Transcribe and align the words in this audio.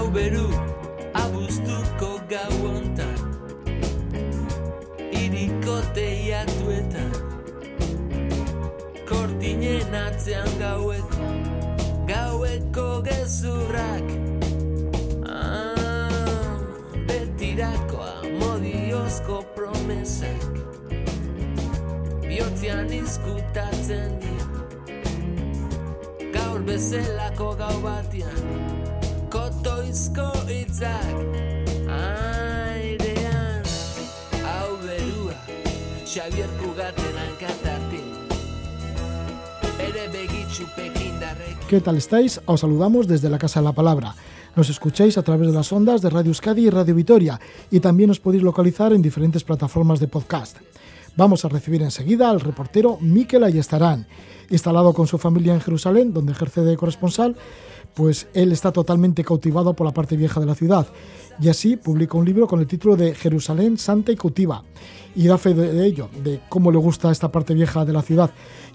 Hau 0.00 0.08
beru 0.08 0.48
abuztuko 1.12 2.08
gau 2.28 2.54
ontan 2.68 3.18
Iriko 5.12 5.74
teiatuetan 5.92 7.12
Kortinen 9.04 9.92
atzean 10.00 10.48
gaueko 10.62 11.28
Gaueko 12.08 12.86
gezurrak 13.10 14.08
ah, 15.28 16.56
Betirakoa 17.04 18.24
modiozko 18.40 19.44
promesak. 19.52 20.50
Biotzean 22.24 22.88
izkutatzen 23.04 24.16
dira 24.24 24.48
Gaur 26.32 26.64
bezelako 26.64 27.52
gau 27.60 27.76
batian 27.84 28.79
Kotoizko 29.30 30.26
itzak 30.50 31.18
Airean 31.86 33.62
Hau 34.42 34.74
berua 34.82 35.36
pekindarrek 40.74 41.66
¿Qué 41.68 41.80
tal 41.80 41.96
estáis? 41.96 42.40
Os 42.46 42.60
saludamos 42.60 43.06
desde 43.06 43.30
la 43.30 43.38
Casa 43.38 43.60
de 43.60 43.66
la 43.66 43.72
Palabra. 43.72 44.16
Nos 44.56 44.68
escucháis 44.68 45.16
a 45.16 45.22
través 45.22 45.46
de 45.46 45.54
las 45.54 45.72
ondas 45.72 46.02
de 46.02 46.10
Radio 46.10 46.30
Euskadi 46.30 46.66
y 46.66 46.70
Radio 46.70 46.96
Vitoria 46.96 47.40
y 47.70 47.78
también 47.78 48.10
os 48.10 48.18
podéis 48.18 48.42
localizar 48.42 48.92
en 48.92 49.00
diferentes 49.00 49.44
plataformas 49.44 50.00
de 50.00 50.08
podcast. 50.08 50.56
Vamos 51.16 51.44
a 51.44 51.48
recibir 51.48 51.82
enseguida 51.82 52.30
al 52.30 52.40
reportero 52.40 52.98
Miquel 53.00 53.44
Ayestarán, 53.44 54.08
instalado 54.48 54.92
con 54.92 55.06
su 55.06 55.18
familia 55.18 55.54
en 55.54 55.60
Jerusalén, 55.60 56.12
donde 56.12 56.32
ejerce 56.32 56.62
de 56.62 56.76
corresponsal, 56.76 57.36
pues 57.94 58.28
él 58.34 58.52
está 58.52 58.72
totalmente 58.72 59.24
cautivado 59.24 59.74
por 59.74 59.86
la 59.86 59.92
parte 59.92 60.16
vieja 60.16 60.40
de 60.40 60.46
la 60.46 60.54
ciudad 60.54 60.86
y 61.40 61.48
así 61.48 61.76
publica 61.76 62.18
un 62.18 62.24
libro 62.24 62.46
con 62.46 62.60
el 62.60 62.66
título 62.66 62.96
de 62.96 63.14
Jerusalén 63.14 63.78
Santa 63.78 64.12
y 64.12 64.16
Cautiva 64.16 64.62
y 65.14 65.26
da 65.26 65.38
fe 65.38 65.54
de, 65.54 65.86
ello, 65.86 66.08
de 66.22 66.40
cómo 66.48 66.70
le 66.70 66.78
gusta 66.78 67.10
esta 67.10 67.32
parte 67.32 67.54
vieja 67.54 67.84
de 67.84 67.92
la 67.92 68.02
ciudad, 68.02 68.30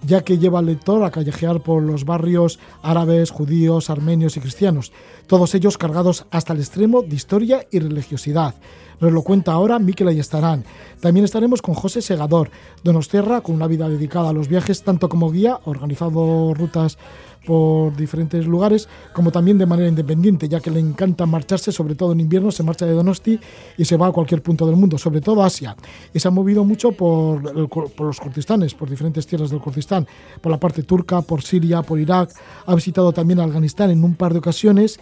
ya 0.06 0.24
que 0.24 0.38
lleva 0.38 0.60
al 0.60 0.66
lector 0.66 1.04
a 1.04 1.12
callejear 1.12 1.62
por 1.62 1.82
los 1.82 2.04
barrios 2.04 2.60
árabes, 2.82 3.32
judíos, 3.32 3.90
armenios 3.90 4.36
y 4.36 4.42
cristianos, 4.42 4.92
todos 5.28 5.56
ellos 5.56 5.78
cargados 5.78 6.26
hasta 6.32 6.54
el 6.54 6.60
extremo 6.60 7.04
de 7.04 7.16
historia 7.16 7.66
y 7.72 7.80
religiosidad. 7.80 8.56
Nos 9.00 9.12
lo 9.12 9.24
cuenta 9.24 9.52
ahora 9.52 9.78
Miquel 9.78 10.08
Ayestarán. 10.08 10.64
También 11.02 11.26
estaremos 11.26 11.62
con 11.62 11.76
José 11.76 12.02
Segador, 12.02 12.50
Donosterra, 12.84 13.42
con 13.42 13.56
una 13.56 13.68
vida 13.68 13.90
dedicada 13.90 14.30
a 14.30 14.34
los 14.34 14.48
viajes, 14.48 14.84
tanto 14.84 15.10
como 15.10 15.32
guía, 15.32 15.60
organizado 15.66 16.54
rutas 16.54 16.98
por 17.46 17.96
diferentes 17.96 18.46
lugares, 18.46 18.88
como 19.14 19.32
también 19.32 19.58
de 19.58 19.66
manera 19.66 19.88
independiente, 19.90 20.50
ya 20.50 20.60
que 20.60 20.72
le 20.72 20.80
encanta 20.80 21.26
marcharse, 21.26 21.72
sobre 21.72 21.96
todo 21.96 22.12
en 22.14 22.20
invierno, 22.20 22.52
se 22.52 22.64
marcha 22.64 22.86
de 22.86 22.94
Donosti 22.94 23.40
y 23.78 23.86
se 23.86 23.98
va 23.98 24.08
a 24.08 24.12
cualquier 24.12 24.42
punto 24.42 24.66
del 24.66 24.76
mundo, 24.76 24.98
sobre 24.98 25.22
todo 25.22 25.44
Asia. 25.44 25.76
Y 26.14 26.20
se 26.20 26.28
ha 26.28 26.32
movido 26.32 26.64
mucho 26.64 26.92
por, 26.92 27.42
el- 27.58 27.68
por 27.68 28.02
los 28.02 28.20
Kurdistanes, 28.20 28.74
por 28.74 28.90
diferentes 28.90 29.26
tierras 29.28 29.50
del 29.50 29.60
Kurdistán, 29.60 30.08
por 30.42 30.52
la 30.52 30.60
parte 30.60 30.84
turca, 30.84 31.22
por 31.22 31.42
Siria, 31.42 31.82
por 31.82 32.00
Irak. 32.00 32.32
Ha 32.66 32.76
visitado 32.76 33.12
también 33.14 33.40
Afganistán 33.40 33.92
en 33.92 34.04
un 34.04 34.16
par 34.16 34.34
de 34.34 34.40
ocasiones 34.40 35.00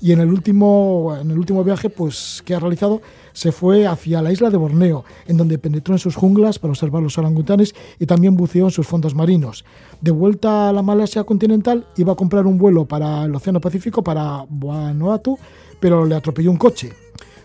y 0.00 0.12
en 0.12 0.20
el 0.20 0.28
último 0.28 1.16
en 1.20 1.30
el 1.30 1.38
último 1.38 1.64
viaje 1.64 1.90
pues 1.90 2.42
que 2.44 2.54
ha 2.54 2.60
realizado 2.60 3.00
se 3.32 3.52
fue 3.52 3.86
hacia 3.86 4.22
la 4.22 4.32
isla 4.32 4.50
de 4.50 4.56
Borneo 4.56 5.04
en 5.26 5.36
donde 5.36 5.58
penetró 5.58 5.94
en 5.94 5.98
sus 5.98 6.16
junglas 6.16 6.58
para 6.58 6.72
observar 6.72 7.02
los 7.02 7.18
orangutanes 7.18 7.74
y 7.98 8.06
también 8.06 8.36
buceó 8.36 8.66
en 8.66 8.70
sus 8.70 8.86
fondos 8.86 9.14
marinos 9.14 9.64
de 10.00 10.10
vuelta 10.10 10.68
a 10.68 10.72
la 10.72 10.82
Malasia 10.82 11.24
continental 11.24 11.86
iba 11.96 12.12
a 12.12 12.16
comprar 12.16 12.46
un 12.46 12.58
vuelo 12.58 12.84
para 12.84 13.24
el 13.24 13.34
Océano 13.34 13.60
Pacífico 13.60 14.02
para 14.02 14.44
Vanuatu 14.48 15.38
pero 15.80 16.04
le 16.04 16.14
atropelló 16.14 16.50
un 16.50 16.58
coche 16.58 16.92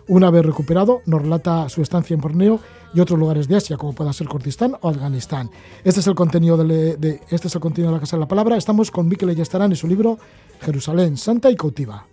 una 0.08 0.30
vez 0.30 0.46
recuperado, 0.46 1.02
nos 1.06 1.22
relata 1.22 1.70
su 1.70 1.82
estancia 1.82 2.14
en 2.14 2.20
Borneo 2.20 2.60
y 2.94 3.00
otros 3.00 3.18
lugares 3.18 3.48
de 3.48 3.56
Asia, 3.56 3.78
como 3.78 3.94
pueda 3.94 4.12
ser 4.12 4.28
Kurdistán 4.28 4.76
o 4.82 4.90
Afganistán. 4.90 5.50
Este 5.84 6.02
es 6.02 6.08
el 6.08 6.16
contenido 6.16 6.58
de, 6.58 7.22
este 7.30 7.48
es 7.48 7.56
el 7.56 7.62
contenido 7.62 7.92
de 7.92 7.98
la 7.98 8.02
Casa 8.02 8.18
de 8.18 8.22
la 8.22 8.28
Palabra. 8.28 8.58
Estamos 8.58 8.92
con 8.92 9.08
Mikel 9.08 9.30
Ayestarán 9.30 9.72
y 9.72 9.76
su 9.76 9.88
libro 9.88 10.20
Jerusalén, 10.60 11.18
Santa 11.18 11.50
y 11.50 11.56
Cautiva. 11.56 12.06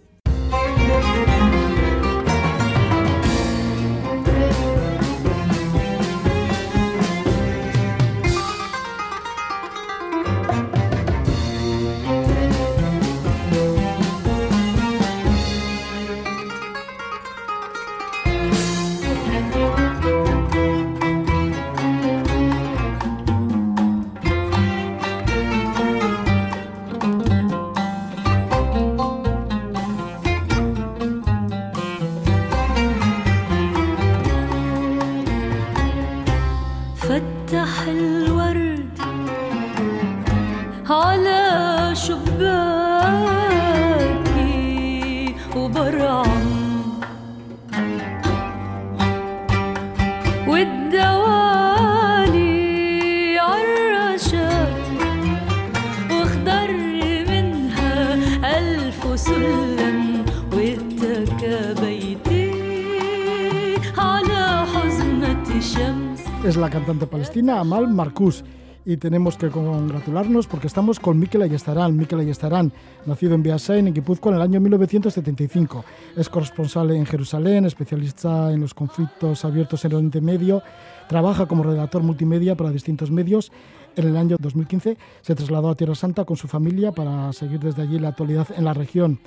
Es 66.50 66.56
la 66.56 66.69
cantante 66.69 67.06
palestina 67.06 67.61
Amal 67.61 67.87
Marcus. 67.87 68.43
Y 68.84 68.97
tenemos 68.97 69.37
que 69.37 69.50
congratularnos 69.50 70.49
porque 70.49 70.66
estamos 70.66 70.99
con 70.99 71.16
Mikel 71.16 71.43
Ayestarán. 71.43 71.97
Mikel 71.97 72.19
Ayestarán, 72.19 72.72
nacido 73.06 73.37
en 73.37 73.44
Beasain, 73.44 73.87
en 73.87 73.94
Guipúzcoa, 73.94 74.33
en 74.33 74.37
el 74.37 74.43
año 74.43 74.61
1975. 74.61 75.84
Es 76.16 76.28
corresponsal 76.28 76.91
en 76.91 77.06
Jerusalén, 77.06 77.66
especialista 77.66 78.50
en 78.50 78.62
los 78.62 78.75
conflictos 78.75 79.44
abiertos 79.44 79.84
en 79.84 79.94
Oriente 79.94 80.21
Medio. 80.21 80.61
Trabaja 81.09 81.47
como 81.47 81.62
redactor 81.62 82.03
multimedia 82.03 82.56
para 82.56 82.71
distintos 82.71 83.12
medios. 83.12 83.53
En 83.97 84.06
el 84.06 84.17
año 84.17 84.37
2015 84.39 84.97
se 85.21 85.34
trasladó 85.34 85.71
a 85.71 85.75
Tierra 85.75 85.95
Santa 85.95 86.25
con 86.25 86.37
su 86.37 86.49
familia 86.49 86.93
para 86.93 87.33
seguir 87.33 87.61
desde 87.61 87.83
allí 87.83 87.99
la 87.99 88.09
actualidad 88.09 88.49
en 88.56 88.65
la 88.65 88.75
región 88.75 89.19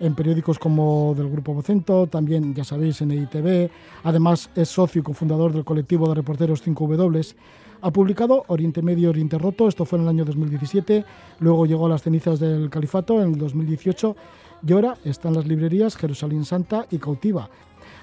en 0.00 0.14
periódicos 0.14 0.58
como 0.58 1.14
del 1.16 1.28
Grupo 1.28 1.54
Vocento, 1.54 2.06
también, 2.06 2.54
ya 2.54 2.64
sabéis, 2.64 3.00
en 3.00 3.10
EITV. 3.10 3.70
Además, 4.04 4.50
es 4.54 4.68
socio 4.68 5.00
y 5.00 5.02
cofundador 5.02 5.52
del 5.52 5.64
colectivo 5.64 6.08
de 6.08 6.14
reporteros 6.14 6.64
5W. 6.64 7.34
Ha 7.80 7.90
publicado 7.92 8.44
Oriente 8.48 8.82
Medio, 8.82 9.10
Oriente 9.10 9.38
Roto, 9.38 9.68
esto 9.68 9.84
fue 9.84 9.98
en 9.98 10.04
el 10.04 10.08
año 10.08 10.24
2017. 10.24 11.04
Luego 11.40 11.66
llegó 11.66 11.86
a 11.86 11.90
las 11.90 12.02
cenizas 12.02 12.40
del 12.40 12.70
Califato 12.70 13.22
en 13.22 13.34
el 13.34 13.38
2018 13.38 14.16
y 14.66 14.72
ahora 14.72 14.96
está 15.04 15.30
las 15.30 15.46
librerías 15.46 15.96
Jerusalén 15.96 16.44
Santa 16.44 16.86
y 16.90 16.98
Cautiva. 16.98 17.48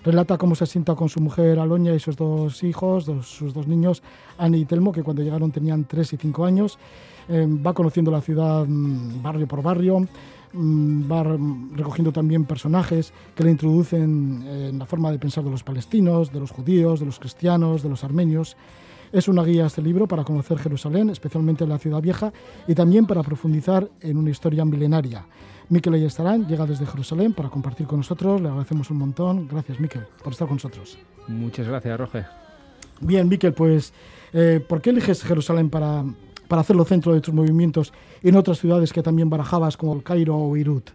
Relata 0.05 0.37
cómo 0.37 0.53
se 0.53 0.67
sienta 0.67 0.93
con 0.93 1.09
su 1.09 1.19
mujer 1.19 1.57
Aloña 1.57 1.93
y 1.95 1.99
sus 1.99 2.15
dos 2.15 2.63
hijos, 2.63 3.05
sus 3.23 3.55
dos 3.55 3.67
niños, 3.67 4.03
Ani 4.37 4.59
y 4.59 4.65
Telmo, 4.65 4.91
que 4.91 5.01
cuando 5.01 5.23
llegaron 5.23 5.51
tenían 5.51 5.85
3 5.85 6.13
y 6.13 6.17
5 6.17 6.45
años. 6.45 6.77
Eh, 7.27 7.47
va 7.65 7.73
conociendo 7.73 8.11
la 8.11 8.21
ciudad 8.21 8.65
mm, 8.67 9.23
barrio 9.23 9.47
por 9.47 9.63
barrio, 9.63 10.07
mm, 10.53 11.11
va 11.11 11.23
re- 11.23 11.39
recogiendo 11.73 12.11
también 12.11 12.45
personajes 12.45 13.13
que 13.33 13.43
le 13.43 13.49
introducen 13.49 14.43
en 14.47 14.77
la 14.77 14.85
forma 14.85 15.11
de 15.11 15.17
pensar 15.17 15.43
de 15.43 15.49
los 15.49 15.63
palestinos, 15.63 16.31
de 16.31 16.39
los 16.39 16.51
judíos, 16.51 16.99
de 16.99 17.07
los 17.07 17.17
cristianos, 17.17 17.81
de 17.81 17.89
los 17.89 18.03
armenios. 18.03 18.55
Es 19.11 19.27
una 19.27 19.43
guía 19.43 19.65
este 19.65 19.81
libro 19.81 20.07
para 20.07 20.23
conocer 20.23 20.59
Jerusalén, 20.59 21.09
especialmente 21.09 21.65
la 21.65 21.79
ciudad 21.79 22.01
vieja, 22.01 22.31
y 22.67 22.75
también 22.75 23.07
para 23.07 23.23
profundizar 23.23 23.89
en 24.01 24.17
una 24.17 24.29
historia 24.29 24.65
milenaria. 24.65 25.25
Miquel 25.69 25.93
Ayestarán 25.95 26.47
llega 26.47 26.65
desde 26.65 26.85
Jerusalén 26.85 27.33
para 27.33 27.49
compartir 27.49 27.87
con 27.87 27.97
nosotros. 27.99 28.41
Le 28.41 28.47
agradecemos 28.47 28.89
un 28.91 28.97
montón. 28.97 29.47
Gracias, 29.47 29.79
Miquel, 29.79 30.03
por 30.23 30.33
estar 30.33 30.47
con 30.47 30.55
nosotros. 30.57 30.97
Muchas 31.27 31.67
gracias, 31.67 31.99
Roge. 31.99 32.25
Bien, 33.01 33.27
Miquel, 33.27 33.53
pues, 33.53 33.93
eh, 34.33 34.63
¿por 34.67 34.81
qué 34.81 34.91
eliges 34.91 35.23
Jerusalén 35.23 35.69
para, 35.69 36.03
para 36.47 36.61
hacerlo 36.61 36.85
centro 36.85 37.13
de 37.13 37.21
tus 37.21 37.33
movimientos 37.33 37.93
en 38.21 38.35
otras 38.35 38.59
ciudades 38.59 38.93
que 38.93 39.01
también 39.01 39.29
barajabas, 39.29 39.75
como 39.75 39.93
el 39.93 40.03
Cairo 40.03 40.37
o 40.37 40.51
Beirut? 40.51 40.91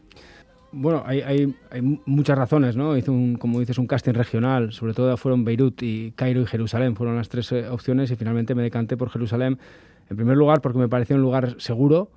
Bueno, 0.72 1.02
hay, 1.04 1.20
hay, 1.20 1.54
hay 1.70 2.00
muchas 2.06 2.38
razones, 2.38 2.76
¿no? 2.76 2.96
Hice 2.96 3.10
un, 3.10 3.34
como 3.34 3.58
dices, 3.58 3.76
un 3.76 3.88
casting 3.88 4.12
regional, 4.12 4.72
sobre 4.72 4.94
todo 4.94 5.16
fueron 5.16 5.44
Beirut 5.44 5.82
y 5.82 6.12
Cairo 6.12 6.42
y 6.42 6.46
Jerusalén, 6.46 6.94
fueron 6.94 7.16
las 7.16 7.28
tres 7.28 7.50
eh, 7.50 7.68
opciones 7.68 8.10
y 8.12 8.16
finalmente 8.16 8.54
me 8.54 8.62
decanté 8.62 8.96
por 8.96 9.10
Jerusalén. 9.10 9.58
En 10.08 10.16
primer 10.16 10.36
lugar, 10.36 10.60
porque 10.60 10.78
me 10.78 10.88
parecía 10.88 11.16
un 11.16 11.22
lugar 11.22 11.56
seguro, 11.58 12.10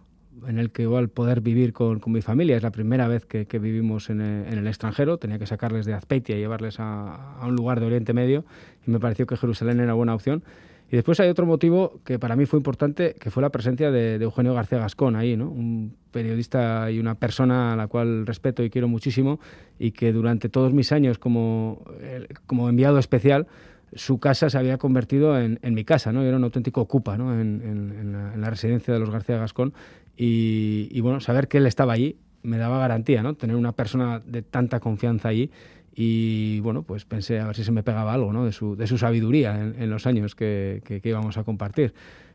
en 0.47 0.59
el 0.59 0.71
que 0.71 0.83
igual 0.83 1.09
poder 1.09 1.41
vivir 1.41 1.73
con, 1.73 1.99
con 1.99 2.13
mi 2.13 2.21
familia. 2.21 2.57
Es 2.57 2.63
la 2.63 2.71
primera 2.71 3.07
vez 3.07 3.25
que, 3.25 3.45
que 3.45 3.59
vivimos 3.59 4.09
en 4.09 4.21
el, 4.21 4.47
en 4.51 4.59
el, 4.59 4.67
extranjero. 4.67 5.17
Tenía 5.17 5.39
que 5.39 5.45
sacarles 5.45 5.85
de 5.85 5.93
Azpeitia 5.93 6.35
y 6.35 6.39
llevarles 6.39 6.79
a, 6.79 7.35
a, 7.39 7.47
un 7.47 7.55
lugar 7.55 7.79
de 7.79 7.85
Oriente 7.85 8.13
Medio 8.13 8.45
y 8.85 8.91
me 8.91 8.99
pareció 8.99 9.25
que 9.25 9.37
Jerusalén 9.37 9.79
era 9.79 9.93
buena 9.93 10.13
opción. 10.15 10.43
Y 10.91 10.95
después 10.95 11.19
hay 11.19 11.29
otro 11.29 11.45
motivo 11.45 11.99
que 12.03 12.19
para 12.19 12.35
mí 12.35 12.45
fue 12.45 12.59
importante, 12.59 13.15
que 13.19 13.31
fue 13.31 13.41
la 13.41 13.49
presencia 13.49 13.89
de, 13.89 14.19
de 14.19 14.25
Eugenio 14.25 14.53
García 14.53 14.77
Gascón 14.77 15.15
ahí, 15.15 15.35
¿no? 15.35 15.49
un 15.49 15.95
periodista 16.11 16.91
y 16.91 16.99
una 16.99 17.15
persona 17.15 17.73
a 17.73 17.75
la 17.75 17.87
cual 17.87 18.27
respeto 18.27 18.63
y 18.63 18.69
quiero 18.69 18.87
muchísimo 18.87 19.39
y 19.79 19.91
que 19.91 20.13
durante 20.13 20.49
todos 20.49 20.71
mis 20.71 20.91
años 20.91 21.17
como, 21.17 21.83
como 22.45 22.69
enviado 22.69 22.99
especial 22.99 23.47
su 23.95 24.19
casa 24.19 24.49
se 24.49 24.57
había 24.57 24.77
convertido 24.77 25.39
en, 25.39 25.59
en 25.61 25.73
mi 25.73 25.83
casa, 25.83 26.11
¿no? 26.11 26.21
Yo 26.21 26.27
era 26.27 26.37
un 26.37 26.43
auténtico 26.43 26.81
ocupa, 26.81 27.17
¿no? 27.17 27.33
En, 27.33 27.61
en, 27.63 28.13
la, 28.13 28.33
en, 28.33 28.41
la, 28.41 28.49
residencia 28.49 28.93
de 28.93 28.99
los 28.99 29.09
García 29.09 29.37
Gascón 29.37 29.73
y, 30.15 30.89
y, 30.91 31.01
bueno, 31.01 31.19
saber 31.19 31.47
que 31.47 31.57
él 31.57 31.65
estaba 31.65 31.93
allí 31.93 32.17
me 32.43 32.57
daba 32.57 32.77
garantía, 32.77 33.23
¿no? 33.23 33.35
Tener 33.35 33.55
una 33.55 33.71
persona 33.71 34.19
de 34.19 34.41
tanta 34.41 34.79
confianza 34.79 35.29
allí 35.29 35.49
y 35.95 36.59
bueno, 36.61 36.83
pues 36.83 37.05
pensé 37.05 37.39
a 37.39 37.47
ver 37.47 37.55
si 37.55 37.63
se 37.63 37.71
me 37.71 37.83
pegaba 37.83 38.13
algo, 38.13 38.33
¿no? 38.33 38.45
De 38.45 38.51
su, 38.51 38.75
de 38.75 38.87
su 38.87 38.97
sabiduría 38.97 39.59
en, 39.59 39.89
los 39.89 40.07
años 40.07 40.35
que, 40.35 40.81
que, 40.83 41.01
que, 41.01 41.09
íbamos 41.09 41.37
a 41.37 41.43
compartir. 41.43 41.93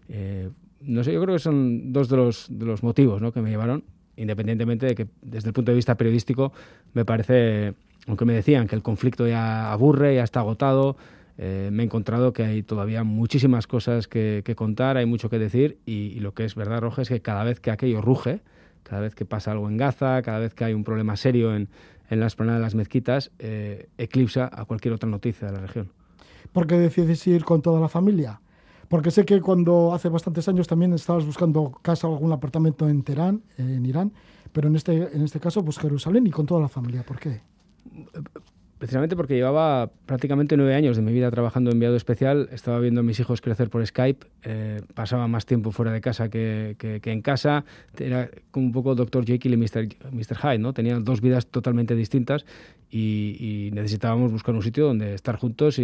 Eh, 0.09 0.49
no 0.81 1.03
sé, 1.03 1.13
yo 1.13 1.21
creo 1.23 1.35
que 1.35 1.41
son 1.41 1.93
dos 1.93 2.09
de 2.09 2.17
los, 2.17 2.47
de 2.51 2.65
los 2.65 2.83
motivos, 2.83 3.21
¿no? 3.21 3.33
Que 3.33 3.43
me 3.43 3.51
llevaron, 3.51 3.85
independientemente 4.17 4.87
de 4.87 4.95
que 4.95 5.09
desde 5.23 5.49
el 5.49 5.55
punto 5.55 5.73
de 5.73 5.77
vista 5.77 5.97
periodístico 5.97 6.53
me 6.95 7.05
parece, 7.05 7.75
aunque 8.07 8.25
me 8.25 8.33
decían 8.33 8.69
que 8.69 8.77
el 8.77 8.83
conflicto 8.83 9.27
ya 9.27 9.73
aburre, 9.73 10.15
ya 10.15 10.23
está 10.23 10.41
agotado, 10.41 10.97
eh, 11.39 11.71
me 11.73 11.83
he 11.83 11.87
encontrado 11.87 12.33
que 12.33 12.43
hay 12.43 12.63
todavía 12.63 13.05
muchísimas 13.05 13.67
cosas 13.67 14.09
que, 14.09 14.43
que 14.45 14.55
contar, 14.55 14.97
hay 14.97 15.07
mucho 15.07 15.31
que 15.31 15.39
decir 15.39 15.79
y, 15.87 16.09
y, 16.09 16.21
lo 16.21 16.35
que 16.35 16.45
es 16.45 16.57
verdad, 16.57 16.81
Roja, 16.81 17.03
es 17.03 17.09
que 17.09 17.23
cada 17.23 17.45
vez 17.45 17.61
que 17.61 17.71
aquello 17.71 18.03
ruge, 18.03 18.41
cada 18.83 19.01
vez 19.01 19.15
que 19.15 19.25
pasa 19.25 19.53
algo 19.53 19.69
en 19.69 19.77
Gaza, 19.77 20.21
cada 20.23 20.41
vez 20.41 20.55
que 20.55 20.65
hay 20.65 20.75
un 20.75 20.83
problema 20.83 21.17
serio 21.17 21.55
en, 21.55 21.69
en 22.11 22.21
la 22.21 22.29
de 22.29 22.59
las 22.59 22.75
mezquitas, 22.75 23.31
eh, 23.39 23.89
eclipsa 23.99 24.51
a 24.53 24.65
cualquier 24.65 24.95
otra 24.95 25.09
noticia 25.09 25.49
de 25.49 25.55
la 25.55 25.61
región. 25.61 25.91
¿Por 26.53 26.67
qué 26.67 26.79
decides 26.79 27.27
ir 27.27 27.45
con 27.45 27.63
toda 27.63 27.81
la 27.81 27.89
familia? 27.89 28.41
Porque 28.89 29.11
sé 29.11 29.27
que 29.27 29.41
cuando 29.41 29.93
hace 29.93 30.09
bastantes 30.09 30.49
años 30.49 30.67
también 30.67 30.95
estabas 30.95 31.27
buscando 31.27 31.73
casa 31.83 32.09
o 32.09 32.15
algún 32.15 32.33
apartamento 32.33 32.89
en 32.89 33.03
Teherán, 33.03 33.43
en 33.59 33.85
Irán, 33.85 34.13
pero 34.53 34.69
en 34.69 34.77
este, 34.77 35.15
en 35.15 35.23
este 35.23 35.39
caso, 35.41 35.63
pues 35.63 35.79
Jerusalén 35.79 36.27
y 36.27 36.31
con 36.31 36.47
toda 36.47 36.63
la 36.63 36.69
familia. 36.69 37.03
¿Por 37.03 37.19
qué? 37.19 37.43
Precisamente 38.79 39.17
porque 39.17 39.35
llevaba 39.35 39.91
prácticamente 40.07 40.57
nueve 40.57 40.75
años 40.75 40.97
de 40.97 41.03
mi 41.03 41.13
vida 41.13 41.31
trabajando 41.31 41.71
en 41.71 41.77
enviado 41.77 41.97
especial, 41.97 42.49
estaba 42.53 42.79
viendo 42.79 43.01
a 43.01 43.05
mis 43.05 43.19
hijos 43.21 43.41
crecer 43.41 43.71
por 43.71 43.85
Skype, 43.87 44.27
eh, 44.45 44.81
pasaba 44.95 45.29
más 45.29 45.47
tiempo 45.47 45.73
fuera 45.73 45.93
de 45.93 46.01
casa 46.01 46.29
que, 46.29 46.77
que, 46.79 47.01
que, 47.01 47.13
en 47.13 47.23
casa, 47.23 47.65
era 47.99 48.31
como 48.51 48.67
un 48.67 48.73
poco 48.73 48.95
Dr. 48.95 49.25
Jekyll 49.25 49.55
y 49.55 49.57
Mr. 49.57 49.89
Mr. 50.13 50.37
Hyde, 50.43 50.59
¿no? 50.59 50.73
Tenía 50.73 50.99
dos 51.01 51.21
vidas 51.21 51.47
totalmente 51.47 51.95
distintas 51.95 52.47
y, 52.91 53.37
y, 53.39 53.71
necesitábamos 53.73 54.33
buscar 54.33 54.55
un 54.55 54.63
sitio 54.63 54.87
donde 54.87 55.15
estar 55.15 55.37
juntos 55.37 55.79
y, 55.79 55.83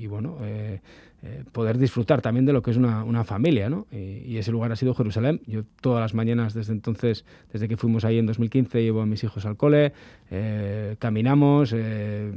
y 0.00 0.06
bueno, 0.06 0.38
eh, 0.42 0.80
eh, 1.22 1.44
poder 1.50 1.78
disfrutar 1.78 2.20
también 2.20 2.44
de 2.44 2.52
lo 2.52 2.62
que 2.62 2.70
es 2.70 2.76
una, 2.76 3.02
una 3.02 3.24
familia, 3.24 3.70
¿no? 3.70 3.86
Y, 3.90 4.36
ese 4.36 4.52
lugar 4.52 4.70
ha 4.70 4.76
sido 4.76 4.94
Jerusalén. 4.94 5.40
Yo 5.46 5.62
todas 5.80 6.00
las 6.00 6.14
mañanas 6.14 6.52
desde 6.52 6.72
entonces, 6.72 7.24
desde 7.52 7.68
que 7.68 7.76
fuimos 7.76 8.04
ahí 8.04 8.18
en 8.18 8.26
2015, 8.26 8.82
llevo 8.82 9.00
a 9.00 9.06
mis 9.06 9.24
hijos 9.24 9.46
al 9.46 9.56
cole, 9.56 9.92
eh, 10.30 10.96
caminamos, 10.98 11.72
eh, 11.74 12.32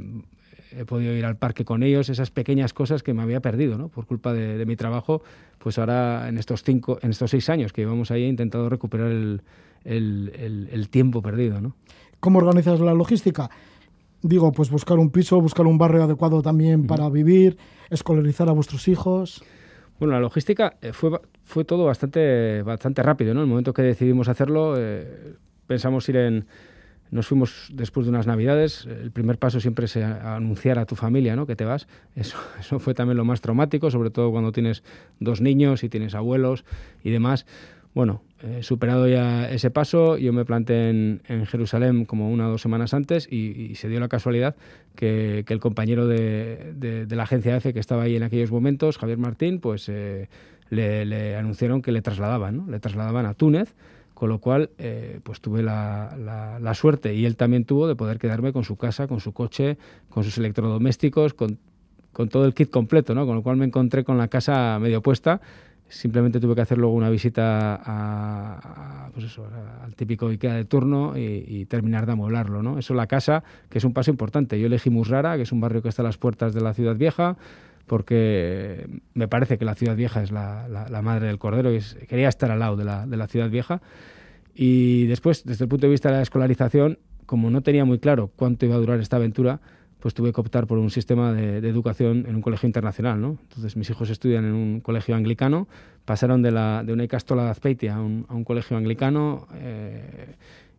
he 0.72 0.84
podido 0.86 1.14
ir 1.14 1.26
al 1.26 1.36
parque 1.36 1.64
con 1.64 1.82
ellos, 1.82 2.08
esas 2.08 2.30
pequeñas 2.30 2.72
cosas 2.72 3.02
que 3.02 3.12
me 3.12 3.22
había 3.22 3.40
perdido, 3.40 3.76
¿no? 3.76 3.88
Por 3.88 4.06
culpa 4.06 4.32
de, 4.32 4.56
de 4.56 4.66
mi 4.66 4.76
trabajo, 4.76 5.22
pues 5.58 5.78
ahora 5.78 6.28
en 6.28 6.38
estos 6.38 6.62
cinco, 6.62 6.98
en 7.02 7.10
estos 7.10 7.30
seis 7.30 7.50
años 7.50 7.72
que 7.72 7.82
llevamos 7.82 8.10
ahí 8.10 8.24
he 8.24 8.28
intentado 8.28 8.68
recuperar 8.70 9.10
el, 9.10 9.42
el, 9.84 10.32
el, 10.38 10.68
el 10.72 10.88
tiempo 10.88 11.20
perdido, 11.20 11.60
¿no? 11.60 11.76
¿Cómo 12.18 12.38
organizas 12.38 12.80
la 12.80 12.94
logística? 12.94 13.50
Digo, 14.22 14.52
pues 14.52 14.70
buscar 14.70 14.98
un 14.98 15.10
piso, 15.10 15.40
buscar 15.40 15.66
un 15.66 15.78
barrio 15.78 16.04
adecuado 16.04 16.42
también 16.42 16.86
para 16.86 17.08
vivir, 17.08 17.56
escolarizar 17.90 18.48
a 18.48 18.52
vuestros 18.52 18.88
hijos. 18.88 19.42
Bueno, 19.98 20.14
la 20.14 20.20
logística 20.20 20.76
eh, 20.80 20.92
fue, 20.92 21.20
fue 21.42 21.64
todo 21.64 21.84
bastante, 21.84 22.62
bastante 22.62 23.02
rápido, 23.02 23.34
¿no? 23.34 23.42
El 23.42 23.46
momento 23.46 23.72
que 23.72 23.82
decidimos 23.82 24.28
hacerlo, 24.28 24.74
eh, 24.78 25.34
pensamos 25.66 26.08
ir 26.08 26.16
en... 26.16 26.46
Nos 27.10 27.26
fuimos 27.26 27.68
después 27.72 28.06
de 28.06 28.10
unas 28.10 28.28
navidades. 28.28 28.86
El 28.86 29.10
primer 29.10 29.36
paso 29.36 29.58
siempre 29.58 29.86
es 29.86 29.96
anunciar 29.96 30.78
a 30.78 30.86
tu 30.86 30.94
familia 30.94 31.34
¿no? 31.34 31.44
que 31.44 31.56
te 31.56 31.64
vas. 31.64 31.88
Eso, 32.14 32.38
eso 32.60 32.78
fue 32.78 32.94
también 32.94 33.16
lo 33.16 33.24
más 33.24 33.40
traumático, 33.40 33.90
sobre 33.90 34.10
todo 34.10 34.30
cuando 34.30 34.52
tienes 34.52 34.84
dos 35.18 35.40
niños 35.40 35.82
y 35.82 35.88
tienes 35.88 36.14
abuelos 36.14 36.64
y 37.02 37.10
demás. 37.10 37.46
Bueno, 37.94 38.22
eh, 38.42 38.62
superado 38.62 39.06
ya 39.06 39.50
ese 39.50 39.70
paso, 39.70 40.16
yo 40.16 40.32
me 40.32 40.46
planté 40.46 40.88
en, 40.88 41.20
en, 41.28 41.44
Jerusalén 41.44 42.06
como 42.06 42.30
una 42.30 42.48
o 42.48 42.52
dos 42.52 42.62
semanas 42.62 42.94
antes 42.94 43.28
y, 43.30 43.70
y 43.70 43.74
se 43.74 43.88
dio 43.90 44.00
la 44.00 44.08
casualidad 44.08 44.56
que, 44.94 45.44
que 45.46 45.52
el 45.52 45.60
compañero 45.60 46.06
de, 46.06 46.72
de, 46.74 47.04
de, 47.04 47.16
la 47.16 47.24
agencia 47.24 47.54
EFE 47.54 47.74
que 47.74 47.80
estaba 47.80 48.04
ahí 48.04 48.16
en 48.16 48.22
aquellos 48.22 48.50
momentos, 48.50 48.96
Javier 48.96 49.18
Martín, 49.18 49.60
pues 49.60 49.90
eh, 49.90 50.30
le, 50.70 51.04
le, 51.04 51.36
anunciaron 51.36 51.82
que 51.82 51.92
le 51.92 52.00
trasladaban, 52.00 52.56
¿no? 52.56 52.66
le 52.70 52.80
trasladaban 52.80 53.26
a 53.26 53.34
Túnez, 53.34 53.74
con 54.14 54.30
lo 54.30 54.38
cual 54.38 54.70
eh, 54.78 55.20
pues 55.22 55.42
tuve 55.42 55.62
la, 55.62 56.16
la, 56.18 56.58
la, 56.60 56.74
suerte 56.74 57.14
y 57.14 57.26
él 57.26 57.36
también 57.36 57.66
tuvo 57.66 57.88
de 57.88 57.94
poder 57.94 58.18
quedarme 58.18 58.54
con 58.54 58.64
su 58.64 58.76
casa, 58.76 59.06
con 59.06 59.20
su 59.20 59.32
coche, 59.32 59.76
con 60.08 60.24
sus 60.24 60.38
electrodomésticos, 60.38 61.34
con, 61.34 61.58
con 62.12 62.30
todo 62.30 62.46
el 62.46 62.54
kit 62.54 62.70
completo, 62.70 63.14
¿no? 63.14 63.26
con 63.26 63.34
lo 63.34 63.42
cual 63.42 63.58
me 63.58 63.66
encontré 63.66 64.02
con 64.02 64.16
la 64.16 64.28
casa 64.28 64.78
medio 64.80 65.02
puesta 65.02 65.42
simplemente 65.90 66.40
tuve 66.40 66.54
que 66.54 66.62
hacer 66.62 66.78
luego 66.78 66.94
una 66.94 67.10
visita 67.10 67.80
a, 67.84 69.10
pues 69.12 69.26
eso, 69.26 69.46
al 69.82 69.94
típico 69.94 70.28
IKEA 70.28 70.54
de 70.54 70.64
turno 70.64 71.14
y, 71.16 71.66
terminar 71.66 72.06
de 72.06 72.12
amueblarlo. 72.12 72.62
¿no? 72.62 72.78
Eso 72.78 72.94
la 72.94 73.06
casa, 73.06 73.42
que 73.68 73.78
es 73.78 73.84
un 73.84 73.92
paso 73.92 74.10
importante. 74.10 74.58
Yo 74.58 74.66
elegí 74.66 74.88
Musrara, 74.88 75.36
que 75.36 75.42
es 75.42 75.52
un 75.52 75.60
barrio 75.60 75.82
que 75.82 75.88
está 75.88 76.02
a 76.02 76.04
las 76.04 76.16
puertas 76.16 76.54
de 76.54 76.60
la 76.60 76.72
ciudad 76.72 76.96
vieja, 76.96 77.36
porque 77.86 78.88
me 79.14 79.28
parece 79.28 79.58
que 79.58 79.64
la 79.64 79.74
ciudad 79.74 79.96
vieja 79.96 80.22
es 80.22 80.30
la 80.30 81.00
madre 81.02 81.26
del 81.26 81.38
cordero 81.38 81.72
y 81.72 81.76
es, 81.76 81.96
quería 82.08 82.28
estar 82.28 82.50
al 82.50 82.60
lado 82.60 82.76
de 82.76 82.84
la, 82.84 83.06
de 83.06 83.16
la 83.16 83.26
ciudad 83.26 83.50
vieja. 83.50 83.82
Y 84.54 85.06
después, 85.06 85.44
desde 85.44 85.64
el 85.64 85.68
punto 85.68 85.86
de 85.86 85.90
vista 85.90 86.10
de 86.10 86.16
la 86.16 86.22
escolarización, 86.22 86.98
como 87.26 87.50
no 87.50 87.62
tenía 87.62 87.84
muy 87.84 87.98
claro 87.98 88.30
cuánto 88.34 88.66
iba 88.66 88.74
a 88.74 88.78
durar 88.78 89.00
esta 89.00 89.16
aventura, 89.16 89.60
pues 90.00 90.14
tuve 90.14 90.32
que 90.32 90.40
optar 90.40 90.66
por 90.66 90.78
un 90.78 90.90
sistema 90.90 91.32
de, 91.32 91.58
educación 91.68 92.24
en 92.26 92.34
un 92.36 92.42
colegio 92.42 92.66
internacional, 92.66 93.20
¿no? 93.20 93.38
Entonces 93.42 93.76
mis 93.76 93.88
hijos 93.90 94.10
estudian 94.10 94.44
en 94.44 94.54
un 94.54 94.80
colegio 94.80 95.14
anglicano, 95.14 95.68
pasaron 96.04 96.42
de 96.42 96.50
una 96.92 97.04
Icastola 97.04 97.44
de 97.44 97.50
Azpeitia 97.50 97.96
a 97.96 98.00
un, 98.00 98.26
a 98.28 98.34
un 98.34 98.44
colegio 98.44 98.76
anglicano 98.76 99.46
eh, 99.54 100.34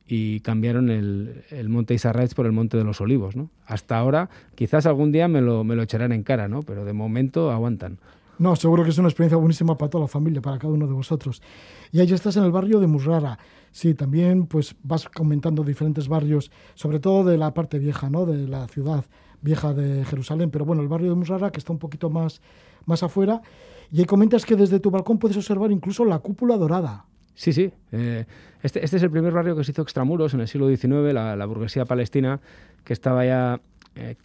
y 0.07 0.41
cambiaron 0.41 0.89
el, 0.89 1.44
el 1.51 1.69
Monte 1.69 1.94
Isarraez 1.94 2.33
por 2.33 2.45
el 2.45 2.51
Monte 2.51 2.77
de 2.77 2.84
los 2.84 3.00
Olivos, 3.00 3.36
¿no? 3.36 3.50
Hasta 3.65 3.98
ahora, 3.98 4.29
quizás 4.55 4.86
algún 4.86 5.12
día 5.12 5.27
me 5.27 5.41
lo, 5.41 5.63
me 5.63 5.75
lo 5.75 5.84
echarán 5.84 6.12
en 6.12 6.24
cara, 6.24 6.48
¿no? 6.48 6.63
Pero 6.63 6.84
de 6.84 6.93
momento 6.93 7.51
aguantan. 7.51 7.98
No, 8.41 8.55
seguro 8.55 8.83
que 8.83 8.89
es 8.89 8.98
una 8.98 9.07
experiencia 9.07 9.38
buenísima 9.38 9.77
para 9.77 9.91
toda 9.91 10.05
la 10.05 10.07
familia, 10.07 10.41
para 10.41 10.57
cada 10.57 10.74
uno 10.74 10.88
de 10.88 10.93
vosotros. 10.93 11.43
Y 11.91 12.00
ahí 12.00 12.12
estás 12.12 12.38
en 12.38 12.43
el 12.43 12.51
barrio 12.51 12.79
de 12.79 12.88
Musrara. 12.88 13.38
Sí, 13.69 13.93
también 13.93 14.48
pues 14.48 14.75
vas 14.81 15.07
comentando 15.07 15.63
diferentes 15.63 16.07
barrios, 16.07 16.50
sobre 16.74 17.00
todo 17.00 17.24
de 17.24 17.38
la 17.38 17.53
parte 17.53 17.77
vieja, 17.77 18.10
¿no? 18.10 18.25
De 18.25 18.48
la 18.48 18.67
ciudad 18.67 19.05
vieja 19.43 19.75
de 19.75 20.03
Jerusalén, 20.05 20.50
pero 20.50 20.65
bueno, 20.65 20.81
el 20.81 20.88
barrio 20.88 21.12
de 21.12 21.17
Musrara 21.17 21.51
que 21.51 21.60
está 21.60 21.71
un 21.71 21.77
poquito 21.77 22.10
más 22.10 22.41
más 22.88 23.03
afuera 23.03 23.43
y 23.91 24.00
ahí 24.00 24.05
comentas 24.05 24.43
que 24.43 24.55
desde 24.55 24.79
tu 24.79 24.89
balcón 24.89 25.19
puedes 25.19 25.38
observar 25.38 25.71
incluso 25.71 26.03
la 26.03 26.17
cúpula 26.17 26.57
dorada. 26.57 27.05
Sí, 27.36 27.53
sí. 27.53 27.71
Eh, 27.91 28.25
este, 28.63 28.83
este, 28.83 28.98
es 28.98 29.03
el 29.03 29.12
primer 29.12 29.33
barrio 29.33 29.55
que 29.55 29.63
se 29.63 29.71
hizo 29.71 29.83
extramuros 29.83 30.33
en 30.33 30.39
el 30.39 30.48
siglo 30.48 30.67
XIX, 30.67 31.13
la, 31.13 31.36
la 31.36 31.45
burguesía 31.45 31.86
palestina, 31.86 32.41
que 32.83 32.93
estaba 32.93 33.24
ya 33.24 33.62
eh, 33.95 34.15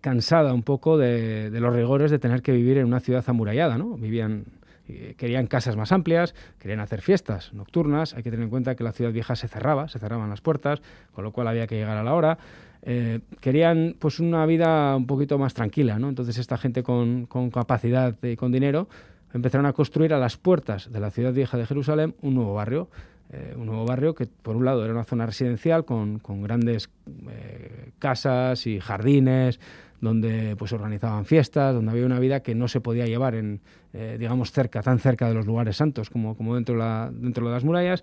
cansada 0.00 0.54
un 0.54 0.62
poco 0.62 0.96
de, 0.96 1.50
de, 1.50 1.60
los 1.60 1.74
rigores 1.74 2.10
de 2.10 2.18
tener 2.18 2.42
que 2.42 2.52
vivir 2.52 2.78
en 2.78 2.86
una 2.86 3.00
ciudad 3.00 3.24
amurallada, 3.26 3.76
¿no? 3.76 3.96
Vivían, 3.96 4.44
eh, 4.88 5.14
querían 5.16 5.46
casas 5.46 5.76
más 5.76 5.92
amplias, 5.92 6.34
querían 6.58 6.80
hacer 6.80 7.02
fiestas 7.02 7.52
nocturnas. 7.52 8.14
Hay 8.14 8.22
que 8.22 8.30
tener 8.30 8.44
en 8.44 8.50
cuenta 8.50 8.74
que 8.74 8.84
la 8.84 8.92
ciudad 8.92 9.12
vieja 9.12 9.36
se 9.36 9.48
cerraba, 9.48 9.88
se 9.88 9.98
cerraban 9.98 10.28
las 10.30 10.40
puertas, 10.40 10.80
con 11.12 11.24
lo 11.24 11.32
cual 11.32 11.48
había 11.48 11.66
que 11.66 11.76
llegar 11.76 11.96
a 11.96 12.02
la 12.02 12.14
hora. 12.14 12.38
Eh, 12.82 13.20
querían 13.40 13.96
pues 13.98 14.18
una 14.18 14.44
vida 14.44 14.96
un 14.96 15.06
poquito 15.06 15.38
más 15.38 15.54
tranquila, 15.54 15.98
¿no? 15.98 16.08
Entonces 16.08 16.38
esta 16.38 16.58
gente 16.58 16.82
con, 16.82 17.26
con 17.26 17.50
capacidad 17.50 18.16
y 18.22 18.36
con 18.36 18.50
dinero 18.50 18.88
empezaron 19.32 19.66
a 19.66 19.72
construir 19.72 20.12
a 20.12 20.18
las 20.18 20.36
puertas 20.36 20.90
de 20.90 21.00
la 21.00 21.10
ciudad 21.10 21.32
vieja 21.32 21.56
de 21.56 21.66
Jerusalén 21.66 22.14
un 22.22 22.34
nuevo 22.34 22.54
barrio 22.54 22.88
eh, 23.34 23.54
un 23.56 23.64
nuevo 23.64 23.86
barrio 23.86 24.14
que 24.14 24.26
por 24.26 24.56
un 24.56 24.66
lado 24.66 24.84
era 24.84 24.92
una 24.92 25.04
zona 25.04 25.24
residencial 25.24 25.86
con, 25.86 26.18
con 26.18 26.42
grandes 26.42 26.90
eh, 27.30 27.92
casas 27.98 28.66
y 28.66 28.78
jardines 28.78 29.58
donde 30.02 30.54
pues 30.56 30.72
organizaban 30.72 31.24
fiestas, 31.24 31.74
donde 31.74 31.92
había 31.92 32.04
una 32.04 32.18
vida 32.18 32.40
que 32.40 32.54
no 32.54 32.68
se 32.68 32.82
podía 32.82 33.06
llevar 33.06 33.34
en, 33.34 33.60
eh, 33.94 34.16
digamos, 34.18 34.52
cerca, 34.52 34.82
tan 34.82 34.98
cerca 34.98 35.28
de 35.28 35.34
los 35.34 35.46
lugares 35.46 35.76
santos 35.76 36.10
como, 36.10 36.36
como 36.36 36.56
dentro, 36.56 36.74
de 36.74 36.80
la, 36.80 37.10
dentro 37.10 37.46
de 37.46 37.52
las 37.54 37.64
murallas, 37.64 38.02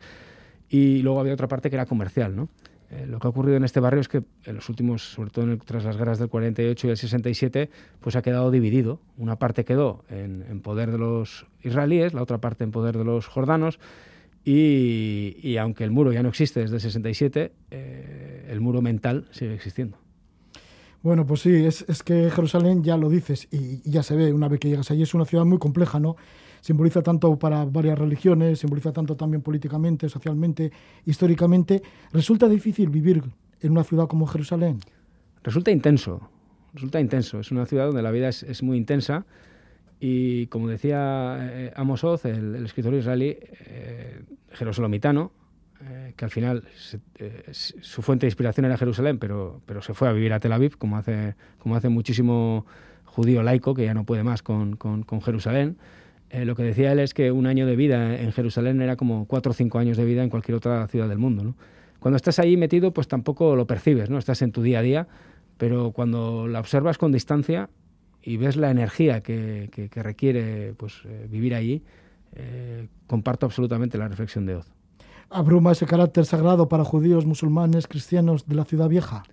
y 0.67 1.03
luego 1.03 1.19
había 1.19 1.33
otra 1.33 1.47
parte 1.47 1.69
que 1.69 1.75
era 1.75 1.85
comercial, 1.85 2.35
¿no? 2.35 2.49
Lo 3.05 3.19
que 3.19 3.27
ha 3.27 3.29
ocurrido 3.29 3.55
en 3.55 3.63
este 3.63 3.79
barrio 3.79 4.01
es 4.01 4.07
que 4.07 4.23
en 4.45 4.55
los 4.55 4.67
últimos, 4.67 5.11
sobre 5.11 5.29
todo 5.29 5.45
tras 5.59 5.83
las 5.83 5.95
guerras 5.95 6.17
del 6.17 6.27
48 6.27 6.87
y 6.87 6.89
el 6.89 6.97
67, 6.97 7.69
pues 7.99 8.15
ha 8.15 8.23
quedado 8.23 8.49
dividido. 8.49 8.99
Una 9.15 9.35
parte 9.35 9.63
quedó 9.63 10.03
en 10.09 10.59
poder 10.61 10.89
de 10.89 10.97
los 10.97 11.45
israelíes, 11.61 12.15
la 12.15 12.23
otra 12.23 12.39
parte 12.39 12.63
en 12.63 12.71
poder 12.71 12.97
de 12.97 13.03
los 13.03 13.27
jordanos, 13.27 13.79
Y, 14.43 15.37
y 15.41 15.57
aunque 15.57 15.83
el 15.83 15.91
muro 15.91 16.11
ya 16.11 16.23
no 16.23 16.29
existe 16.29 16.61
desde 16.61 16.75
el 16.75 16.81
67, 16.81 17.51
eh, 17.71 18.47
el 18.49 18.61
muro 18.61 18.81
mental 18.81 19.27
sigue 19.31 19.53
existiendo. 19.53 19.97
Bueno, 21.01 21.25
pues 21.25 21.41
sí, 21.41 21.65
es, 21.65 21.85
es 21.87 22.03
que 22.03 22.29
Jerusalén, 22.29 22.83
ya 22.83 22.97
lo 22.97 23.09
dices, 23.09 23.47
y, 23.51 23.81
y 23.85 23.91
ya 23.91 24.03
se 24.03 24.15
ve 24.15 24.33
una 24.33 24.49
vez 24.49 24.59
que 24.59 24.67
llegas 24.67 24.91
allí, 24.91 25.03
es 25.03 25.13
una 25.13 25.25
ciudad 25.25 25.45
muy 25.45 25.57
compleja, 25.57 25.99
¿no? 25.99 26.17
Simboliza 26.61 27.01
tanto 27.01 27.39
para 27.39 27.63
varias 27.63 27.97
religiones, 27.97 28.59
simboliza 28.59 28.91
tanto 28.91 29.15
también 29.15 29.41
políticamente, 29.41 30.09
socialmente, 30.09 30.71
históricamente. 31.05 31.81
¿Resulta 32.11 32.49
difícil 32.49 32.89
vivir 32.89 33.23
en 33.61 33.71
una 33.71 33.83
ciudad 33.85 34.07
como 34.07 34.27
Jerusalén? 34.27 34.79
Resulta 35.41 35.71
intenso, 35.71 36.29
resulta 36.73 36.99
intenso. 36.99 37.39
Es 37.39 37.51
una 37.51 37.65
ciudad 37.65 37.85
donde 37.85 38.01
la 38.01 38.11
vida 38.11 38.27
es, 38.27 38.43
es 38.43 38.61
muy 38.61 38.77
intensa 38.77 39.25
y, 39.99 40.47
como 40.47 40.67
decía 40.69 41.37
eh, 41.41 41.73
Amos 41.75 42.03
Oz, 42.03 42.25
el, 42.25 42.55
el 42.55 42.65
escritor 42.65 42.93
israelí, 42.93 43.37
eh, 43.67 44.21
eh, 45.81 46.13
que 46.15 46.25
al 46.25 46.31
final 46.31 46.63
se- 46.75 46.99
eh, 47.19 47.43
su 47.51 48.01
fuente 48.01 48.25
de 48.25 48.29
inspiración 48.29 48.65
era 48.65 48.77
Jerusalén, 48.77 49.17
pero, 49.17 49.61
pero 49.65 49.81
se 49.81 49.93
fue 49.93 50.09
a 50.09 50.11
vivir 50.11 50.33
a 50.33 50.39
Tel 50.39 50.51
Aviv, 50.51 50.77
como 50.77 50.97
hace, 50.97 51.35
como 51.57 51.75
hace 51.75 51.89
muchísimo 51.89 52.65
judío 53.05 53.43
laico 53.43 53.73
que 53.73 53.85
ya 53.85 53.93
no 53.93 54.03
puede 54.05 54.23
más 54.23 54.41
con, 54.43 54.75
con- 54.75 55.03
con 55.03 55.21
Jerusalén. 55.21 55.77
Eh, 56.29 56.45
lo 56.45 56.55
que 56.55 56.63
decía 56.63 56.91
él 56.91 56.99
es 56.99 57.13
que 57.13 57.31
un 57.31 57.47
año 57.47 57.65
de 57.65 57.75
vida 57.75 58.19
en 58.19 58.31
Jerusalén 58.31 58.81
era 58.81 58.95
como 58.97 59.25
cuatro 59.25 59.51
o 59.51 59.53
cinco 59.55 59.79
años 59.79 59.97
de 59.97 60.05
vida 60.05 60.23
en 60.23 60.29
cualquier 60.29 60.55
otra 60.55 60.85
ciudad 60.87 61.07
del 61.09 61.17
mundo. 61.17 61.43
¿no? 61.43 61.55
Cuando 61.99 62.17
estás 62.17 62.39
ahí 62.39 62.55
metido, 62.57 62.91
pues 62.93 63.07
tampoco 63.07 63.55
lo 63.55 63.65
percibes, 63.65 64.09
¿no? 64.09 64.17
Estás 64.17 64.41
en 64.41 64.51
tu 64.51 64.61
día 64.61 64.79
a 64.79 64.81
día, 64.81 65.07
pero 65.57 65.91
cuando 65.91 66.47
la 66.47 66.59
observas 66.59 66.97
con 66.97 67.11
distancia 67.11 67.69
y 68.21 68.37
ves 68.37 68.55
la 68.57 68.69
energía 68.71 69.21
que, 69.21 69.69
que- 69.71 69.89
que 69.89 70.03
requiere 70.03 70.73
pues, 70.77 71.01
eh, 71.05 71.27
vivir 71.29 71.55
allí, 71.55 71.83
eh, 72.35 72.87
comparto 73.07 73.45
absolutamente 73.45 73.97
la 73.97 74.07
reflexión 74.07 74.45
de 74.45 74.55
Oz. 74.55 74.71
¿Abruma 75.29 75.71
ese 75.71 75.85
carácter 75.85 76.25
sagrado 76.25 76.67
para 76.69 76.83
judíos, 76.83 77.25
musulmanes, 77.25 77.87
cristianos 77.87 78.47
de 78.47 78.55
la 78.55 78.65
ciudad 78.65 78.89
vieja? 78.89 79.23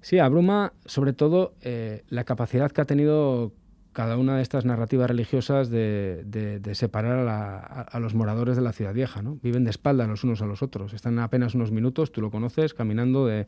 Sí, 0.00 0.18
abruma 0.18 0.72
sobre 0.84 1.12
todo 1.12 1.54
eh, 1.60 2.02
la 2.08 2.24
capacidad 2.24 2.70
que 2.70 2.80
ha 2.80 2.84
tenido 2.84 3.52
cada 3.92 4.16
una 4.16 4.36
de 4.36 4.42
estas 4.42 4.64
narrativas 4.64 5.08
religiosas 5.08 5.68
de, 5.70 6.22
de- 6.24 6.58
de 6.60 6.74
separar 6.74 7.18
a, 7.18 7.24
la- 7.24 7.58
a- 7.58 7.82
a 7.82 8.00
los 8.00 8.14
moradores 8.14 8.56
de 8.56 8.62
la 8.62 8.72
ciudad 8.72 8.94
vieja. 8.94 9.22
¿no? 9.22 9.38
Viven 9.42 9.64
de 9.64 9.70
espaldas 9.70 10.08
los 10.08 10.24
unos 10.24 10.40
a 10.42 10.46
los 10.46 10.62
otros. 10.62 10.92
Están 10.94 11.18
apenas 11.18 11.54
unos 11.54 11.70
minutos, 11.72 12.10
tú 12.10 12.20
lo 12.20 12.30
conoces, 12.30 12.72
caminando 12.74 13.26
de, 13.26 13.46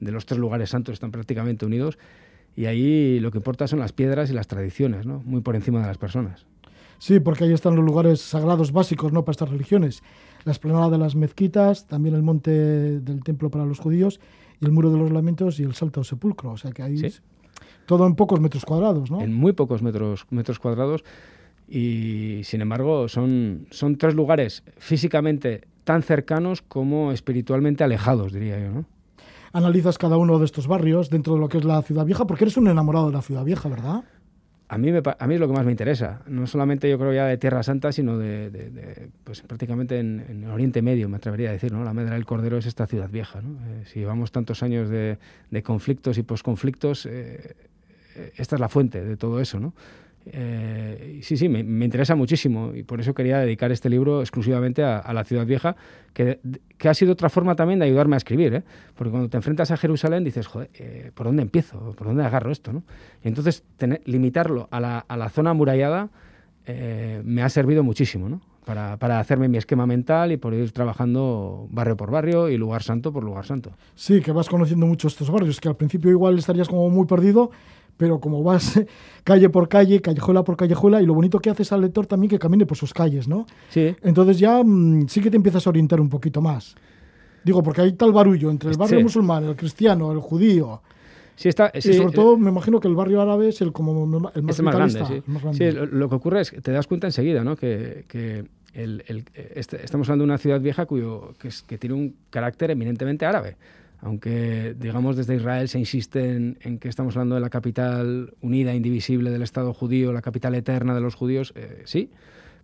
de 0.00 0.12
los 0.12 0.26
tres 0.26 0.38
lugares 0.38 0.70
santos, 0.70 0.92
están 0.92 1.10
prácticamente 1.12 1.64
unidos. 1.66 1.98
Y 2.56 2.66
ahí 2.66 3.20
lo 3.20 3.30
que 3.30 3.38
importa 3.38 3.68
son 3.68 3.78
las 3.78 3.92
piedras 3.92 4.30
y 4.30 4.32
las 4.32 4.46
tradiciones, 4.48 5.04
¿no? 5.06 5.22
muy 5.24 5.42
por 5.42 5.54
encima 5.56 5.80
de 5.80 5.86
las 5.86 5.98
personas. 5.98 6.46
Sí, 6.98 7.20
porque 7.20 7.44
ahí 7.44 7.52
están 7.52 7.76
los 7.76 7.84
lugares 7.84 8.20
sagrados 8.22 8.72
básicos 8.72 9.12
¿no? 9.12 9.24
para 9.24 9.32
estas 9.32 9.50
religiones. 9.50 10.02
La 10.44 10.52
esplanada 10.52 10.88
de 10.88 10.96
las 10.96 11.14
mezquitas, 11.14 11.86
también 11.86 12.14
el 12.14 12.22
monte 12.22 12.50
del 13.00 13.22
templo 13.22 13.50
para 13.50 13.66
los 13.66 13.78
judíos, 13.78 14.18
y 14.60 14.64
el 14.64 14.72
muro 14.72 14.90
de 14.90 14.96
los 14.98 15.10
lamentos 15.12 15.60
y 15.60 15.64
el 15.64 15.74
salto 15.74 16.00
al 16.00 16.06
sepulcro. 16.06 16.52
O 16.52 16.56
sea 16.56 16.72
que 16.72 16.82
ahí 16.82 16.96
Sí. 16.96 17.06
es 17.06 17.22
todo 17.84 18.06
en 18.06 18.14
pocos 18.14 18.40
metros 18.40 18.64
cuadrados, 18.64 19.10
¿no? 19.10 19.20
en 19.20 19.34
muy 19.34 19.52
pocos 19.52 19.82
metros, 19.82 20.26
metros 20.30 20.58
cuadrados 20.58 21.04
y 21.68 22.40
sin 22.44 22.60
embargo 22.62 23.08
son, 23.08 23.66
son 23.70 23.96
tres 23.96 24.14
lugares 24.14 24.62
físicamente 24.78 25.62
tan 25.84 26.02
cercanos 26.02 26.62
como 26.62 27.12
espiritualmente 27.12 27.84
alejados, 27.84 28.32
diría 28.32 28.58
yo. 28.58 28.70
¿no? 28.70 28.84
Analizas 29.52 29.98
cada 29.98 30.16
uno 30.16 30.38
de 30.38 30.44
estos 30.44 30.66
barrios 30.66 31.10
dentro 31.10 31.34
de 31.34 31.40
lo 31.40 31.48
que 31.48 31.58
es 31.58 31.64
la 31.64 31.82
ciudad 31.82 32.04
vieja, 32.04 32.26
porque 32.26 32.44
eres 32.44 32.56
un 32.56 32.68
enamorado 32.68 33.06
de 33.06 33.12
la 33.12 33.22
ciudad 33.22 33.44
vieja, 33.44 33.68
¿verdad? 33.68 34.04
A 34.68 34.78
mí, 34.78 34.90
me, 34.90 35.00
a 35.16 35.26
mí 35.28 35.34
es 35.34 35.40
lo 35.40 35.46
que 35.46 35.52
más 35.52 35.64
me 35.64 35.70
interesa, 35.70 36.22
no 36.26 36.44
solamente 36.48 36.90
yo 36.90 36.98
creo 36.98 37.12
ya 37.12 37.26
de 37.26 37.38
Tierra 37.38 37.62
Santa, 37.62 37.92
sino 37.92 38.18
de, 38.18 39.10
pues 39.22 39.42
prácticamente 39.42 40.00
en, 40.00 40.24
en 40.28 40.44
Oriente 40.50 40.82
Medio, 40.82 41.08
me 41.08 41.18
atrevería 41.18 41.50
a 41.50 41.52
decir, 41.52 41.70
¿no? 41.70 41.84
La 41.84 41.94
Medra 41.94 42.14
del 42.14 42.26
Cordero 42.26 42.58
es 42.58 42.66
esta 42.66 42.88
ciudad 42.88 43.08
vieja, 43.08 43.40
¿no? 43.40 43.64
Eh, 43.64 43.84
si 43.86 44.00
llevamos 44.00 44.32
tantos 44.32 44.64
años 44.64 44.88
de, 44.88 45.18
de 45.52 45.62
conflictos 45.62 46.18
y 46.18 46.24
posconflictos, 46.24 47.06
eh, 47.06 47.54
eh, 48.16 48.32
esta 48.36 48.56
es 48.56 48.60
la 48.60 48.68
fuente 48.68 49.04
de 49.04 49.16
todo 49.16 49.40
eso, 49.40 49.60
¿no? 49.60 49.72
Eh, 50.28 51.20
sí, 51.22 51.36
sí, 51.36 51.48
me, 51.48 51.62
me 51.62 51.84
interesa 51.84 52.16
muchísimo 52.16 52.72
y 52.74 52.82
por 52.82 53.00
eso 53.00 53.14
quería 53.14 53.38
dedicar 53.38 53.70
este 53.70 53.88
libro 53.88 54.20
exclusivamente 54.20 54.82
a, 54.82 54.98
a 54.98 55.12
la 55.14 55.22
ciudad 55.22 55.46
vieja, 55.46 55.76
que, 56.12 56.40
que 56.78 56.88
ha 56.88 56.94
sido 56.94 57.12
otra 57.12 57.28
forma 57.28 57.54
también 57.54 57.78
de 57.78 57.84
ayudarme 57.86 58.16
a 58.16 58.18
escribir, 58.18 58.54
¿eh? 58.54 58.62
porque 58.96 59.10
cuando 59.12 59.28
te 59.28 59.36
enfrentas 59.36 59.70
a 59.70 59.76
Jerusalén 59.76 60.24
dices, 60.24 60.46
joder, 60.48 60.70
eh, 60.74 61.12
¿por 61.14 61.26
dónde 61.26 61.42
empiezo? 61.42 61.92
¿Por 61.96 62.08
dónde 62.08 62.24
agarro 62.24 62.50
esto? 62.50 62.72
¿no? 62.72 62.82
Y 63.22 63.28
entonces 63.28 63.62
tener- 63.76 64.00
limitarlo 64.04 64.66
a 64.72 64.80
la, 64.80 64.98
a 64.98 65.16
la 65.16 65.28
zona 65.28 65.50
amurallada 65.50 66.08
eh, 66.66 67.22
me 67.24 67.42
ha 67.42 67.48
servido 67.48 67.84
muchísimo, 67.84 68.28
¿no? 68.28 68.40
Para, 68.64 68.96
para 68.96 69.20
hacerme 69.20 69.46
mi 69.46 69.58
esquema 69.58 69.86
mental 69.86 70.32
y 70.32 70.38
por 70.38 70.52
ir 70.52 70.72
trabajando 70.72 71.68
barrio 71.70 71.96
por 71.96 72.10
barrio 72.10 72.48
y 72.48 72.56
lugar 72.56 72.82
santo 72.82 73.12
por 73.12 73.22
lugar 73.22 73.46
santo. 73.46 73.70
Sí, 73.94 74.20
que 74.20 74.32
vas 74.32 74.48
conociendo 74.48 74.86
mucho 74.86 75.06
estos 75.06 75.30
barrios, 75.30 75.60
que 75.60 75.68
al 75.68 75.76
principio 75.76 76.10
igual 76.10 76.36
estarías 76.36 76.66
como 76.66 76.90
muy 76.90 77.06
perdido, 77.06 77.52
pero 77.96 78.20
como 78.20 78.42
vas 78.42 78.80
calle 79.24 79.48
por 79.48 79.68
calle, 79.68 80.00
callejuela 80.00 80.44
por 80.44 80.56
callejuela, 80.56 81.00
y 81.02 81.06
lo 81.06 81.14
bonito 81.14 81.38
que 81.38 81.50
haces 81.50 81.72
al 81.72 81.80
lector 81.82 82.06
también 82.06 82.30
que 82.30 82.38
camine 82.38 82.66
por 82.66 82.76
sus 82.76 82.92
calles, 82.92 83.26
¿no? 83.28 83.46
Sí, 83.70 83.94
Entonces 84.02 84.38
ya 84.38 84.62
mm, 84.62 85.08
sí 85.08 85.20
que 85.20 85.30
te 85.30 85.36
empiezas 85.36 85.66
a 85.66 85.70
orientar 85.70 86.00
un 86.00 86.08
poquito 86.08 86.40
más. 86.42 86.74
Digo, 87.44 87.62
porque 87.62 87.80
hay 87.80 87.92
tal 87.92 88.12
barullo 88.12 88.50
entre 88.50 88.70
el 88.70 88.76
barrio 88.76 88.98
Sí. 88.98 89.02
musulmán, 89.04 89.44
el 89.44 89.54
cristiano, 89.56 90.10
el 90.12 90.18
judío, 90.18 90.82
sí 91.36 91.48
está... 91.48 91.70
sí, 91.78 91.90
y 91.90 91.94
sobre 91.94 92.10
eh, 92.10 92.14
todo 92.14 92.36
me 92.36 92.50
imagino 92.50 92.80
que 92.80 92.88
el 92.88 92.94
barrio 92.96 93.20
árabe 93.22 93.48
es 93.50 93.60
el, 93.60 93.72
como 93.72 94.02
el 94.04 94.20
más, 94.20 94.32
es 94.50 94.58
el 94.58 94.64
más 94.64 94.74
grande, 94.74 95.04
sí. 95.06 95.12
el 95.14 95.22
más 95.32 95.42
grande. 95.42 95.70
Sí, 95.70 95.76
lo, 95.76 95.86
lo 95.86 96.08
que 96.08 96.14
ocurre 96.16 96.40
es 96.40 96.50
que 96.50 96.60
te 96.60 96.72
das 96.72 96.86
cuenta 96.86 97.06
enseguida, 97.06 97.44
¿no? 97.44 97.54
Que, 97.56 98.04
que 98.08 98.44
el- 98.74 99.04
el- 99.06 99.24
este- 99.54 99.84
estamos 99.84 100.08
hablando 100.08 100.24
de 100.24 100.30
una 100.30 100.38
ciudad 100.38 100.60
vieja 100.60 100.86
cuyo, 100.86 101.34
que, 101.38 101.48
es- 101.48 101.62
que 101.62 101.78
tiene 101.78 101.94
un 101.94 102.16
carácter 102.30 102.72
eminentemente 102.72 103.24
árabe. 103.26 103.56
Aunque, 104.00 104.74
digamos, 104.78 105.16
desde 105.16 105.36
Israel 105.36 105.68
se 105.68 105.78
insiste 105.78 106.36
en, 106.36 106.78
que 106.78 106.88
estamos 106.88 107.16
hablando 107.16 107.34
de 107.34 107.40
la 107.40 107.50
capital 107.50 108.34
unida, 108.40 108.74
indivisible 108.74 109.30
del 109.30 109.42
Estado 109.42 109.72
judío, 109.72 110.12
la 110.12 110.22
capital 110.22 110.54
eterna 110.54 110.94
de 110.94 111.00
los 111.00 111.14
judíos, 111.14 111.52
eh, 111.56 111.82
sí, 111.86 112.10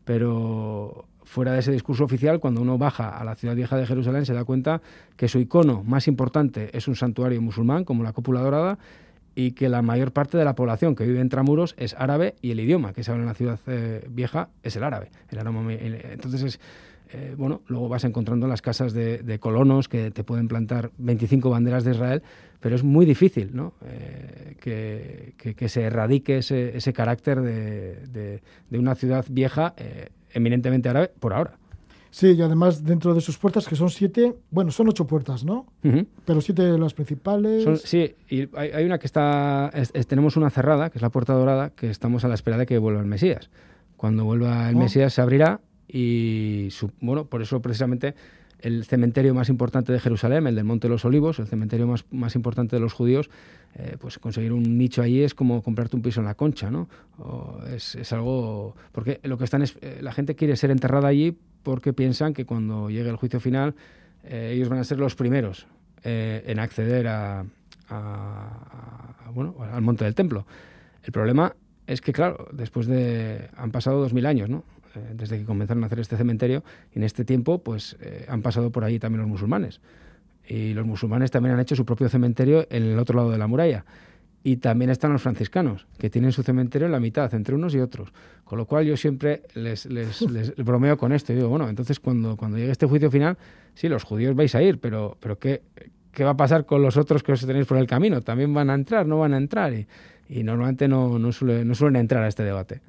pero 0.05 1.07
fuera 1.25 1.53
de 1.53 1.61
ese 1.61 1.73
discurso 1.73 2.05
oficial, 2.05 2.41
cuando 2.41 2.61
uno 2.61 2.79
baja 2.79 3.09
a 3.09 3.25
la 3.25 3.35
ciudad 3.35 3.55
vieja 3.55 3.77
de 3.77 3.87
Jerusalén, 3.87 4.27
se 4.27 4.35
da 4.35 4.45
cuenta 4.45 4.83
que 5.17 5.29
su 5.29 5.39
icono 5.39 5.83
más 5.85 6.07
importante 6.09 6.77
es 6.77 6.89
un 6.89 6.97
santuario 6.97 7.41
musulmán, 7.41 7.85
como 7.85 8.03
la 8.03 8.13
cúpula 8.13 8.41
dorada, 8.41 8.79
y 9.35 9.53
que 9.53 9.69
la 9.69 9.83
mayor 9.83 10.13
parte 10.13 10.37
de 10.37 10.45
la 10.45 10.55
población 10.55 10.95
que 10.95 11.07
vive 11.07 11.21
en 11.21 11.29
Tramuros 11.29 11.75
es 11.79 11.95
árabe 11.99 12.35
y 12.43 12.51
el 12.51 12.61
idioma 12.61 12.93
que 12.93 13.03
se 13.03 13.11
habla 13.11 13.23
en 13.23 13.29
la 13.29 13.35
ciudad 13.35 13.59
eh, 13.67 14.07
vieja 14.11 14.51
es 14.63 14.77
el 14.77 14.85
árabe. 14.85 15.11
El 15.31 15.39
árabe 15.39 16.13
entonces, 16.13 16.43
es, 16.43 16.61
eh, 17.13 17.35
bueno, 17.37 17.61
luego 17.67 17.89
vas 17.89 18.05
encontrando 18.05 18.47
en 18.47 18.51
las 18.51 18.63
casas 18.63 18.93
de, 18.93 19.19
de 19.19 19.39
colonos 19.39 19.89
que 19.89 20.11
te 20.11 20.25
pueden 20.25 20.49
plantar 20.49 20.91
25 20.99 21.51
banderas 21.51 21.85
de 21.85 21.91
Israel, 21.93 22.23
pero 22.61 22.75
es 22.77 22.83
muy 22.85 23.05
difícil 23.07 23.51
¿no? 23.55 23.75
Eh, 23.87 24.57
que, 24.61 25.35
que- 25.37 25.55
que 25.55 25.69
se 25.69 25.83
erradique 25.83 26.39
ese, 26.39 26.77
ese 26.77 26.93
carácter 26.93 27.41
de, 27.41 27.97
de- 28.07 28.43
de 28.71 28.79
una 28.79 28.95
ciudad 28.95 29.25
vieja 29.29 29.75
eh, 29.77 30.09
eminentemente 30.33 30.89
árabe 30.89 31.11
por 31.21 31.33
ahora. 31.35 31.59
Sí, 32.11 32.33
y 32.33 32.43
además 32.43 32.85
dentro 32.85 33.15
de 33.15 33.23
sus 33.23 33.39
puertas, 33.39 33.67
que 33.67 33.75
son 33.75 33.89
siete, 33.89 34.35
bueno, 34.51 34.71
son 34.71 34.87
ocho 34.89 35.07
puertas, 35.07 35.45
¿no? 35.47 35.65
Pero 36.27 36.43
siete 36.43 36.63
de 36.63 36.79
las 36.79 36.93
principales. 36.93 37.65
Son- 37.65 37.79
sí, 37.79 38.15
y 38.29 38.49
hay, 38.55 38.71
hay 38.71 38.85
una 38.85 38.99
que 38.99 39.07
está, 39.07 39.71
es- 39.73 39.91
es- 39.95 40.07
tenemos 40.07 40.37
una 40.37 40.51
cerrada, 40.51 40.91
que 40.91 40.99
es 40.99 41.03
la 41.03 41.09
puerta 41.11 41.33
dorada, 41.33 41.71
que 41.71 41.89
estamos 41.89 42.25
a 42.25 42.29
la 42.29 42.35
espera 42.35 42.59
de 42.59 42.67
que 42.67 42.77
vuelva 42.77 43.01
el 43.01 43.07
Mesías. 43.07 43.49
Cuando 43.97 44.25
vuelva 44.25 44.69
el 44.69 44.77
Oh. 44.77 44.81
Mesías 44.81 45.15
se 45.15 45.23
abrirá 45.23 45.61
y, 45.93 46.69
su- 46.71 46.91
bueno, 47.01 47.27
por 47.27 47.43
eso 47.43 47.61
precisamente 47.61 48.15
el 48.61 48.85
cementerio 48.85 49.35
más 49.35 49.49
importante 49.49 49.93
de 49.93 49.99
Jerusalén, 49.99 50.47
el 50.47 50.55
del 50.55 50.65
Monte 50.65 50.87
de 50.87 50.93
los 50.93 51.05
Olivos, 51.05 51.41
el 51.41 51.49
cementerio 51.49 51.87
más, 51.89 52.05
más 52.13 52.37
importante 52.37 52.77
de 52.77 52.81
los 52.81 52.93
judíos, 52.93 53.29
eh, 53.75 53.97
pues 54.01 54.19
conseguir 54.21 54.53
un 54.53 54.79
nicho 54.79 55.03
allí 55.03 55.23
es 55.23 55.35
como 55.35 55.63
comprarte 55.63 55.97
un 55.97 56.03
piso 56.03 56.21
en 56.21 56.27
la 56.27 56.35
concha, 56.37 56.71
¿no? 56.71 56.89
Es, 57.75 57.97
es 57.97 58.13
algo... 58.13 58.77
Porque 58.93 59.19
lo 59.25 59.37
que 59.37 59.45
están 59.45 59.63
es... 59.63 59.77
eh, 59.81 59.99
la 60.01 60.13
gente 60.13 60.37
quiere 60.37 60.55
ser 60.57 60.71
enterrada 60.71 61.09
allí 61.09 61.37
porque 61.65 61.93
piensan 61.93 62.35
que 62.35 62.45
cuando 62.45 62.89
llegue 62.89 63.11
el 63.11 63.17
juicio 63.17 63.41
final 63.41 63.75
eh, 64.23 64.53
ellos 64.55 64.69
van 64.69 64.79
a 64.79 64.85
ser 64.85 64.99
los 65.01 65.17
primeros 65.17 65.67
en 66.05 66.59
acceder 66.59 67.09
a- 67.09 67.45
bueno, 69.35 69.55
al 69.73 69.83
monte 69.83 70.05
del 70.05 70.15
templo. 70.15 70.47
El 71.05 71.13
problema 71.13 71.55
es 71.87 72.01
que, 72.01 72.13
claro, 72.13 72.49
después 72.53 72.87
de... 72.87 73.49
han 73.57 73.71
pasado 73.71 74.01
dos 74.01 74.13
mil 74.13 74.27
años, 74.27 74.49
¿no? 74.49 74.65
Eh, 74.95 75.01
desde 75.15 75.39
que 75.39 75.45
comenzaron 75.45 75.83
a 75.83 75.87
hacer 75.87 76.01
este 76.01 76.17
cementerio, 76.17 76.63
y 76.95 76.99
en 76.99 77.05
este 77.05 77.25
tiempo, 77.25 77.59
pues, 77.63 77.97
eh, 78.01 78.27
han 78.29 78.43
pasado 78.43 78.71
por 78.71 78.85
allí 78.85 78.99
también 78.99 79.21
los 79.23 79.29
musulmanes. 79.29 79.81
Y 80.47 80.75
los 80.75 80.85
musulmanes 80.87 81.31
también 81.31 81.55
han 81.55 81.61
hecho 81.61 81.77
su 81.77 81.85
propio 81.85 82.09
cementerio 82.09 82.67
en 82.71 82.83
el 82.83 82.99
otro 82.99 83.17
lado 83.17 83.31
de 83.31 83.39
la 83.39 83.47
muralla. 83.47 83.85
Y 84.45 84.57
también 84.57 84.91
están 84.91 85.13
los 85.13 85.23
franciscanos, 85.23 85.87
que 85.99 86.11
tienen 86.11 86.33
su 86.33 86.43
cementerio 86.43 86.87
en 86.87 86.93
la 86.93 86.99
mitad, 86.99 87.33
entre 87.33 87.55
unos 87.55 87.75
y 87.77 87.79
otros. 87.79 88.13
Con 88.45 88.59
lo 88.59 88.67
cual 88.67 88.85
yo 88.85 88.97
siempre 88.97 89.43
les, 89.55 89.87
les- 89.87 90.21
les 90.23 90.57
bromeo 90.57 90.97
con 90.99 91.13
esto. 91.13 91.33
Y 91.33 91.37
digo, 91.37 91.49
bueno, 91.49 91.69
entonces 91.69 92.01
cuando, 92.01 92.37
cuando 92.37 92.59
llegue 92.59 92.73
este 92.73 92.87
juicio 92.87 93.09
final, 93.11 93.39
sí, 93.75 93.89
los 93.89 94.03
judíos 94.03 94.35
vais 94.35 94.53
a 94.57 94.63
ir, 94.63 94.79
pero, 94.81 95.17
pero 95.21 95.39
¿qué, 95.39 95.63
¿qué 96.11 96.25
va 96.25 96.31
a 96.31 96.37
pasar 96.37 96.67
con 96.67 96.83
los 96.83 96.97
otros 96.97 97.23
que 97.23 97.31
os 97.33 97.47
tenéis 97.47 97.67
por 97.67 97.79
el 97.79 97.87
camino? 97.87 98.21
¿También 98.21 98.53
van 98.53 98.69
a 98.71 98.75
entrar? 98.75 99.07
¿No 99.07 99.21
van 99.21 99.33
a 99.35 99.37
entrar? 99.37 99.73
Y, 99.73 99.87
y 100.29 100.43
normalmente 100.43 100.89
no, 100.89 101.21
no, 101.21 101.29
suele- 101.31 101.65
no 101.65 101.77
suelen 101.77 102.01
entrar 102.01 102.25
a 102.25 102.29
este 102.29 102.43
debate. 102.43 102.81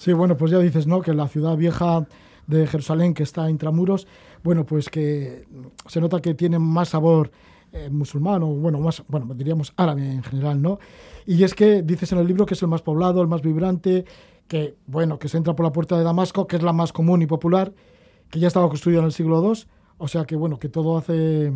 Sí, 0.00 0.14
bueno, 0.14 0.34
pues 0.34 0.50
ya 0.50 0.58
dices, 0.58 0.86
¿no? 0.86 1.02
Que 1.02 1.12
la 1.12 1.28
ciudad 1.28 1.58
vieja 1.58 2.08
de 2.46 2.66
Jerusalén 2.66 3.12
que 3.12 3.22
está 3.22 3.50
intramuros, 3.50 4.06
bueno, 4.42 4.64
pues 4.64 4.88
que 4.88 5.44
se 5.88 6.00
nota 6.00 6.22
que 6.22 6.32
tiene 6.32 6.58
más 6.58 6.88
sabor 6.88 7.30
eh, 7.70 7.90
musulmán 7.90 8.42
o 8.42 8.46
bueno, 8.46 8.80
más, 8.80 9.02
bueno, 9.08 9.34
diríamos 9.34 9.74
árabe 9.76 10.10
en 10.10 10.22
general, 10.22 10.62
¿no? 10.62 10.78
Y 11.26 11.44
es 11.44 11.52
que 11.52 11.82
dices 11.82 12.12
en 12.12 12.18
el 12.18 12.26
libro 12.26 12.46
que 12.46 12.54
es 12.54 12.62
el 12.62 12.68
más 12.68 12.80
poblado, 12.80 13.20
el 13.20 13.28
más 13.28 13.42
vibrante, 13.42 14.06
que 14.48 14.74
bueno, 14.86 15.18
que 15.18 15.28
se 15.28 15.36
entra 15.36 15.54
por 15.54 15.66
la 15.66 15.72
puerta 15.72 15.98
de 15.98 16.02
Damasco, 16.02 16.46
que 16.46 16.56
es 16.56 16.62
la 16.62 16.72
más 16.72 16.94
común 16.94 17.20
y 17.20 17.26
popular, 17.26 17.74
que 18.30 18.40
ya 18.40 18.48
estaba 18.48 18.70
construida 18.70 19.00
en 19.00 19.04
el 19.04 19.12
siglo 19.12 19.44
II, 19.44 19.64
o 19.98 20.08
sea 20.08 20.24
que 20.24 20.34
bueno, 20.34 20.58
que 20.58 20.70
todo 20.70 20.96
hace 20.96 21.52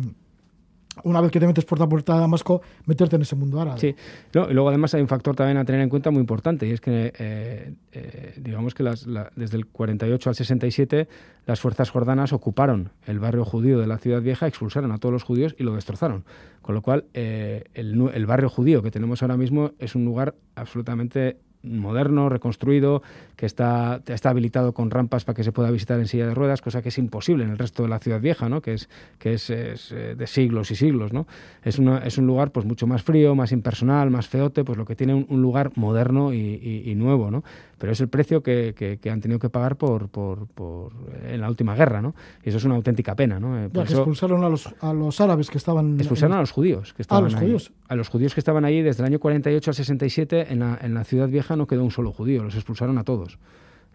una 1.03 1.21
vez 1.21 1.31
que 1.31 1.39
te 1.39 1.47
metes 1.47 1.65
por 1.65 1.79
la 1.79 1.87
puerta 1.87 2.13
de 2.13 2.19
Damasco, 2.21 2.61
meterte 2.85 3.15
en 3.17 3.21
ese 3.23 3.35
mundo 3.35 3.59
árabe. 3.61 3.79
Sí, 3.79 3.95
no, 4.33 4.49
y 4.49 4.53
luego 4.53 4.69
además 4.69 4.93
hay 4.93 5.01
un 5.01 5.07
factor 5.07 5.35
también 5.35 5.57
a 5.57 5.65
tener 5.65 5.81
en 5.81 5.89
cuenta 5.89 6.09
muy 6.11 6.21
importante, 6.21 6.67
y 6.67 6.71
es 6.71 6.81
que, 6.81 7.11
eh, 7.17 7.73
eh, 7.91 8.33
digamos 8.37 8.73
que 8.73 8.83
las, 8.83 9.05
la- 9.07 9.31
desde 9.35 9.57
el 9.57 9.65
48 9.67 10.29
al 10.29 10.35
67, 10.35 11.07
las 11.45 11.59
fuerzas 11.59 11.89
jordanas 11.89 12.33
ocuparon 12.33 12.89
el 13.05 13.19
barrio 13.19 13.45
judío 13.45 13.79
de 13.79 13.87
la 13.87 13.97
ciudad 13.97 14.21
vieja, 14.21 14.47
expulsaron 14.47 14.91
a 14.91 14.97
todos 14.97 15.13
los 15.13 15.23
judíos 15.23 15.55
y 15.59 15.63
lo 15.63 15.75
destrozaron. 15.75 16.23
Con 16.61 16.73
lo 16.73 16.81
cual, 16.81 17.05
eh, 17.13 17.65
el 17.75 18.25
barrio 18.25 18.49
judío 18.49 18.81
que 18.81 18.89
tenemos 18.89 19.21
ahora 19.21 19.37
mismo 19.37 19.71
es 19.77 19.93
un 19.95 20.05
lugar 20.05 20.33
absolutamente 20.55 21.37
moderno, 21.65 22.29
reconstruido, 22.29 23.01
que 23.35 23.45
está, 23.45 24.01
está 24.07 24.29
habilitado 24.29 24.73
con 24.73 24.91
rampas 24.91 25.25
para 25.25 25.35
que 25.35 25.43
se 25.43 25.51
pueda 25.51 25.69
visitar 25.71 25.99
en 25.99 26.07
silla 26.07 26.27
de 26.27 26.33
ruedas, 26.33 26.61
cosa 26.61 26.81
que 26.81 26.89
es 26.89 26.97
imposible 26.97 27.43
en 27.43 27.49
el 27.51 27.57
resto 27.57 27.83
de 27.83 27.89
la 27.89 27.99
ciudad 27.99 28.21
vieja, 28.21 28.47
¿no? 28.49 28.61
que 28.61 28.73
es, 28.73 28.89
que 29.19 29.33
es, 29.33 29.49
es, 29.49 29.91
eh, 29.91 30.15
de 30.15 30.27
siglos 30.27 30.71
y 30.71 30.75
siglos. 30.75 31.11
¿no? 31.13 31.27
Es, 31.63 31.79
una- 31.79 31.99
es 31.99 32.17
un 32.17 32.27
lugar 32.27 32.51
pues, 32.51 32.65
mucho 32.65 32.87
más 32.87 33.03
frío, 33.03 33.35
más 33.35 33.51
impersonal, 33.51 34.09
más 34.09 34.27
feote, 34.27 34.63
pues 34.63 34.77
lo 34.77 34.85
que 34.85 34.95
tiene 34.95 35.13
un, 35.13 35.25
un 35.29 35.41
lugar 35.41 35.71
moderno 35.75 36.33
y, 36.33 36.37
y- 36.37 36.83
y 36.91 36.95
nuevo. 36.95 37.31
¿no? 37.31 37.43
Pero 37.77 37.91
es 37.91 37.99
el 37.99 38.07
precio 38.07 38.41
que, 38.41 38.73
que- 38.77 38.97
que 38.97 39.09
han 39.09 39.19
tenido 39.21 39.39
que 39.39 39.49
pagar 39.49 39.75
por, 39.75 40.07
por, 40.09 40.47
por- 40.47 40.93
en 41.27 41.41
la 41.41 41.49
última 41.49 41.75
guerra. 41.75 42.01
¿no? 42.01 42.15
Y 42.43 42.49
eso 42.49 42.57
es 42.57 42.63
una 42.65 42.75
auténtica 42.75 43.15
pena. 43.15 43.39
¿no? 43.39 43.57
Eh, 43.65 43.69
por 43.69 43.85
eso- 43.85 43.97
expulsaron 43.97 44.43
a 44.43 44.49
los, 44.49 44.73
a 44.81 44.93
los 44.93 45.19
árabes 45.19 45.49
que 45.49 45.57
estaban... 45.57 45.95
Expulsaron 45.99 46.37
a 46.37 46.39
los 46.41 46.51
judíos 46.51 46.93
que 46.93 47.01
estaban 47.01 47.25
los 47.25 47.35
ahí. 47.35 47.41
judíos. 47.41 47.71
A 47.87 47.95
los 47.95 48.09
judíos 48.09 48.33
que 48.33 48.39
estaban 48.39 48.65
ahí 48.65 48.81
desde 48.81 49.03
el 49.03 49.07
año 49.07 49.19
48 49.19 49.71
al 49.71 49.75
67 49.75 50.47
en 50.53 50.59
la, 50.59 50.77
en 50.81 50.93
la 50.93 51.03
ciudad 51.03 51.27
vieja 51.29 51.54
no 51.55 51.67
quedó 51.67 51.83
un 51.83 51.91
solo 51.91 52.11
judío, 52.11 52.43
los 52.43 52.55
expulsaron 52.55 52.97
a 52.97 53.03
todos. 53.03 53.37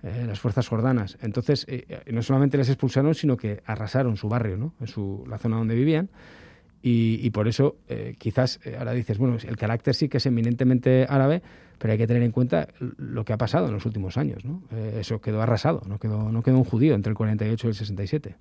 eh, 0.02 0.24
las 0.26 0.40
fuerzas 0.40 0.66
jordanas. 0.66 1.18
Entonces, 1.20 1.66
eh, 1.68 1.84
eh, 1.88 2.12
no 2.12 2.22
solamente 2.22 2.56
les 2.56 2.70
expulsaron, 2.70 3.14
sino 3.14 3.36
que 3.36 3.60
arrasaron 3.66 4.16
su 4.16 4.30
barrio, 4.30 4.56
¿no? 4.56 4.72
En 4.80 4.86
su, 4.86 5.24
la 5.28 5.36
zona 5.36 5.56
donde 5.58 5.74
vivían. 5.74 6.08
Y, 6.82 7.20
y 7.22 7.28
por 7.30 7.46
eso, 7.48 7.76
eh, 7.88 8.14
quizás, 8.16 8.60
ahora 8.78 8.92
dices, 8.92 9.18
bueno, 9.18 9.36
el 9.46 9.56
carácter 9.58 9.94
sí 9.94 10.08
que 10.08 10.16
es 10.16 10.24
eminentemente 10.24 11.04
árabe, 11.06 11.42
pero 11.78 11.92
hay 11.92 11.98
que 11.98 12.06
tener 12.06 12.22
en 12.22 12.30
cuenta 12.32 12.68
lo 12.96 13.26
que 13.26 13.34
ha 13.34 13.36
pasado 13.36 13.66
en 13.66 13.74
los 13.74 13.84
últimos 13.84 14.16
años, 14.16 14.42
¿no? 14.46 14.62
Eso 14.98 15.20
quedó 15.20 15.42
arrasado, 15.42 15.82
no 15.86 15.98
quedó, 15.98 16.32
no 16.32 16.42
quedó 16.42 16.56
un 16.56 16.64
judío 16.64 16.94
entre 16.94 17.10
el 17.10 17.16
48 17.16 17.66
y 17.66 17.68
el 17.68 17.74
67. 17.74 18.36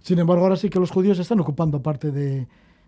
Sin 0.00 0.18
embargo, 0.18 0.44
ahora 0.44 0.56
sí 0.56 0.70
que 0.70 0.80
los 0.80 0.90
judíos 0.90 1.18
están 1.18 1.38
ocupando 1.40 1.82
parte 1.82 2.10
de, 2.10 2.46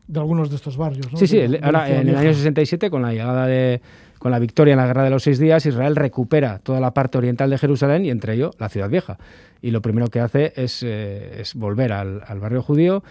de 0.08 0.18
algunos 0.20 0.48
de 0.48 0.56
estos 0.56 0.78
barrios. 0.78 1.12
¿no? 1.12 1.18
Sí, 1.18 1.26
sí, 1.26 1.38
el- 1.38 1.60
ahora 1.62 1.90
en 2.00 2.08
el 2.08 2.16
año 2.16 2.32
67, 2.32 2.88
con 2.88 3.02
la 3.02 3.12
llegada 3.12 3.46
de, 3.46 3.82
con 4.24 4.30
la 4.30 4.38
victoria 4.38 4.72
en 4.72 4.78
la 4.78 4.86
Guerra 4.86 5.04
de 5.04 5.10
los 5.10 5.24
Seis 5.24 5.38
Días, 5.38 5.66
Israel 5.66 5.96
recupera 5.96 6.58
toda 6.58 6.80
la 6.80 6.94
parte 6.94 7.18
oriental 7.18 7.50
de 7.50 7.58
Jerusalén 7.58 8.06
y 8.06 8.10
entre 8.10 8.32
ello 8.32 8.52
la 8.58 8.70
ciudad 8.70 8.88
vieja. 8.88 9.18
Y 9.60 9.70
lo 9.70 9.82
primero 9.82 10.06
que 10.06 10.18
hace 10.18 10.54
es, 10.56 10.82
eh, 10.82 11.42
volver 11.56 11.92
al, 11.92 12.22
al 12.26 12.40
barrio 12.40 12.62
judío 12.62 13.04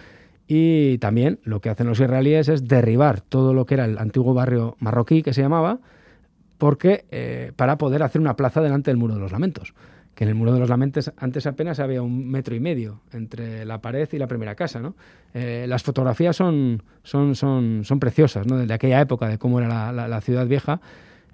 y 0.48 0.98
también 0.98 1.38
lo 1.44 1.62
que 1.62 1.70
hacen 1.70 1.86
los 1.86 2.00
israelíes 2.00 2.50
es 2.50 2.68
derribar 2.68 3.22
todo 3.22 3.54
lo 3.54 3.68
que 3.68 3.76
era 3.76 3.86
el 3.86 4.00
antiguo 4.00 4.34
barrio 4.34 4.76
marroquí 4.80 5.22
que 5.22 5.34
se 5.34 5.44
llamaba, 5.44 5.82
porque 6.58 7.06
eh, 7.12 7.52
para 7.58 7.78
poder 7.78 8.02
hacer 8.02 8.20
una 8.20 8.36
plaza 8.36 8.62
delante 8.62 8.90
del 8.90 8.98
muro 8.98 9.14
de 9.14 9.20
los 9.20 9.32
lamentos. 9.32 9.76
Que 10.16 10.26
en 10.26 10.30
el 10.30 10.36
muro 10.36 10.54
de 10.54 10.60
los 10.60 10.70
lamentos 10.70 11.12
antes 11.18 11.48
apenas 11.48 11.80
había 11.80 12.02
un 12.04 12.30
metro 12.30 12.54
y 12.56 12.60
medio 12.60 13.02
entre 13.14 13.66
la 13.66 13.82
pared 13.82 14.08
y 14.12 14.18
la 14.18 14.28
primera 14.28 14.54
casa. 14.56 14.80
¿no? 14.80 14.96
Eh, 15.34 15.66
las 15.68 15.82
fotografías 15.84 16.36
son, 16.36 16.84
son, 17.04 17.34
son, 17.36 17.82
son 17.84 18.00
preciosas, 18.00 18.46
¿no? 18.46 18.58
de 18.58 18.72
aquella 18.74 19.02
época, 19.02 19.28
de 19.28 19.38
cómo 19.40 19.60
era 19.60 19.68
la, 19.68 19.92
la- 19.92 20.08
la 20.08 20.22
ciudad 20.22 20.46
vieja. 20.46 20.82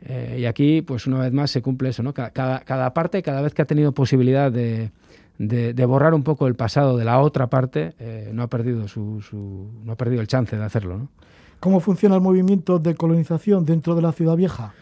Eh, 0.06 0.38
y 0.40 0.46
aquí, 0.46 0.82
pues 0.82 1.08
una 1.08 1.20
vez 1.20 1.34
más, 1.34 1.52
se 1.52 1.62
cumple 1.62 1.90
eso. 1.90 2.04
¿no? 2.04 2.14
Ca- 2.14 2.30
Cada, 2.32 2.62
cada 2.62 2.94
parte, 2.94 3.22
cada 3.22 3.42
vez 3.42 3.54
que 3.54 3.62
ha 3.62 3.66
tenido 3.66 3.92
posibilidad 3.92 4.50
de, 4.50 4.92
de- 5.38 5.74
de 5.74 5.86
borrar 5.86 6.14
un 6.14 6.24
poco 6.24 6.48
el 6.48 6.56
pasado 6.56 6.96
de 6.98 7.04
la 7.04 7.20
otra 7.20 7.48
parte, 7.48 7.96
eh, 8.00 8.30
no, 8.34 8.44
ha 8.44 8.48
perdido 8.48 8.88
su, 8.88 9.20
su- 9.22 9.70
no 9.84 9.92
ha 9.92 9.98
perdido 9.98 10.22
el 10.22 10.28
chance 10.28 10.56
de 10.56 10.64
hacerlo. 10.64 10.98
¿no? 10.98 11.10
¿Cómo 11.60 11.82
funciona 11.82 12.16
el 12.16 12.22
movimiento 12.22 12.80
de 12.80 12.96
colonización 12.96 13.66
dentro 13.66 13.94
de 13.96 14.02
la 14.04 14.14
ciudad 14.14 14.38
vieja? 14.38 14.74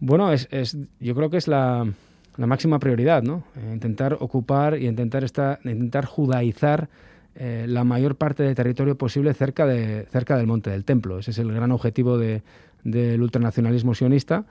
Bueno, 0.00 0.32
es, 0.32 0.48
es- 0.50 0.78
yo 0.98 1.14
creo 1.14 1.28
que 1.28 1.36
es 1.36 1.46
la, 1.46 1.86
la 2.36 2.46
máxima 2.46 2.78
prioridad, 2.78 3.22
¿no? 3.22 3.44
Eh, 3.56 3.70
intentar 3.72 4.16
ocupar 4.20 4.78
y 4.78 4.86
intentar, 4.86 5.22
esta, 5.24 5.58
intentar 5.64 6.04
judaizar 6.04 6.88
eh, 7.36 7.66
la 7.68 7.84
mayor 7.84 8.16
parte 8.16 8.42
de 8.42 8.54
territorio 8.54 8.96
posible 8.96 9.34
cerca, 9.34 9.66
de, 9.66 10.06
cerca 10.10 10.36
del 10.36 10.46
Monte 10.46 10.70
del 10.70 10.84
Templo. 10.84 11.18
Ese 11.18 11.30
es 11.32 11.38
el 11.38 11.52
gran 11.52 11.70
objetivo 11.72 12.18
de- 12.18 12.42
del 12.84 13.22
ultranacionalismo 13.22 13.94
sionista 13.94 14.44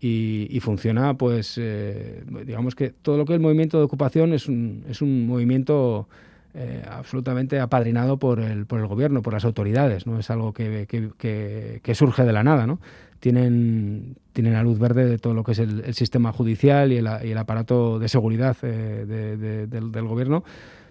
y, 0.00 0.46
y 0.50 0.60
funciona, 0.60 1.14
pues, 1.14 1.56
eh, 1.58 2.22
digamos 2.44 2.74
que 2.74 2.90
todo 2.90 3.16
lo 3.16 3.24
que 3.24 3.32
es 3.32 3.36
el 3.36 3.42
movimiento 3.42 3.78
de 3.78 3.84
ocupación 3.84 4.32
es 4.32 4.46
un, 4.48 4.84
es 4.88 5.00
un 5.02 5.26
movimiento 5.26 6.08
eh, 6.54 6.82
absolutamente 6.90 7.60
apadrinado 7.60 8.18
por 8.18 8.40
el, 8.40 8.66
por 8.66 8.80
el 8.80 8.86
gobierno, 8.86 9.22
por 9.22 9.32
las 9.34 9.44
autoridades, 9.44 10.06
no 10.06 10.18
es 10.18 10.30
algo 10.30 10.52
que, 10.52 10.86
que- 10.88 11.10
que- 11.18 11.80
que 11.82 11.94
surge 11.94 12.24
de 12.24 12.32
la 12.32 12.42
nada, 12.42 12.66
¿no? 12.66 12.80
Tienen, 13.20 14.16
tienen 14.32 14.52
la 14.54 14.62
luz 14.62 14.78
verde 14.78 15.04
de 15.04 15.18
todo 15.18 15.34
lo 15.34 15.42
que 15.44 15.52
es 15.52 15.58
el, 15.58 15.82
el 15.84 15.94
sistema 15.94 16.32
judicial 16.32 16.92
y 16.92 16.96
el, 16.98 17.08
y 17.24 17.30
el 17.32 17.38
aparato 17.38 17.98
de 17.98 18.08
seguridad 18.08 18.56
eh, 18.62 19.04
de- 19.06 19.36
de- 19.36 19.66
del, 19.66 19.92
del 19.92 20.04
gobierno, 20.06 20.44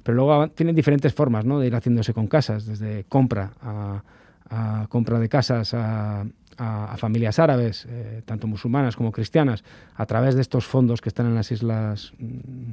pero 0.04 0.16
luego 0.16 0.50
tienen 0.50 0.76
diferentes 0.76 1.14
formas 1.14 1.46
¿no? 1.46 1.60
de 1.60 1.68
ir 1.68 1.76
haciéndose 1.76 2.14
con 2.14 2.28
casas, 2.28 2.66
desde 2.66 3.06
compra 3.10 3.52
a, 3.62 4.04
a 4.50 4.88
compra 4.90 5.20
de 5.20 5.28
casas 5.30 5.74
a, 5.74 6.22
a- 6.58 6.94
a 6.94 6.98
familias 6.98 7.40
árabes, 7.40 7.88
eh, 7.90 8.22
tanto 8.26 8.46
musulmanas 8.48 8.96
como 8.96 9.12
cristianas, 9.12 9.64
a 9.96 10.06
través 10.06 10.36
de 10.36 10.42
estos 10.42 10.66
fondos 10.66 11.02
que 11.02 11.10
están 11.10 11.26
en 11.28 11.36
las 11.36 11.52
islas. 11.52 12.14
mm, 12.20 12.72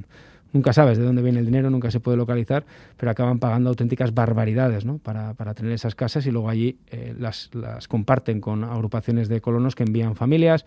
Nunca 0.55 0.71
sabes 0.71 0.97
de 0.97 1.03
dónde 1.03 1.21
viene 1.21 1.39
el 1.39 1.45
dinero, 1.45 1.69
nunca 1.69 1.91
se 1.91 1.99
puede 1.99 2.15
localizar, 2.15 2.65
pero 2.95 3.11
acaban 3.11 3.39
pagando 3.39 3.69
auténticas 3.69 4.13
barbaridades 4.13 4.85
¿no? 4.85 4.99
para, 4.99 5.33
para 5.33 5.53
tener 5.53 5.73
esas 5.73 5.95
casas 5.95 6.25
y 6.27 6.31
luego 6.31 6.49
allí 6.49 6.77
eh, 6.91 7.13
las, 7.19 7.49
las 7.53 7.89
comparten 7.89 8.39
con 8.39 8.63
agrupaciones 8.63 9.27
de 9.27 9.41
colonos 9.41 9.75
que 9.75 9.83
envían 9.83 10.15
familias 10.15 10.65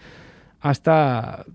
hasta, 0.61 1.46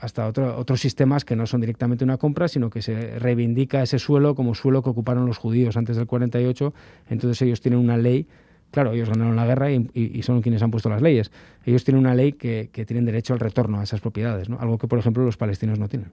hasta 0.00 0.26
otro- 0.26 0.58
otros 0.58 0.80
sistemas 0.82 1.24
que 1.24 1.34
no 1.34 1.46
son 1.46 1.62
directamente 1.62 2.04
una 2.04 2.18
compra, 2.18 2.46
sino 2.48 2.68
que 2.68 2.82
se 2.82 3.18
reivindica 3.18 3.82
ese 3.82 3.98
suelo 3.98 4.34
como 4.34 4.54
suelo 4.54 4.82
que 4.82 4.90
ocuparon 4.90 5.24
los 5.24 5.38
judíos 5.38 5.78
antes 5.78 5.96
del 5.96 6.06
48. 6.06 6.74
Entonces 7.08 7.40
ellos 7.40 7.62
tienen 7.62 7.80
una 7.80 7.96
ley, 7.96 8.26
claro, 8.70 8.92
ellos 8.92 9.08
ganaron 9.08 9.34
la 9.34 9.46
guerra 9.46 9.70
y, 9.72 9.88
y- 9.94 10.18
y 10.18 10.22
son 10.24 10.42
quienes 10.42 10.60
han 10.62 10.70
puesto 10.70 10.90
las 10.90 11.00
leyes. 11.00 11.30
Ellos 11.64 11.84
tienen 11.84 12.00
una 12.00 12.14
ley 12.14 12.32
que, 12.32 12.68
que 12.70 12.84
tienen 12.84 13.06
derecho 13.06 13.32
al 13.32 13.40
retorno 13.40 13.80
a 13.80 13.82
esas 13.84 14.02
propiedades, 14.02 14.50
¿no? 14.50 14.58
algo 14.60 14.76
que, 14.76 14.88
por 14.88 14.98
ejemplo, 14.98 15.24
los 15.24 15.38
palestinos 15.38 15.78
no 15.78 15.88
tienen. 15.88 16.12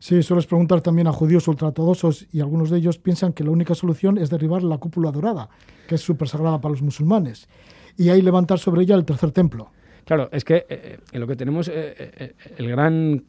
Sí, 0.00 0.22
sueles 0.22 0.46
preguntar 0.46 0.80
también 0.80 1.08
a 1.08 1.12
judíos 1.12 1.46
ultraortodoxos 1.46 2.26
y 2.32 2.40
algunos 2.40 2.70
de 2.70 2.78
ellos 2.78 2.96
piensan 2.96 3.34
que 3.34 3.44
la 3.44 3.50
única 3.50 3.74
solución 3.74 4.16
es 4.16 4.30
derribar 4.30 4.62
la 4.62 4.78
cúpula 4.78 5.12
dorada, 5.12 5.50
que 5.86 5.96
es 5.96 6.00
súper 6.00 6.26
sagrada 6.26 6.58
para 6.58 6.72
los 6.72 6.80
musulmanes, 6.80 7.50
y 7.98 8.08
ahí 8.08 8.22
levantar 8.22 8.58
sobre 8.58 8.82
ella 8.82 8.94
el 8.94 9.04
tercer 9.04 9.30
templo. 9.30 9.70
Claro, 10.06 10.30
es 10.32 10.42
que 10.42 10.64
eh, 10.70 10.98
eh, 11.12 11.18
lo 11.18 11.26
que 11.26 11.36
tenemos, 11.36 11.70
eh, 11.70 12.34
el 12.56 12.68
gran 12.70 13.24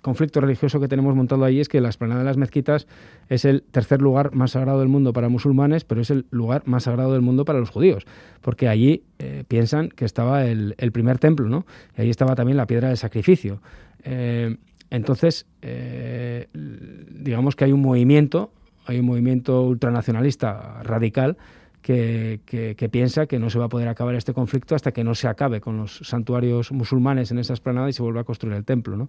conflicto 0.00 0.40
religioso 0.40 0.80
que 0.80 0.88
tenemos 0.88 1.14
montado 1.14 1.44
ahí 1.44 1.60
es 1.60 1.68
que 1.68 1.82
la 1.82 1.90
esplanada 1.90 2.20
de 2.20 2.26
las 2.26 2.38
mezquitas 2.38 2.86
es 3.28 3.44
el 3.44 3.62
tercer 3.64 4.00
lugar 4.00 4.34
más 4.34 4.52
sagrado 4.52 4.80
del 4.80 4.88
mundo 4.88 5.12
para 5.12 5.28
musulmanes, 5.28 5.84
pero 5.84 6.00
es 6.00 6.08
el 6.08 6.24
lugar 6.30 6.62
más 6.64 6.84
sagrado 6.84 7.12
del 7.12 7.20
mundo 7.20 7.44
para 7.44 7.58
los 7.58 7.68
judíos, 7.68 8.06
porque 8.40 8.68
allí 8.68 9.04
piensan 9.48 9.90
que 9.90 10.06
estaba 10.06 10.46
el, 10.46 10.74
primer 10.92 11.18
templo, 11.18 11.46
¿no? 11.50 11.66
Y 11.98 12.02
ahí 12.02 12.10
estaba 12.10 12.34
también 12.36 12.56
la 12.56 12.66
piedra 12.66 12.88
del 12.88 12.96
sacrificio. 12.96 13.60
Entonces, 14.90 15.46
eh, 15.62 16.48
digamos 16.52 17.56
que 17.56 17.64
hay 17.64 17.72
un 17.72 17.82
movimiento, 17.82 18.52
hay 18.86 19.00
un 19.00 19.06
movimiento 19.06 19.62
ultranacionalista 19.62 20.82
radical 20.82 21.36
que, 21.82 22.88
piensa 22.90 23.26
que 23.26 23.38
no 23.38 23.48
se 23.48 23.58
va 23.58 23.66
a 23.66 23.68
poder 23.68 23.88
acabar 23.88 24.14
este 24.16 24.32
conflicto 24.32 24.74
hasta 24.74 24.92
que 24.92 25.04
no 25.04 25.14
se 25.14 25.28
acabe 25.28 25.60
con 25.60 25.76
los 25.76 25.98
santuarios 26.02 26.72
musulmanes 26.72 27.30
en 27.30 27.38
esa 27.38 27.52
esplanada 27.52 27.88
y 27.88 27.92
se 27.92 28.02
vuelva 28.02 28.22
a 28.22 28.24
construir 28.24 28.56
el 28.56 28.64
templo. 28.64 29.08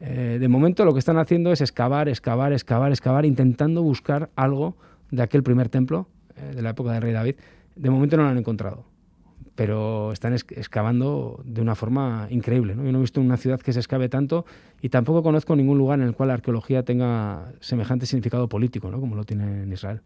Eh, 0.00 0.38
de 0.40 0.48
momento 0.48 0.84
lo 0.84 0.92
que 0.92 0.98
están 0.98 1.18
haciendo 1.18 1.52
es 1.52 1.60
excavar, 1.60 2.08
excavar, 2.08 2.52
excavar, 2.52 2.90
excavar, 2.90 3.26
intentando 3.26 3.82
buscar 3.82 4.30
algo 4.34 4.76
de 5.10 5.22
aquel 5.22 5.42
primer 5.42 5.68
templo 5.68 6.08
eh, 6.36 6.54
de 6.54 6.62
la 6.62 6.70
época 6.70 6.92
del 6.92 7.02
rey 7.02 7.12
David. 7.12 7.36
De 7.76 7.90
momento 7.90 8.16
no 8.16 8.24
lo 8.24 8.30
han 8.30 8.38
encontrado, 8.38 8.84
pero 9.60 10.10
están 10.10 10.32
ex- 10.32 10.46
excavando 10.56 11.38
de 11.44 11.60
una 11.60 11.74
forma 11.74 12.26
increíble. 12.30 12.74
¿no? 12.74 12.82
Yo 12.82 12.92
no 12.92 12.98
he 12.98 13.00
visto 13.02 13.20
una 13.20 13.36
ciudad 13.36 13.60
que 13.60 13.74
se 13.74 13.78
excave 13.80 14.08
tanto 14.08 14.46
y 14.80 14.88
tampoco 14.88 15.22
conozco 15.22 15.54
ningún 15.54 15.76
lugar 15.76 16.00
en 16.00 16.06
el 16.06 16.14
cual 16.14 16.28
la 16.28 16.32
arqueología 16.34 16.82
tenga 16.82 17.52
semejante 17.60 18.06
significado 18.06 18.48
político, 18.48 18.90
¿no? 18.90 18.98
como 19.00 19.16
lo 19.16 19.24
tiene 19.24 19.64
en 19.64 19.70
Israel. 19.70 20.00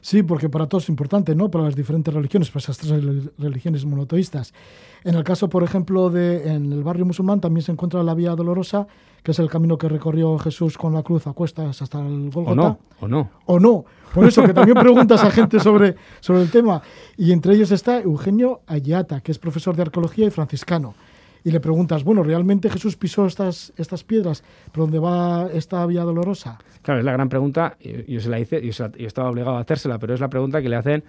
Sí, 0.00 0.22
porque 0.22 0.48
para 0.48 0.68
todos 0.68 0.84
es 0.84 0.90
importante, 0.90 1.34
¿no? 1.34 1.50
Para 1.50 1.64
las 1.64 1.74
diferentes 1.74 2.14
religiones, 2.14 2.50
para 2.50 2.58
esas 2.60 2.78
tres 2.78 2.92
rel- 2.92 3.32
religiones 3.36 3.84
monoteístas. 3.84 4.54
En 5.02 5.16
el 5.16 5.24
caso, 5.24 5.48
por 5.48 5.64
ejemplo, 5.64 6.08
de 6.10 6.54
en 6.54 6.72
el 6.72 6.84
barrio 6.84 7.04
musulmán 7.04 7.40
también 7.40 7.62
se 7.64 7.72
encuentra 7.72 8.00
la 8.04 8.14
Vía 8.14 8.36
Dolorosa, 8.36 8.86
que 9.24 9.32
es 9.32 9.38
el 9.40 9.48
camino 9.50 9.76
que 9.76 9.88
recorrió 9.88 10.38
Jesús 10.38 10.78
con 10.78 10.92
la 10.94 11.02
cruz 11.02 11.26
a 11.26 11.32
cuestas 11.32 11.80
hasta 11.82 11.98
el 12.06 12.30
Gólgota. 12.30 12.52
O 12.52 12.54
no, 12.54 12.78
o 13.00 13.08
no. 13.08 13.30
o 13.46 13.58
no. 13.58 13.84
Por 14.14 14.26
eso 14.26 14.44
que 14.44 14.54
también 14.54 14.76
preguntas 14.78 15.24
a 15.24 15.30
gente 15.32 15.58
sobre, 15.58 15.96
sobre 16.20 16.42
el 16.42 16.50
tema. 16.50 16.80
Y 17.16 17.32
entre 17.32 17.54
ellos 17.54 17.72
está 17.72 17.98
Eugenio 18.00 18.60
Ayata, 18.68 19.20
que 19.22 19.32
es 19.32 19.38
profesor 19.40 19.74
de 19.74 19.82
arqueología 19.82 20.26
y 20.26 20.30
franciscano. 20.30 20.94
Y 21.42 21.50
le 21.50 21.60
preguntas, 21.60 22.04
bueno, 22.04 22.22
¿realmente 22.22 22.70
Jesús 22.70 22.96
pisó 22.96 23.26
estas, 23.26 23.72
estas 23.76 24.04
piedras 24.04 24.44
por 24.72 24.84
donde 24.84 24.98
va 24.98 25.48
esta 25.52 25.84
vía 25.86 26.02
dolorosa? 26.02 26.58
Claro, 26.82 27.00
es 27.00 27.04
la 27.06 27.12
gran 27.12 27.28
pregunta, 27.28 27.76
y 27.80 28.12
yo 28.12 28.20
se 28.20 28.28
la 28.30 28.38
hice, 28.38 28.64
yo, 28.64 28.72
se 28.72 28.82
la- 28.84 28.92
yo 28.92 29.06
estaba 29.06 29.28
obligado 29.30 29.56
a 29.56 29.60
hacérsela, 29.60 29.98
pero 29.98 30.14
es 30.14 30.20
la 30.20 30.28
pregunta 30.28 30.62
que 30.62 30.68
le 30.70 30.76
hacen 30.76 31.02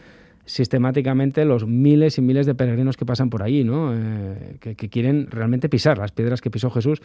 sistemáticamente 0.45 1.43
los 1.43 1.65
miles 1.65 2.17
y 2.17 2.21
miles 2.21 2.45
de 2.45 2.53
peregrinos 2.53 2.97
que 2.97 3.05
pasan 3.05 3.29
por 3.29 3.41
allí, 3.41 3.63
¿no? 3.63 3.91
Eh, 3.93 4.57
que, 4.59 4.89
quieren 4.89 5.27
realmente 5.29 5.69
pisar 5.69 5.97
las 5.97 6.11
piedras 6.11 6.39
que 6.39 6.51
pisó 6.51 6.69
Jesús. 6.69 7.01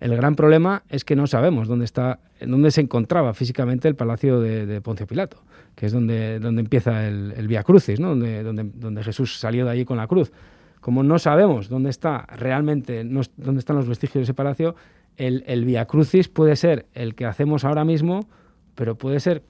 El 0.00 0.16
gran 0.16 0.36
problema 0.36 0.84
es 0.88 1.04
que 1.04 1.16
no 1.16 1.26
sabemos 1.26 1.66
dónde 1.66 1.84
está, 1.84 2.20
dónde 2.40 2.70
se 2.70 2.80
encontraba 2.80 3.34
físicamente 3.34 3.88
el 3.88 3.96
palacio 3.96 4.40
de, 4.40 4.80
Poncio 4.80 5.06
Pilato, 5.06 5.42
que 5.74 5.86
es 5.86 5.92
donde, 5.92 6.38
donde 6.38 6.60
empieza 6.60 7.06
el, 7.06 7.34
el 7.36 7.48
Via 7.48 7.64
Crucis, 7.64 7.98
¿no? 7.98 8.10
Donde, 8.10 8.44
donde, 8.44 9.02
Jesús 9.02 9.38
salió 9.38 9.64
de 9.64 9.72
allí 9.72 9.84
con 9.84 9.96
la 9.96 10.06
cruz. 10.06 10.32
Como 10.80 11.02
no 11.02 11.18
sabemos 11.18 11.68
dónde 11.68 11.90
está 11.90 12.26
realmente, 12.36 13.02
no 13.04 13.22
dónde 13.36 13.58
están 13.58 13.76
los 13.76 13.88
vestigios 13.88 14.20
de 14.20 14.22
ese 14.22 14.34
palacio, 14.34 14.76
el, 15.16 15.42
el 15.46 15.64
Via 15.64 15.86
Crucis 15.86 16.28
puede 16.28 16.54
ser 16.54 16.86
el 16.94 17.14
que 17.14 17.26
hacemos 17.26 17.64
ahora 17.64 17.84
mismo, 17.84 18.28
pero 18.74 18.96
puede 18.96 19.18
ser 19.18 19.42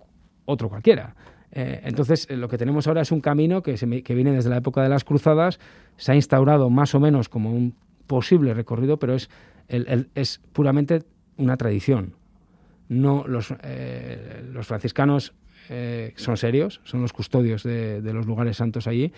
otro 0.47 0.69
cualquiera. 0.69 1.15
Eh, 1.55 1.81
entonces, 1.85 2.27
eh, 2.29 2.37
lo 2.37 2.49
que 2.49 2.59
tenemos 2.59 2.87
ahora 2.87 3.01
es 3.03 3.13
un 3.13 3.21
camino 3.21 3.63
que, 3.63 3.77
viene 4.15 4.33
desde 4.33 4.51
la 4.51 4.57
época 4.57 4.83
de 4.83 4.89
las 4.89 5.05
cruzadas, 5.05 5.61
se 5.97 6.13
ha 6.13 6.15
instaurado 6.17 6.69
más 6.69 6.95
o 6.95 7.01
menos 7.01 7.29
como 7.29 7.53
un 7.53 7.75
posible 8.07 8.53
recorrido, 8.55 8.99
pero 8.99 9.15
es, 9.15 9.31
el- 9.69 10.11
es 10.15 10.41
puramente 10.53 11.05
una 11.37 11.57
tradición. 11.57 12.15
No, 12.89 13.25
los, 13.27 13.55
eh, 13.63 14.45
los 14.53 14.67
franciscanos 14.67 15.33
son 16.17 16.37
serios, 16.37 16.83
son 16.85 17.01
los 17.01 17.15
custodios 17.15 17.63
de, 17.63 18.03
los 18.13 18.27
lugares 18.27 18.59
santos 18.59 18.87
allí 18.87 19.15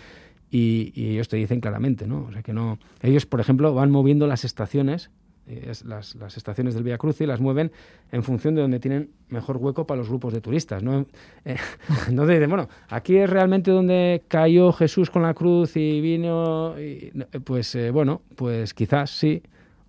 y, 0.49 0.93
y 0.95 1.09
ellos 1.09 1.27
te 1.27 1.35
dicen 1.35 1.59
claramente, 1.59 2.07
¿no? 2.07 2.23
O 2.29 2.31
sea 2.31 2.41
que 2.41 2.53
no. 2.53 2.79
Ellos, 3.01 3.25
por 3.25 3.41
ejemplo, 3.41 3.73
van 3.73 3.91
moviendo 3.91 4.27
las 4.27 4.45
estaciones, 4.45 5.11
es- 5.47 5.85
las, 5.85 6.15
las 6.15 6.37
estaciones 6.37 6.73
del 6.75 6.83
Via 6.83 6.97
Crucis 6.97 7.27
las 7.27 7.39
mueven 7.39 7.71
en 8.11 8.23
función 8.23 8.55
de 8.55 8.61
donde 8.61 8.79
tienen 8.79 9.11
mejor 9.29 9.57
hueco 9.57 9.87
para 9.87 9.99
los 9.99 10.09
grupos 10.09 10.33
de 10.33 10.41
turistas, 10.41 10.83
¿no? 10.83 11.05
Eh, 11.45 11.55
entonces 12.09 12.47
bueno, 12.49 12.67
aquí 12.89 13.15
es 13.17 13.29
realmente 13.29 13.71
donde 13.71 14.23
cayó 14.27 14.71
Jesús 14.73 15.09
con 15.09 15.21
la 15.23 15.33
cruz 15.33 15.77
y 15.77 16.01
vino, 16.01 16.79
y, 16.79 17.11
no, 17.13 17.25
eh, 17.31 17.39
pues 17.39 17.73
eh, 17.75 17.91
bueno, 17.91 18.21
pues 18.35 18.73
quizás 18.73 19.11
sí 19.11 19.41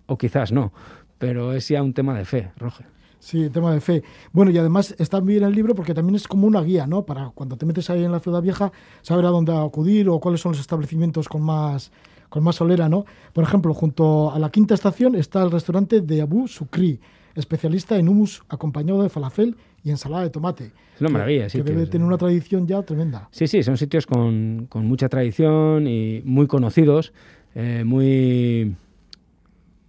o 0.05 0.17
quizás 0.17 0.51
no, 0.51 0.71
pero 1.17 1.53
es 1.53 1.67
ya 1.67 1.83
un 1.83 1.93
tema 1.93 2.17
de 2.17 2.25
fe, 2.25 2.51
Roger. 2.57 2.85
Sí, 3.21 3.49
tema 3.49 3.73
de 3.73 3.81
fe. 3.81 4.01
Bueno, 4.31 4.49
y 4.49 4.57
además 4.57 4.95
está 4.97 5.19
bien 5.19 5.43
el 5.43 5.51
libro 5.53 5.75
porque 5.75 5.93
también 5.93 6.15
es 6.15 6.25
como 6.25 6.47
una 6.47 6.61
guía, 6.61 6.87
¿no? 6.87 7.05
Para 7.05 7.31
cuando 7.35 7.57
te 7.57 7.65
metes 7.65 7.89
ahí 7.89 8.05
en 8.05 8.13
la 8.13 8.21
ciudad 8.21 8.41
vieja, 8.41 8.71
saber 9.01 9.25
a 9.25 9.29
dónde 9.29 9.51
acudir 9.53 10.07
o 10.07 10.19
cuáles 10.21 10.39
son 10.39 10.53
los 10.53 10.61
establecimientos 10.61 11.27
con 11.27 11.41
más 11.41 11.91
con 12.29 12.43
más 12.43 12.55
solera, 12.55 12.87
¿no? 12.89 13.05
Por 13.33 13.43
ejemplo, 13.43 13.73
junto 13.73 14.31
a 14.31 14.39
la 14.39 14.49
quinta 14.51 14.73
estación 14.75 15.15
está 15.15 15.43
el 15.43 15.51
restaurante 15.51 16.01
de 16.01 16.21
Abu 16.21 16.47
Sukri, 16.47 16.99
especialista 17.35 17.97
en 17.97 18.07
hummus 18.09 18.43
acompañado 18.49 19.01
de 19.03 19.09
falafel 19.09 19.55
y 19.83 19.89
ensalada 19.91 20.23
de 20.23 20.29
tomate. 20.29 20.71
Es 20.95 21.01
una 21.01 21.07
que- 21.09 21.13
maravilla, 21.13 21.43
Que 21.45 21.49
sitios, 21.51 21.65
debe 21.67 21.85
tener 21.87 22.05
una 22.05 22.17
tradición 22.17 22.67
ya 22.67 22.81
tremenda. 22.83 23.29
Sí, 23.31 23.47
sí, 23.47 23.63
son 23.63 23.77
sitios 23.77 24.05
con, 24.05 24.67
con 24.69 24.85
mucha 24.85 25.09
tradición 25.09 25.87
y 25.87 26.21
muy 26.25 26.47
conocidos, 26.47 27.13
eh, 27.55 27.83
muy, 27.85 28.75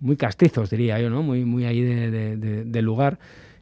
muy 0.01 0.17
castizos, 0.17 0.71
diría 0.71 1.01
yo, 1.01 1.11
¿no? 1.11 1.23
Muy, 1.23 1.45
muy 1.45 1.65
ahí 1.67 1.81
de, 1.83 2.11
de- 2.65 2.83
lugar. 2.83 3.19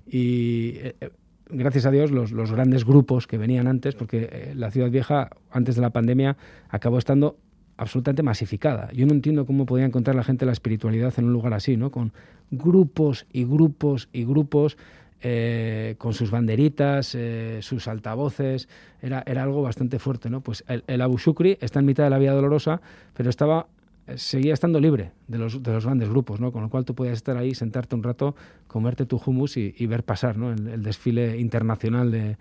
Y 0.07 0.73
eh, 0.77 0.97
eh, 1.01 1.11
gracias 1.51 1.87
a 1.87 1.91
Dios, 1.91 2.11
los, 2.11 2.31
los 2.33 2.53
grandes 2.53 2.85
grupos 2.85 3.27
que 3.27 3.39
venían 3.39 3.67
antes, 3.67 3.95
porque 3.95 4.29
eh, 4.31 4.53
la 4.55 4.71
ciudad 4.71 4.91
vieja, 4.91 5.31
antes 5.51 5.75
de 5.77 5.83
la 5.83 5.91
pandemia, 5.91 6.37
acabó 6.69 6.99
estando 6.99 7.37
absolutamente 7.79 8.23
masificada. 8.23 8.91
Yo 8.93 9.07
no 9.07 9.13
entiendo 9.13 9.47
cómo 9.47 9.65
podía 9.65 9.87
encontrar 9.87 10.15
la 10.17 10.25
gente 10.25 10.45
la 10.45 10.53
espiritualidad 10.53 11.15
en 11.17 11.27
un 11.27 11.33
lugar 11.33 11.55
así, 11.55 11.77
¿no? 11.77 11.91
Con 11.91 12.13
grupos 12.51 13.25
y 13.33 13.45
grupos 13.45 14.09
y 14.13 14.25
grupos, 14.25 14.77
eh, 15.23 15.95
con 15.99 16.13
sus 16.13 16.31
banderitas, 16.31 17.15
eh, 17.15 17.61
sus 17.63 17.89
altavoces, 17.89 18.69
era, 19.01 19.21
algo 19.21 19.63
bastante 19.63 19.99
fuerte, 19.99 20.29
¿no? 20.29 20.41
Pues 20.41 20.65
el, 20.67 21.01
Abu 21.01 21.19
Shukri 21.19 21.57
está 21.61 21.79
en 21.79 21.87
mitad 21.87 22.05
de 22.05 22.11
la 22.11 22.19
Vía 22.19 22.33
Dolorosa, 22.33 22.81
pero 23.15 23.31
estaba 23.31 23.69
eh, 24.09 24.19
seguía 24.19 24.55
estando 24.55 24.81
libre 24.81 25.13
de 25.29 25.39
los, 25.39 25.63
de 25.63 25.73
los 25.73 25.85
grandes 25.85 26.09
grupos, 26.09 26.41
¿no? 26.41 26.51
Con 26.51 26.63
lo 26.63 26.71
cual 26.71 26.85
tú 26.85 26.97
podías 26.97 27.15
estar 27.15 27.37
ahí, 27.37 27.55
sentarte 27.55 27.95
un 27.95 28.03
rato, 28.03 28.35
comerte 28.67 29.07
tu 29.07 29.21
hummus 29.25 29.57
y, 29.57 29.87
ver 29.87 30.03
pasar, 30.03 30.37
¿no? 30.37 30.51
El, 30.53 30.83
desfile 30.83 31.39
internacional 31.39 32.11
de- 32.11 32.37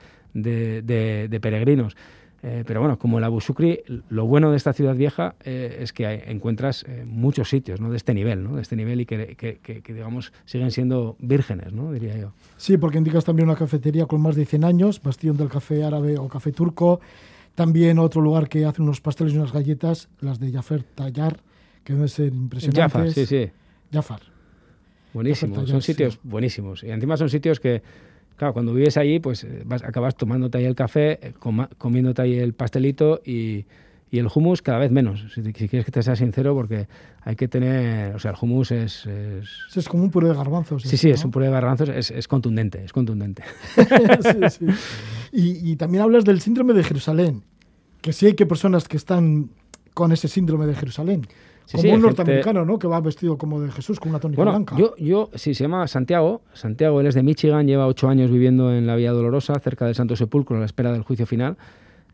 de 0.83 1.39
peregrinos. 1.39 1.95
Eh, 2.43 2.63
pero 2.67 2.79
bueno, 2.81 2.99
como 2.99 3.17
el 3.17 3.23
Abu 3.23 3.39
Shukri, 3.39 3.81
lo 4.09 4.27
bueno 4.27 4.51
de 4.51 4.57
esta 4.57 4.71
ciudad 4.71 4.95
vieja 4.95 5.35
eh, 5.43 5.79
es 5.81 5.91
que 5.91 6.05
hay- 6.05 6.21
encuentras 6.27 6.85
eh, 6.87 7.03
muchos 7.05 7.49
sitios 7.49 7.81
¿no? 7.81 7.89
de 7.89 7.97
este 7.97 8.13
nivel, 8.13 8.43
¿no? 8.43 8.55
de 8.55 8.61
este 8.61 8.75
nivel 8.75 9.01
y 9.01 9.05
que, 9.07 9.35
que- 9.35 9.57
que- 9.57 9.81
que, 9.81 9.93
digamos 9.93 10.31
siguen 10.45 10.69
siendo 10.71 11.15
vírgenes, 11.19 11.73
¿no? 11.73 11.91
diría 11.91 12.15
yo. 12.15 12.33
Sí, 12.55 12.77
porque 12.77 12.99
indicas 12.99 13.25
también 13.25 13.49
una 13.49 13.57
cafetería 13.57 14.05
con 14.05 14.21
más 14.21 14.35
de 14.35 14.45
100 14.45 14.63
años, 14.65 15.01
bastión 15.01 15.35
del 15.35 15.49
café 15.49 15.83
árabe 15.83 16.17
o 16.19 16.27
café 16.27 16.51
turco. 16.51 16.99
También 17.55 17.97
otro 17.97 18.21
lugar 18.21 18.47
que 18.49 18.65
hace 18.65 18.83
unos 18.83 19.01
pasteles 19.01 19.33
y 19.33 19.37
unas 19.37 19.51
galletas, 19.51 20.07
las 20.21 20.39
de 20.39 20.51
Jafar 20.51 20.83
Tayar, 20.83 21.39
que 21.83 21.93
deben 21.93 22.07
ser 22.07 22.27
impresionantes. 22.31 22.93
Jaffa, 22.93 23.11
sí, 23.11 23.25
sí. 23.25 23.49
Jafar. 23.91 24.21
Buenísimo, 25.13 25.65
son 25.65 25.81
sitios 25.81 26.13
sí. 26.15 26.19
buenísimos. 26.23 26.83
Y 26.83 26.91
encima 26.91 27.17
son 27.17 27.29
sitios 27.29 27.59
que, 27.59 27.81
claro, 28.37 28.53
cuando 28.53 28.73
vives 28.73 28.95
allí, 28.97 29.19
pues 29.19 29.43
eh, 29.43 29.63
vas, 29.65 29.83
acabas 29.83 30.15
tomándote 30.15 30.57
ahí 30.59 30.65
el 30.65 30.75
café, 30.75 31.19
eh, 31.21 31.33
coma- 31.37 31.69
comiéndote 31.77 32.21
ahí 32.21 32.35
el 32.37 32.53
pastelito 32.53 33.21
y, 33.25 33.65
y 34.09 34.19
el 34.19 34.27
hummus 34.33 34.61
cada 34.61 34.77
vez 34.79 34.91
menos, 34.91 35.25
si, 35.33 35.41
si 35.43 35.51
quieres 35.67 35.83
que 35.85 35.91
te 35.91 36.01
sea 36.03 36.15
sincero, 36.15 36.53
porque 36.55 36.87
hay 37.23 37.35
que 37.35 37.47
tener, 37.49 38.15
o 38.15 38.19
sea, 38.19 38.31
el 38.31 38.37
hummus 38.41 38.71
es... 38.71 39.05
es- 39.05 39.49
es 39.75 39.89
como 39.89 40.03
un 40.03 40.11
puré 40.11 40.29
de 40.29 40.33
garbanzos. 40.35 40.83
sí, 40.83 40.87
eso, 40.87 40.97
sí, 40.97 41.09
es 41.09 41.21
¿no? 41.21 41.27
un 41.27 41.31
puré 41.31 41.47
de 41.47 41.51
garbanzos, 41.51 41.89
es, 41.89 42.11
es 42.11 42.27
contundente, 42.27 42.83
es 42.85 42.93
contundente. 42.93 43.43
Sí, 44.21 44.49
sí. 44.49 44.65
Y, 45.31 45.71
y 45.71 45.75
también 45.75 46.03
hablas 46.03 46.23
del 46.23 46.39
síndrome 46.39 46.73
de 46.73 46.83
Jerusalén, 46.83 47.43
que 48.01 48.13
sí 48.13 48.27
hay 48.27 48.33
que 48.33 48.45
personas 48.45 48.87
que 48.87 48.95
están 48.97 49.49
con 49.93 50.11
ese 50.13 50.27
síndrome 50.27 50.65
de 50.67 50.75
Jerusalén. 50.75 51.27
Sí, 51.67 51.73
como 51.77 51.81
sí, 51.81 51.87
un 51.89 51.93
gente- 51.95 52.07
norteamericano, 52.07 52.65
¿no? 52.65 52.79
Que 52.79 52.87
va 52.87 52.99
vestido 53.01 53.37
como 53.37 53.59
de 53.61 53.69
Jesús, 53.71 53.99
con 53.99 54.09
una 54.09 54.19
Bueno, 54.19 54.51
blanca. 54.51 54.75
yo, 54.77 54.95
yo, 54.97 55.29
sí, 55.35 55.53
se 55.53 55.65
llama 55.65 55.85
Santiago. 55.87 56.41
Santiago, 56.53 57.01
él 57.01 57.07
es 57.07 57.13
de 57.15 57.23
Michigan, 57.23 57.67
lleva 57.67 57.87
ocho 57.87 58.07
años 58.07 58.31
viviendo 58.31 58.73
en 58.73 58.87
la 58.87 58.95
Vía 58.95 59.11
Dolorosa, 59.11 59.59
cerca 59.59 59.85
del 59.85 59.93
Santo 59.93 60.15
Sepulcro, 60.15 60.55
a 60.55 60.59
la 60.61 60.65
espera 60.65 60.93
del 60.93 61.03
juicio 61.03 61.25
final. 61.25 61.57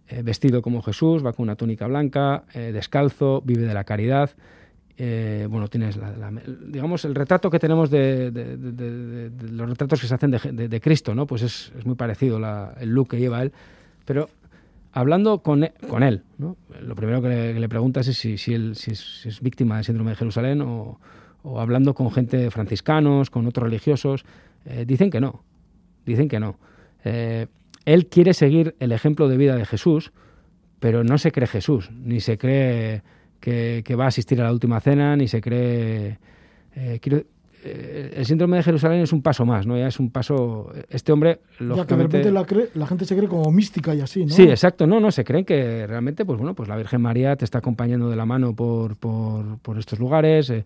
Eh, 0.07 0.21
vestido 0.23 0.61
como 0.63 0.81
Jesús, 0.81 1.23
va 1.25 1.33
con 1.33 1.43
una 1.43 1.55
túnica 1.55 1.87
blanca, 1.87 2.43
eh, 2.53 2.71
descalzo, 2.73 3.41
vive 3.45 3.61
de 3.67 3.73
la 3.73 3.83
caridad. 3.83 4.31
Eh, 4.97 5.47
bueno, 5.49 5.67
tienes, 5.69 5.97
la- 5.97 6.11
la- 6.17 6.31
digamos, 6.67 7.05
el 7.05 7.15
retrato 7.15 7.49
que 7.49 7.57
tenemos 7.59 7.89
de, 7.89 8.31
de- 8.31 8.57
de- 8.57 8.71
de- 8.71 9.29
de 9.29 9.51
los 9.51 9.69
retratos 9.69 10.01
que 10.01 10.07
se 10.07 10.13
hacen 10.15 10.31
de 10.31 10.81
Cristo, 10.81 11.15
¿no? 11.15 11.25
Pues 11.27 11.41
es, 11.43 11.71
es 11.77 11.85
muy 11.85 11.95
parecido 11.95 12.39
la- 12.39 12.75
el 12.79 12.89
look 12.89 13.09
que 13.09 13.19
lleva 13.19 13.41
él. 13.43 13.51
Pero 14.05 14.29
hablando 14.93 15.39
con 15.39 15.63
él, 15.63 15.73
con 15.89 16.03
él 16.03 16.21
¿no? 16.37 16.55
lo 16.81 16.95
primero 16.95 17.21
que 17.21 17.53
le, 17.53 17.69
preguntas 17.69 18.07
es 18.07 18.17
si, 18.17 18.53
él, 18.53 18.75
si 18.75 18.91
es, 18.91 19.39
víctima 19.41 19.75
del 19.75 19.85
síndrome 19.85 20.11
de 20.11 20.15
Jerusalén 20.15 20.61
o, 20.61 20.99
hablando 21.59 21.93
con 21.93 22.09
gente 22.11 22.49
franciscanos, 22.51 23.29
con 23.29 23.45
otros 23.47 23.65
religiosos, 23.65 24.23
eh, 24.65 24.85
dicen 24.87 25.09
que 25.09 25.19
no, 25.19 25.43
dicen 26.05 26.29
que 26.29 26.39
no. 26.39 26.57
Eh, 27.03 27.47
él 27.85 28.07
quiere 28.07 28.33
seguir 28.33 28.75
el 28.79 28.93
ejemplo 28.93 29.27
de 29.27 29.35
vida 29.35 29.57
de 29.57 29.65
Jesús, 29.65 30.13
pero 30.79 31.03
no 31.03 31.17
se 31.17 31.31
cree 31.33 31.47
Jesús, 31.47 31.91
ni 31.91 32.21
se 32.21 32.37
cree 32.37 33.01
que, 33.41 33.81
que 33.83 33.95
va 33.95 34.05
a 34.05 34.07
asistir 34.07 34.39
a 34.39 34.45
la 34.45 34.53
última 34.53 34.79
cena, 34.79 35.17
ni 35.17 35.27
se 35.27 35.41
cree... 35.41 36.17
eh, 36.75 36.99
quiero- 37.01 37.23
eh, 37.63 38.13
el 38.17 38.25
síndrome 38.25 38.57
de 38.57 38.63
Jerusalén 38.63 39.01
es 39.01 39.13
un 39.13 39.21
paso 39.21 39.45
más, 39.45 39.65
¿no? 39.65 39.77
Ya 39.77 39.87
es 39.87 39.99
un 39.99 40.11
paso... 40.11 40.71
Este 40.89 41.11
hombre, 41.11 41.39
ya 41.59 41.85
que 41.85 41.95
de 41.95 42.03
repente 42.03 42.31
la, 42.31 42.43
cree- 42.45 42.69
la 42.73 42.85
gente 42.87 43.05
se 43.05 43.15
cree 43.15 43.27
como 43.27 43.51
mística 43.51 43.95
y 43.95 44.01
así, 44.01 44.25
¿no? 44.25 44.33
Sí, 44.33 44.43
exacto. 44.43 44.85
No, 44.87 44.99
no, 44.99 45.11
se 45.11 45.23
creen 45.23 45.45
que 45.45 45.87
realmente, 45.87 46.25
pues 46.25 46.37
bueno, 46.37 46.53
pues 46.53 46.69
la 46.69 46.75
Virgen 46.75 47.01
María 47.01 47.35
te 47.35 47.45
está 47.45 47.59
acompañando 47.59 48.09
de 48.09 48.15
la 48.15 48.25
mano 48.25 48.53
por, 48.55 48.95
por, 48.97 49.57
por 49.59 49.79
estos 49.79 49.99
lugares. 49.99 50.49
Eh, 50.49 50.65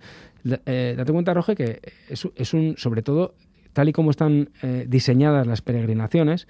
eh, 0.65 0.95
date 0.97 1.11
cuenta, 1.11 1.33
Roge, 1.33 1.55
que 1.55 1.81
es, 2.09 2.27
es 2.35 2.53
un, 2.53 2.75
sobre 2.77 3.01
todo, 3.01 3.33
tal 3.73 3.89
y 3.89 3.93
como 3.93 4.11
están 4.11 4.49
diseñadas 4.87 5.45
las 5.45 5.61
peregrinaciones, 5.61 6.47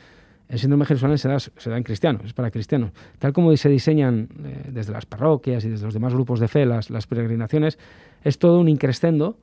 el 0.49 0.59
síndrome 0.59 0.83
de 0.83 0.87
Jerusalén 0.87 1.17
se 1.17 1.27
da, 1.27 1.39
se 1.39 1.69
da 1.69 1.75
en 1.75 1.83
cristianos, 1.83 2.21
es 2.23 2.31
para 2.31 2.51
cristianos. 2.51 2.91
Tal 3.19 3.33
como 3.33 3.53
se 3.57 3.67
diseñan 3.67 4.29
eh, 4.45 4.69
desde 4.71 4.93
las 4.93 5.05
parroquias 5.05 5.65
y 5.65 5.69
desde 5.69 5.83
los 5.83 5.93
demás 5.93 6.13
grupos 6.13 6.39
de 6.39 6.47
fe 6.47 6.65
las, 6.65 6.89
las 6.89 7.05
peregrinaciones, 7.05 7.77
es 8.23 8.39
todo 8.39 8.61
un 8.61 8.69
increscendo 8.69 9.35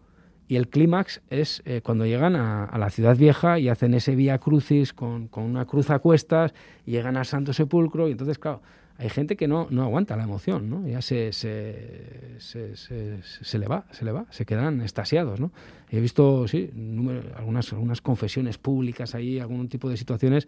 y 0.48 0.56
el 0.56 0.68
clímax 0.68 1.22
es 1.30 1.62
eh, 1.64 1.80
cuando 1.82 2.04
llegan 2.06 2.36
a, 2.36 2.64
a 2.64 2.78
la 2.78 2.90
ciudad 2.90 3.16
vieja 3.16 3.58
y 3.58 3.68
hacen 3.68 3.94
ese 3.94 4.14
vía 4.14 4.38
crucis 4.38 4.92
con, 4.92 5.28
con 5.28 5.44
una 5.44 5.64
cruz 5.64 5.90
a 5.90 5.98
cuestas, 5.98 6.52
y 6.86 6.92
llegan 6.92 7.16
al 7.16 7.24
Santo 7.26 7.52
Sepulcro 7.52 8.08
y 8.08 8.12
entonces, 8.12 8.38
claro, 8.38 8.60
hay 8.96 9.08
gente 9.08 9.36
que 9.36 9.48
no, 9.48 9.66
no 9.70 9.82
aguanta 9.82 10.16
la 10.16 10.22
emoción, 10.22 10.70
¿no? 10.70 10.86
Ya 10.86 11.02
se, 11.02 11.32
se, 11.32 12.36
se, 12.38 12.76
se- 12.76 13.58
le 13.58 13.66
va, 13.66 13.86
se 13.90 14.04
le 14.04 14.12
va, 14.12 14.26
se 14.30 14.44
quedan 14.44 14.80
estasiados, 14.82 15.40
¿no? 15.40 15.50
He 15.90 15.98
visto, 16.00 16.46
sí, 16.46 16.70
número- 16.74 17.22
algunas, 17.36 17.72
algunas 17.72 18.00
confesiones 18.00 18.56
públicas 18.58 19.14
ahí, 19.16 19.40
algún 19.40 19.68
tipo 19.68 19.88
de 19.90 19.96
situaciones 19.96 20.46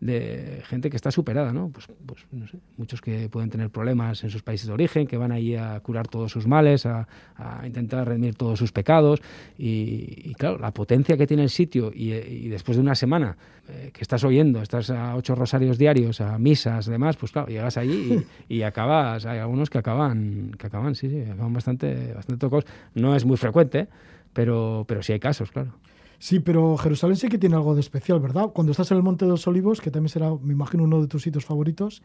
de 0.00 0.62
gente 0.66 0.90
que 0.90 0.96
está 0.96 1.10
superada, 1.10 1.52
¿no? 1.52 1.68
Pues, 1.68 1.86
pues 2.04 2.26
no 2.32 2.46
sé, 2.46 2.58
muchos 2.76 3.00
que 3.00 3.28
pueden 3.28 3.50
tener 3.50 3.70
problemas 3.70 4.22
en 4.24 4.30
sus 4.30 4.42
países 4.42 4.66
de 4.66 4.72
origen, 4.72 5.06
que 5.06 5.16
van 5.16 5.32
ahí 5.32 5.54
a 5.54 5.80
curar 5.80 6.08
todos 6.08 6.32
sus 6.32 6.46
males, 6.46 6.86
a, 6.86 7.06
a 7.36 7.66
intentar 7.66 8.06
redimir 8.06 8.34
todos 8.34 8.58
sus 8.58 8.72
pecados. 8.72 9.20
Y, 9.58 10.22
y 10.24 10.34
claro, 10.34 10.58
la 10.58 10.72
potencia 10.72 11.16
que 11.16 11.26
tiene 11.26 11.44
el 11.44 11.50
sitio 11.50 11.92
y, 11.94 12.12
y 12.12 12.48
después 12.48 12.76
de 12.76 12.82
una 12.82 12.94
semana 12.94 13.36
eh, 13.68 13.90
que 13.94 14.02
estás 14.02 14.22
oyendo, 14.24 14.60
estás 14.60 14.90
a 14.90 15.16
ocho 15.16 15.34
rosarios 15.34 15.78
diarios, 15.78 16.20
a 16.20 16.38
misas, 16.38 16.84
demás, 16.84 17.16
pues 17.16 17.32
claro, 17.32 17.48
llegas 17.48 17.78
allí 17.78 18.26
y, 18.48 18.56
y 18.58 18.62
acabas, 18.62 19.24
hay 19.24 19.38
algunos 19.38 19.70
que 19.70 19.78
acaban, 19.78 20.52
que 20.58 20.66
acaban, 20.66 20.94
sí, 20.94 21.08
sí, 21.08 21.22
acaban 21.22 21.52
bastante, 21.52 22.12
bastante 22.12 22.40
tocados. 22.40 22.66
No 22.94 23.16
es 23.16 23.24
muy 23.24 23.38
frecuente, 23.38 23.88
pero, 24.34 24.84
pero 24.86 25.02
sí 25.02 25.14
hay 25.14 25.20
casos, 25.20 25.50
claro. 25.50 25.72
Sí, 26.18 26.40
pero 26.40 26.76
Jerusalén 26.76 27.16
sí 27.16 27.28
que 27.28 27.38
tiene 27.38 27.56
algo 27.56 27.74
de 27.74 27.80
especial, 27.80 28.20
¿verdad? 28.20 28.48
Cuando 28.54 28.70
estás 28.72 28.90
en 28.90 28.96
el 28.98 29.02
Monte 29.02 29.24
de 29.24 29.30
los 29.32 29.46
Olivos, 29.46 29.80
que 29.80 29.90
también 29.90 30.08
será, 30.08 30.30
me 30.42 30.52
imagino, 30.52 30.84
uno 30.84 31.00
de 31.02 31.08
tus 31.08 31.22
sitios 31.22 31.44
favoritos, 31.44 32.02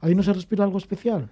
ahí 0.00 0.14
no 0.14 0.22
se 0.22 0.32
respira 0.32 0.64
algo 0.64 0.78
especial. 0.78 1.28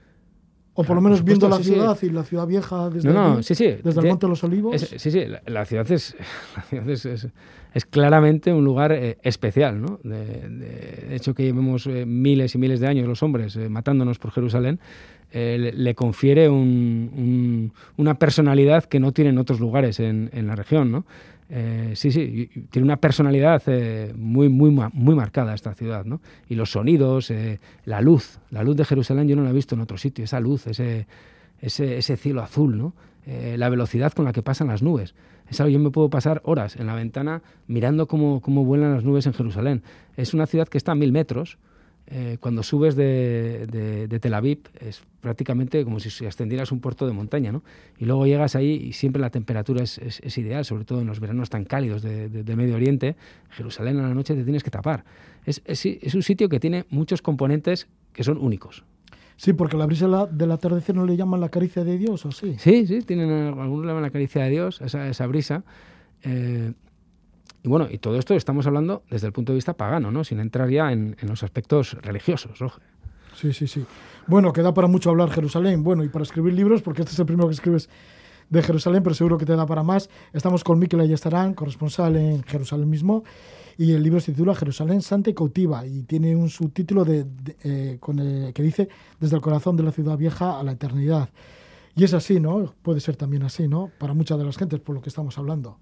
O 0.74 0.76
por 0.76 0.86
Claro, 0.86 0.94
lo 0.94 1.00
por 1.02 1.10
menos 1.10 1.24
viendo 1.24 1.46
supuesto, 1.46 1.48
la 1.48 1.56
sí, 1.64 1.68
sí. 1.68 1.74
ciudad 1.74 1.98
y 2.02 2.08
la 2.16 2.24
ciudad 2.24 2.46
vieja 2.46 2.88
desde, 2.88 3.12
No, 3.12 3.34
no, 3.34 3.42
sí, 3.42 3.54
sí. 3.54 3.66
desde 3.84 4.00
el 4.00 4.06
Monte 4.06 4.24
de 4.24 4.30
los 4.30 4.42
Olivos. 4.42 4.74
Es- 4.82 5.02
sí, 5.02 5.10
sí, 5.10 5.26
la, 5.26 5.42
la 5.46 5.66
ciudad 5.66 5.90
es, 5.92 6.16
la 6.56 6.62
ciudad 6.62 6.88
es, 6.88 7.04
es- 7.04 7.28
es 7.74 7.84
claramente 7.84 8.52
un 8.54 8.64
lugar 8.64 8.92
eh, 8.92 9.18
especial, 9.22 9.82
¿no? 9.82 9.98
De, 10.02 10.48
de- 10.48 11.14
hecho, 11.14 11.34
que 11.34 11.42
llevemos 11.42 11.86
eh, 11.86 12.06
miles 12.06 12.54
y 12.54 12.58
miles 12.58 12.80
de 12.80 12.86
años 12.86 13.06
los 13.06 13.22
hombres 13.22 13.54
eh, 13.56 13.68
matándonos 13.68 14.18
por 14.18 14.30
Jerusalén, 14.30 14.80
le, 15.34 15.72
le 15.72 15.94
confiere 15.94 16.48
un- 16.50 17.10
un- 17.16 17.72
una 17.98 18.14
personalidad 18.18 18.84
que 18.84 19.00
no 19.00 19.12
tienen 19.12 19.36
otros 19.38 19.60
lugares 19.60 19.98
en, 20.00 20.30
en 20.32 20.46
la 20.46 20.56
región, 20.56 20.90
¿no? 20.92 21.04
Eh, 21.54 21.92
sí, 21.96 22.10
sí, 22.10 22.48
tiene 22.70 22.86
una 22.86 22.96
personalidad 22.96 23.62
eh, 23.66 24.14
muy, 24.16 24.48
muy, 24.48 24.70
muy 24.70 25.14
marcada 25.14 25.52
esta 25.52 25.74
ciudad, 25.74 26.06
¿no? 26.06 26.22
Y 26.48 26.54
los 26.54 26.70
sonidos, 26.70 27.30
eh, 27.30 27.60
la 27.84 28.00
luz, 28.00 28.38
la 28.48 28.62
luz 28.62 28.74
de 28.74 28.86
Jerusalén 28.86 29.28
yo 29.28 29.36
no 29.36 29.42
la 29.42 29.50
he 29.50 29.52
visto 29.52 29.74
en 29.74 29.82
otro 29.82 29.98
sitio, 29.98 30.24
esa 30.24 30.40
luz, 30.40 30.66
ese, 30.66 31.06
ese, 31.60 31.98
ese 31.98 32.16
cielo 32.16 32.42
azul, 32.42 32.78
¿no? 32.78 32.94
La 33.24 33.68
velocidad 33.68 34.12
con 34.12 34.24
la 34.24 34.32
que 34.32 34.42
pasan 34.42 34.66
las 34.66 34.82
nubes. 34.82 35.14
Es 35.48 35.60
algo, 35.60 35.70
yo 35.70 35.78
me 35.78 35.90
puedo 35.90 36.10
pasar 36.10 36.40
horas 36.44 36.74
en 36.74 36.86
la 36.86 36.94
ventana 36.94 37.42
mirando 37.68 38.08
cómo, 38.08 38.40
cómo 38.40 38.64
vuelan 38.64 38.94
las 38.94 39.04
nubes 39.04 39.26
en 39.26 39.32
Jerusalén. 39.32 39.82
Es 40.16 40.34
una 40.34 40.46
ciudad 40.46 40.66
que 40.66 40.76
está 40.76 40.92
a 40.92 40.94
mil 40.96 41.12
metros. 41.12 41.58
Eh, 42.08 42.36
cuando 42.40 42.62
subes 42.62 42.94
de, 42.96 43.66
de- 43.70 44.06
de 44.08 44.20
Tel 44.20 44.34
Aviv 44.34 44.58
es 44.80 45.02
prácticamente 45.20 45.84
como 45.84 46.00
si 46.00 46.26
ascendieras 46.26 46.72
un 46.72 46.80
puerto 46.80 47.06
de 47.06 47.12
montaña, 47.12 47.52
¿no? 47.52 47.62
Y 47.98 48.04
luego 48.06 48.26
llegas 48.26 48.56
ahí 48.56 48.72
y 48.72 48.92
siempre 48.92 49.22
la 49.22 49.30
temperatura 49.30 49.82
es, 49.82 49.98
es- 49.98 50.20
es 50.20 50.36
ideal, 50.36 50.64
sobre 50.64 50.84
todo 50.84 51.00
en 51.00 51.06
los 51.06 51.20
veranos 51.20 51.48
tan 51.48 51.64
cálidos 51.64 52.02
de- 52.02 52.28
de- 52.28 52.56
Medio 52.56 52.74
Oriente. 52.74 53.16
Jerusalén 53.50 53.98
a 54.00 54.02
la 54.08 54.14
noche 54.14 54.34
te 54.34 54.42
tienes 54.44 54.62
que 54.64 54.70
tapar. 54.70 55.04
Es, 55.46 55.62
es- 55.64 56.14
un 56.14 56.22
sitio 56.22 56.48
que 56.48 56.58
tiene 56.60 56.84
muchos 56.90 57.22
componentes 57.22 57.86
que 58.12 58.24
son 58.24 58.36
únicos. 58.38 58.84
Sí, 59.36 59.52
porque 59.54 59.76
la 59.76 59.86
brisa 59.86 60.06
del 60.30 60.52
atardecer 60.52 60.94
no 60.94 61.06
le 61.06 61.16
llaman 61.16 61.40
la 61.40 61.48
caricia 61.48 61.82
de 61.84 61.98
Dios, 61.98 62.26
¿o 62.26 62.32
sí? 62.32 62.56
Sí, 62.58 62.86
sí, 62.86 63.00
tienen 63.02 63.30
algunos 63.30 63.82
le 63.84 63.88
llaman 63.88 64.02
la 64.02 64.10
caricia 64.10 64.42
de 64.44 64.50
Dios, 64.50 64.80
esa, 64.82 65.08
esa 65.08 65.26
brisa. 65.26 65.64
Eh, 66.24 66.72
y 67.62 67.68
bueno, 67.68 67.86
y 67.90 67.98
todo 67.98 68.18
esto 68.18 68.34
estamos 68.34 68.66
hablando 68.66 69.02
desde 69.08 69.28
el 69.28 69.32
punto 69.32 69.52
de 69.52 69.56
vista 69.56 69.74
pagano, 69.74 70.10
¿no? 70.10 70.24
Sin 70.24 70.40
entrar 70.40 70.68
ya 70.68 70.90
en, 70.90 71.16
los 71.22 71.42
aspectos 71.42 71.94
religiosos, 72.02 72.60
ojo. 72.60 72.80
Sí, 73.36 73.52
sí, 73.52 73.66
sí. 73.66 73.84
Bueno, 74.26 74.52
que 74.52 74.62
da 74.62 74.74
para 74.74 74.88
mucho 74.88 75.10
hablar 75.10 75.30
Jerusalén. 75.30 75.82
Bueno, 75.82 76.04
y 76.04 76.08
para 76.08 76.24
escribir 76.24 76.54
libros, 76.54 76.82
porque 76.82 77.02
este 77.02 77.12
es 77.12 77.18
el 77.18 77.26
primero 77.26 77.48
que 77.48 77.54
escribes 77.54 77.88
de 78.50 78.62
Jerusalén, 78.62 79.02
pero 79.02 79.14
seguro 79.14 79.38
que 79.38 79.46
te 79.46 79.56
da 79.56 79.64
para 79.64 79.82
más. 79.82 80.10
Estamos 80.32 80.64
con 80.64 80.78
Miquel 80.78 81.00
Ayestarán, 81.00 81.54
corresponsal 81.54 82.16
en 82.16 82.42
Jerusalén 82.42 82.90
mismo, 82.90 83.24
y 83.78 83.92
el 83.92 84.02
libro 84.02 84.20
se 84.20 84.32
titula 84.32 84.54
Jerusalén 84.54 85.00
Santa 85.00 85.30
y 85.30 85.34
Cautiva, 85.34 85.86
y 85.86 86.02
tiene 86.02 86.36
un 86.36 86.50
subtítulo 86.50 87.04
de, 87.04 87.26
eh, 87.62 87.96
con 88.00 88.18
el- 88.18 88.52
que 88.52 88.62
dice 88.62 88.88
Desde 89.20 89.36
el 89.36 89.42
corazón 89.42 89.76
de 89.76 89.84
la 89.84 89.92
ciudad 89.92 90.18
vieja 90.18 90.58
a 90.58 90.62
la 90.64 90.72
eternidad. 90.72 91.30
Y 91.94 92.04
es 92.04 92.12
así, 92.12 92.40
¿no? 92.40 92.74
Puede 92.82 93.00
ser 93.00 93.16
también 93.16 93.44
así, 93.44 93.68
¿no? 93.68 93.90
Para 93.98 94.14
muchas 94.14 94.36
de 94.36 94.44
las 94.44 94.58
gentes, 94.58 94.80
por 94.80 94.94
lo 94.96 95.00
que 95.00 95.08
estamos 95.08 95.38
hablando. 95.38 95.78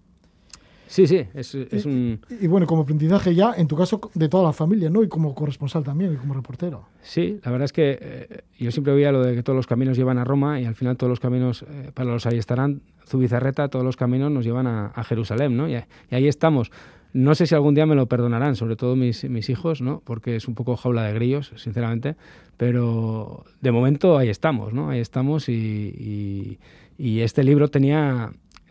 Sí, 0.91 1.07
sí, 1.07 1.23
es, 1.35 1.55
es 1.55 1.87
un... 1.87 2.19
Y 2.41 2.49
bueno, 2.49 2.67
como 2.67 2.83
aprendizaje 2.83 3.33
ya, 3.33 3.55
en 3.57 3.69
tu 3.69 3.77
caso, 3.77 4.01
de 4.13 4.29
toda 4.29 4.43
la 4.43 4.53
familia, 4.53 4.91
¿no? 4.91 5.05
Y 5.05 5.09
como 5.09 5.37
corresponsal 5.37 5.85
también, 5.85 6.13
y 6.15 6.17
como 6.17 6.35
reportero. 6.35 6.85
Sí, 7.01 7.39
la 7.45 7.53
verdad 7.53 7.67
es 7.67 7.73
que 7.73 7.97
eh, 8.01 8.41
yo 8.59 8.73
siempre 8.73 8.93
oía 8.93 9.13
lo 9.13 9.23
de 9.23 9.37
que 9.37 9.45
todos 9.45 9.57
los 9.57 9.69
caminos 9.69 9.97
llevan 9.97 10.19
a 10.19 10.25
Roma 10.25 10.61
y 10.61 10.65
al 10.65 10.75
final 10.75 10.97
todos 10.97 11.09
los 11.09 11.21
caminos, 11.21 11.63
eh, 11.69 11.93
para 11.95 12.11
los 12.11 12.27
ahí 12.27 12.39
estarán, 12.39 12.83
Zubizarreta, 13.07 13.69
todos 13.69 13.85
los 13.85 13.97
caminos 13.97 14.33
nos 14.33 14.45
llevan 14.45 14.67
a, 14.67 14.87
a 14.89 15.05
Jerusalén, 15.05 15.57
¿no? 15.57 15.69
Y, 15.69 15.75
y 15.77 16.15
ahí 16.17 16.27
estamos. 16.27 16.73
No 17.13 17.37
sé 17.37 17.47
si 17.47 17.55
algún 17.55 17.75
día 17.77 17.87
me 17.87 17.95
lo 17.95 18.07
perdonarán, 18.07 18.57
sobre 18.57 18.75
todo 18.75 18.97
mis, 18.97 19.23
mis 19.31 19.49
hijos, 19.49 19.81
¿no? 19.83 20.03
Porque 20.05 20.35
es 20.35 20.49
un 20.49 20.57
poco 20.57 20.77
jaula 20.77 21.05
de 21.05 21.13
grillos, 21.15 21.53
sinceramente. 21.57 22.17
Pero 22.57 23.45
de 23.61 23.71
momento 23.73 24.19
ahí 24.19 24.29
estamos, 24.29 24.73
¿no? 24.73 24.91
Ahí 24.91 25.01
estamos 25.01 25.49
y, 25.49 25.53
y- 25.53 26.59
y 26.99 27.21
este 27.21 27.43
libro 27.45 27.69
tenía, 27.69 28.31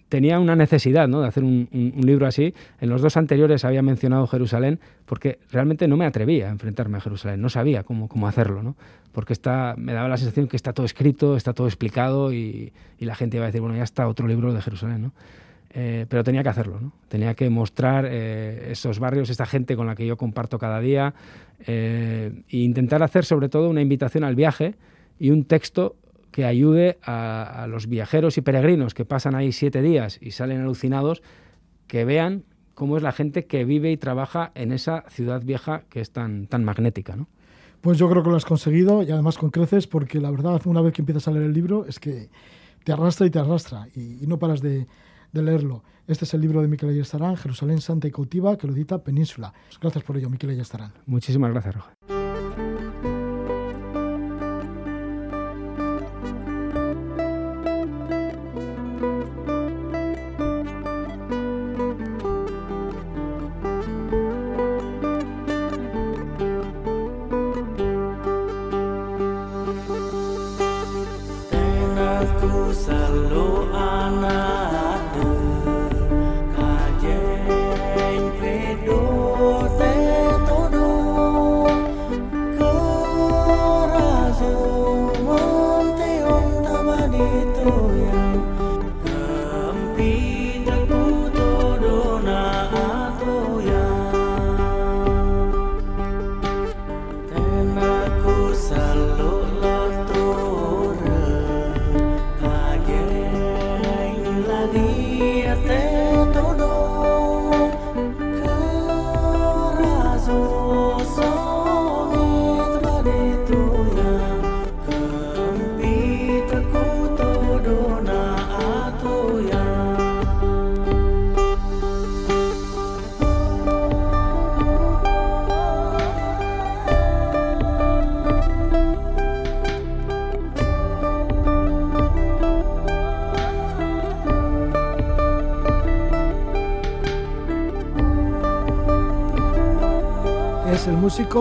tenía 0.10 0.39
una 0.39 0.56
necesidad 0.56 1.08
¿no? 1.08 1.22
de 1.22 1.28
hacer 1.28 1.43
un, 1.43 1.69
libro 1.72 2.28
así. 2.28 2.54
En 2.82 2.89
los 2.89 3.02
dos 3.02 3.15
anteriores 3.15 3.63
había 3.63 3.82
mencionado 3.82 4.28
Jerusalén 4.28 4.80
porque 5.06 5.39
realmente 5.52 5.88
no 5.88 5.98
me 5.98 6.06
atrevía 6.06 6.48
a 6.48 6.52
enfrentarme 6.52 6.98
a 6.98 7.02
Jerusalén, 7.02 7.41
no 7.41 7.50
sabía 7.50 7.84
cómo, 7.84 8.08
cómo 8.10 8.28
hacerlo, 8.28 8.63
¿no? 8.63 8.76
porque 9.12 9.34
está, 9.34 9.76
me 9.78 9.93
daba 9.93 10.08
la 10.08 10.17
sensación 10.17 10.48
que 10.48 10.58
está 10.58 10.74
todo 10.74 10.86
escrito, 10.86 11.36
está 11.36 11.54
todo 11.54 11.67
explicado 11.67 12.34
y, 12.34 12.74
y 13.00 13.06
la 13.06 13.15
gente 13.15 13.38
iba 13.38 13.45
a 13.45 13.48
decir, 13.48 13.62
bueno, 13.62 13.76
ya 13.78 13.84
está 13.84 14.08
otro 14.08 14.28
libro 14.28 14.54
de 14.54 14.62
Jerusalén. 14.62 15.02
¿no? 15.02 15.13
Eh, 15.72 16.08
pero 16.10 16.24
tenía 16.24 16.41
que 16.41 16.50
hacerlo, 16.50 16.80
¿no? 16.80 16.93
tenía 17.10 17.36
que 17.36 17.48
mostrar 17.52 18.08
eh, 18.10 18.72
esos 18.72 18.98
barrios, 18.98 19.30
esta 19.30 19.45
gente 19.45 19.76
con 19.76 19.86
la 19.86 19.93
que 19.93 20.06
yo 20.06 20.17
comparto 20.17 20.58
cada 20.58 20.80
día 20.80 21.13
eh, 21.67 22.41
e 22.50 22.58
intentar 22.58 23.04
hacer 23.04 23.24
sobre 23.24 23.50
todo 23.50 23.69
una 23.69 23.82
invitación 23.82 24.24
al 24.24 24.34
viaje 24.34 24.74
y 25.19 25.30
un 25.30 25.43
texto 25.43 25.95
que 26.32 26.46
ayude 26.46 27.00
a, 27.04 27.63
a 27.63 27.68
los 27.68 27.88
viajeros 27.88 28.38
y 28.38 28.42
peregrinos 28.42 28.94
que 28.94 29.06
pasan 29.06 29.36
ahí 29.36 29.52
siete 29.52 29.82
días 29.82 30.20
y 30.22 30.32
salen 30.32 30.62
alucinados, 30.62 31.22
que 31.88 32.06
vean 32.06 32.44
cómo 32.76 32.96
es 32.96 33.04
la 33.04 33.12
gente 33.12 33.46
que 33.46 33.65
vive 33.65 33.92
y 33.92 33.98
trabaja 33.98 34.52
en 34.56 34.72
esa 34.72 35.04
ciudad 35.10 35.44
vieja 35.44 35.84
que 35.89 36.00
es 36.00 36.12
tan, 36.12 36.48
tan 36.48 36.63
magnética. 36.63 37.15
¿no? 37.15 37.28
Pues 37.82 37.98
yo 37.98 38.10
creo 38.10 38.24
que 38.24 38.30
lo 38.30 38.36
has 38.36 38.46
conseguido 38.46 39.04
y 39.04 39.12
además 39.12 39.38
con 39.38 39.50
creces, 39.50 39.88
porque 39.88 40.20
la 40.20 40.32
verdad, 40.32 40.62
una 40.65 40.82
vez 40.82 40.94
que 40.94 41.02
empiezas 41.02 41.28
a 41.28 41.32
leer 41.32 41.46
el 41.46 41.54
libro, 41.54 41.86
es 41.86 42.00
que 42.00 42.30
te 42.84 42.94
arrastra 42.94 43.28
y 43.28 43.30
te 43.30 43.39
arrastra 43.39 43.88
y, 43.96 44.24
y 44.24 44.28
no 44.28 44.39
paras 44.39 44.62
de, 44.62 44.88
de 45.32 45.44
leerlo. 45.44 45.84
Este 46.08 46.26
es 46.26 46.34
el 46.34 46.42
libro 46.42 46.62
de 46.62 46.68
Miquel 46.68 46.89
Ayestarán, 46.89 47.38
Jerusalén 47.38 47.82
Santa 47.82 48.08
y 48.08 48.12
Cautiva, 48.12 48.58
que 48.58 48.65
lo 48.65 48.74
edita 48.74 49.04
Península. 49.04 49.54
Gracias 49.80 50.04
por 50.04 50.18
ello, 50.18 50.30
Miquel 50.30 50.50
Ayestarán. 50.50 50.94
Muchísimas 51.06 51.52
gracias, 51.52 51.76
Roja. 51.76 52.18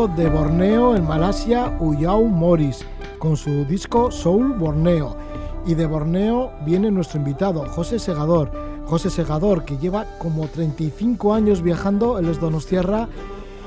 De 0.07 0.29
Borneo, 0.29 0.95
en 0.95 1.05
Malasia, 1.05 1.77
Uyau 1.81 2.25
Morris, 2.27 2.85
con 3.19 3.37
su 3.37 3.65
disco 3.65 4.13
Soul 4.13 4.53
Borneo. 4.53 5.17
Y 5.67 5.75
de 5.75 5.87
Borneo 5.87 6.53
viene 6.65 6.91
nuestro 6.93 7.19
invitado, 7.19 7.67
José 7.69 7.99
Segador. 7.99 8.53
José 8.87 9.11
Segador, 9.11 9.65
que 9.65 9.77
lleva 9.77 10.07
como 10.19 10.47
35 10.47 11.35
años 11.35 11.63
viajando, 11.63 12.19
él 12.19 12.29
es 12.29 12.39
donostiarra 12.39 13.09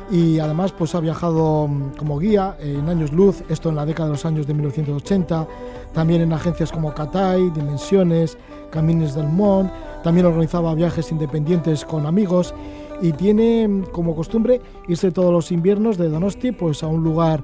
y 0.10 0.39
además 0.39 0.72
pues 0.72 0.96
ha 0.96 1.02
viajado 1.02 1.67
mm, 1.67 1.98
como 1.98 2.17
guía 2.17 2.56
en 2.60 2.88
años 2.88 3.12
luz, 3.12 3.44
esto 3.50 3.70
en 3.70 3.76
la 3.76 3.86
década 3.86 4.08
de 4.08 4.13
los 4.13 4.26
años 4.26 4.48
de 4.48 4.54
1980, 4.54 5.48
también 5.94 6.22
en 6.22 6.32
agencias 6.32 6.72
como 6.72 6.94
Catay, 6.94 7.50
Dimensiones, 7.50 8.38
Camines 8.72 9.15
del 9.15 9.28
Mont, 9.28 9.70
también 10.02 10.26
organizaba 10.26 10.74
viajes 10.76 11.12
independientes 11.12 11.84
con 11.84 12.06
amigos 12.06 12.54
y 13.02 13.14
tiene 13.14 13.68
mm, 13.68 13.84
como 13.92 14.16
costumbre 14.16 14.62
irse 14.88 15.12
todos 15.12 15.32
los 15.32 15.52
inviernos 15.52 15.98
de 15.98 16.10
Donosti 16.10 16.52
pues 16.52 16.84
a 16.84 16.88
un 16.88 17.04
lugar 17.04 17.44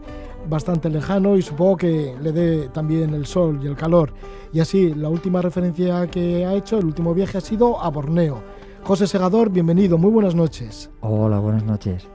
bastante 0.50 0.90
lejano 0.90 1.36
y 1.36 1.42
supongo 1.42 1.78
que 1.78 2.16
le 2.22 2.32
dé 2.32 2.70
también 2.70 3.14
el 3.14 3.26
sol 3.26 3.60
y 3.62 3.68
el 3.68 3.76
calor. 3.76 4.14
Y 4.54 4.60
así, 4.60 4.94
la 4.94 5.10
última 5.10 5.42
referencia 5.42 6.08
que 6.08 6.46
ha 6.46 6.54
hecho, 6.54 6.78
el 6.78 6.86
último 6.86 7.14
viaje 7.14 7.38
ha 7.38 7.42
sido 7.42 7.82
a 7.82 7.90
Borneo. 7.90 8.42
José 8.84 9.08
Segador, 9.08 9.50
bienvenido, 9.50 9.98
muy 9.98 10.12
buenas 10.12 10.36
noches. 10.36 10.90
Hola, 11.02 11.40
buenas 11.40 11.64
noches. 11.64 12.08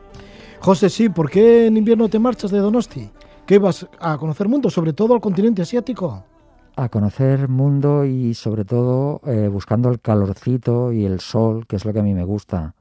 José, 0.61 0.89
sí, 0.89 1.09
¿por 1.09 1.29
qué 1.29 1.67
en 1.67 1.77
invierno 1.77 2.09
te 2.09 2.19
marchas 2.19 2.51
de 2.51 2.59
Donosti? 2.59 3.11
¿Qué 3.45 3.59
vas 3.59 3.87
a 4.01 4.17
conocer 4.17 4.49
mundo, 4.49 4.71
sobre 4.71 4.93
todo 4.93 5.13
al 5.13 5.21
continente 5.21 5.61
asiático? 5.61 6.25
A 6.77 6.89
conocer 6.89 7.49
mundo 7.49 8.07
y 8.07 8.33
sobre 8.33 8.65
todo 8.65 9.21
eh, 9.27 9.49
buscando 9.53 9.91
el 9.91 10.01
calorcito 10.01 10.93
y 10.93 11.05
el 11.05 11.21
sol, 11.21 11.67
que 11.67 11.77
es 11.77 11.85
lo 11.85 11.93
que 11.93 11.99
a 11.99 12.03
mí 12.03 12.15
me 12.15 12.25
gusta. 12.25 12.75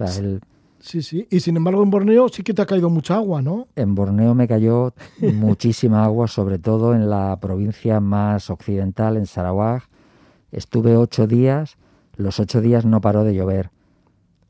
O 0.00 0.06
sea, 0.06 0.20
el, 0.20 0.40
Sí, 0.80 1.02
sí. 1.02 1.26
Y 1.30 1.40
sin 1.40 1.56
embargo 1.56 1.82
en 1.82 1.90
Borneo 1.90 2.28
sí 2.28 2.42
que 2.42 2.54
te 2.54 2.62
ha 2.62 2.66
caído 2.66 2.88
mucha 2.88 3.16
agua, 3.16 3.42
¿no? 3.42 3.66
en 3.74 3.94
Borneo 3.94 4.34
me 4.34 4.46
cayó 4.46 4.94
muchísima 5.34 6.04
agua, 6.04 6.28
sobre 6.28 6.58
todo 6.58 6.94
en 6.94 7.10
la 7.10 7.36
provincia 7.40 8.00
más 8.00 8.50
occidental, 8.50 9.16
en 9.16 9.26
Sarawak. 9.26 9.88
Estuve 10.52 10.96
ocho 10.96 11.26
días, 11.26 11.76
los 12.16 12.40
ocho 12.40 12.60
días 12.60 12.84
no 12.86 13.00
paró 13.00 13.24
de 13.24 13.34
llover. 13.34 13.70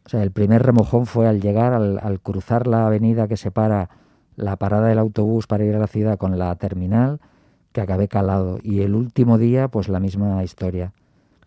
O 0.04 0.08
sea, 0.10 0.22
el 0.22 0.30
primer 0.30 0.62
remojón 0.62 1.06
fue 1.06 1.26
al 1.26 1.40
llegar, 1.40 1.72
al, 1.72 1.98
al 2.02 2.20
cruzar 2.20 2.66
la 2.66 2.86
avenida 2.86 3.26
que 3.26 3.36
separa 3.36 3.90
la 4.36 4.56
parada 4.56 4.88
del 4.88 4.98
autobús 4.98 5.46
para 5.46 5.64
ir 5.64 5.74
a 5.74 5.78
la 5.78 5.86
ciudad 5.86 6.18
con 6.18 6.38
la 6.38 6.54
terminal, 6.56 7.20
que 7.72 7.80
acabé 7.80 8.08
calado. 8.08 8.58
Y 8.62 8.80
el 8.82 8.94
último 8.94 9.38
día, 9.38 9.68
pues 9.68 9.88
la 9.88 10.00
misma 10.00 10.42
historia. 10.44 10.92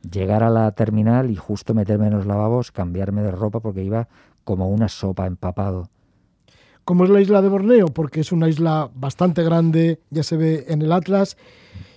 Llegar 0.09 0.43
a 0.43 0.49
la 0.49 0.71
terminal 0.71 1.29
y 1.29 1.35
justo 1.35 1.73
meterme 1.73 2.07
en 2.07 2.13
los 2.13 2.25
lavabos, 2.25 2.71
cambiarme 2.71 3.21
de 3.21 3.31
ropa 3.31 3.59
porque 3.59 3.83
iba 3.83 4.07
como 4.43 4.69
una 4.69 4.87
sopa 4.87 5.27
empapado. 5.27 5.89
¿Cómo 6.83 7.03
es 7.03 7.11
la 7.11 7.21
isla 7.21 7.41
de 7.41 7.49
Borneo? 7.49 7.87
Porque 7.87 8.21
es 8.21 8.31
una 8.31 8.49
isla 8.49 8.89
bastante 8.95 9.43
grande, 9.43 9.99
ya 10.09 10.23
se 10.23 10.35
ve 10.35 10.65
en 10.67 10.81
el 10.81 10.91
Atlas. 10.91 11.37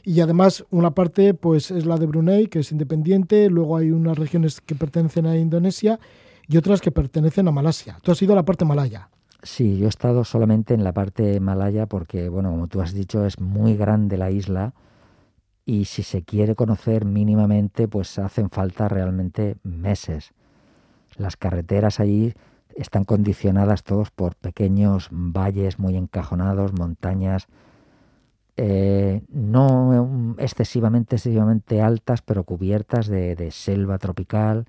Y 0.05 0.21
además 0.21 0.64
una 0.71 0.90
parte 0.90 1.33
pues 1.33 1.71
es 1.71 1.87
la 1.87 1.97
de 1.97 2.07
Brunei, 2.07 2.49
que 2.49 2.59
es 2.59 2.71
independiente, 2.71 3.49
luego 3.49 3.79
hay 3.79 3.90
unas 3.90 4.19
regiones 4.19 4.61
que 4.61 4.75
pertenecen 4.75 5.27
a 5.27 5.38
Indonesia 5.38 5.99
y 6.47 6.59
otras 6.59 6.83
que 6.83 6.90
pertenecen 6.90 7.49
a 7.49 7.53
Malasia. 7.53 7.99
Tú 8.03 8.12
has 8.12 8.21
ido 8.21 8.35
a 8.35 8.37
la 8.37 8.45
parte 8.45 8.67
malaya. 8.67 9.09
Sí, 9.43 9.79
yo 9.79 9.87
he 9.87 9.88
estado 9.88 10.25
solamente 10.25 10.75
en 10.75 10.85
la 10.85 10.93
parte 10.93 11.40
malaya 11.40 11.87
porque, 11.87 12.29
bueno, 12.29 12.51
como 12.51 12.67
tú 12.69 12.83
has 12.83 12.93
dicho, 12.93 13.25
es 13.25 13.40
muy 13.40 13.77
grande 13.77 14.19
la 14.19 14.31
isla 14.31 14.75
y 15.66 15.87
si 15.87 16.03
se 16.03 16.22
quiere 16.22 16.55
conocer 16.55 17.05
mínimamente, 17.05 17.88
pues 17.88 18.18
hacen 18.18 18.50
falta 18.50 18.88
realmente 18.88 19.57
meses. 19.62 20.33
Las 21.16 21.37
carreteras 21.37 22.00
allí 22.00 22.35
están 22.77 23.05
condicionadas 23.05 23.85
todos 23.85 24.11
por 24.11 24.35
pequeños 24.35 25.09
valles 25.11 25.79
muy 25.79 25.96
encajonados, 25.96 26.72
montañas 26.72 27.46
eh, 28.57 29.22
no 29.31 30.37
excesivamente, 30.38 31.16
excesivamente 31.16 31.81
altas, 31.83 32.22
pero 32.22 32.44
cubiertas 32.44 33.09
de, 33.09 33.35
de 33.35 33.50
selva 33.50 33.98
tropical 33.98 34.66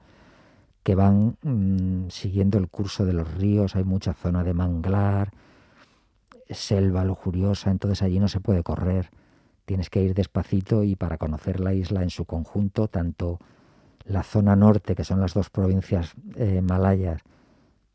que 0.83 0.95
van 0.95 1.37
mm, 1.41 2.09
siguiendo 2.09 2.57
el 2.57 2.67
curso 2.67 3.05
de 3.05 3.13
los 3.13 3.31
ríos. 3.35 3.75
Hay 3.75 3.83
mucha 3.83 4.13
zona 4.13 4.43
de 4.43 4.53
manglar, 4.53 5.31
selva 6.49 7.03
lujuriosa, 7.03 7.71
entonces 7.71 8.01
allí 8.01 8.19
no 8.19 8.27
se 8.27 8.39
puede 8.39 8.63
correr. 8.63 9.09
Tienes 9.65 9.89
que 9.89 10.01
ir 10.01 10.13
despacito 10.13 10.83
y 10.83 10.95
para 10.95 11.17
conocer 11.17 11.59
la 11.59 11.73
isla 11.73 12.03
en 12.03 12.09
su 12.09 12.25
conjunto, 12.25 12.87
tanto 12.87 13.39
la 14.05 14.23
zona 14.23 14.55
norte, 14.55 14.95
que 14.95 15.03
son 15.03 15.19
las 15.19 15.33
dos 15.33 15.49
provincias 15.49 16.13
eh, 16.35 16.61
malayas, 16.61 17.21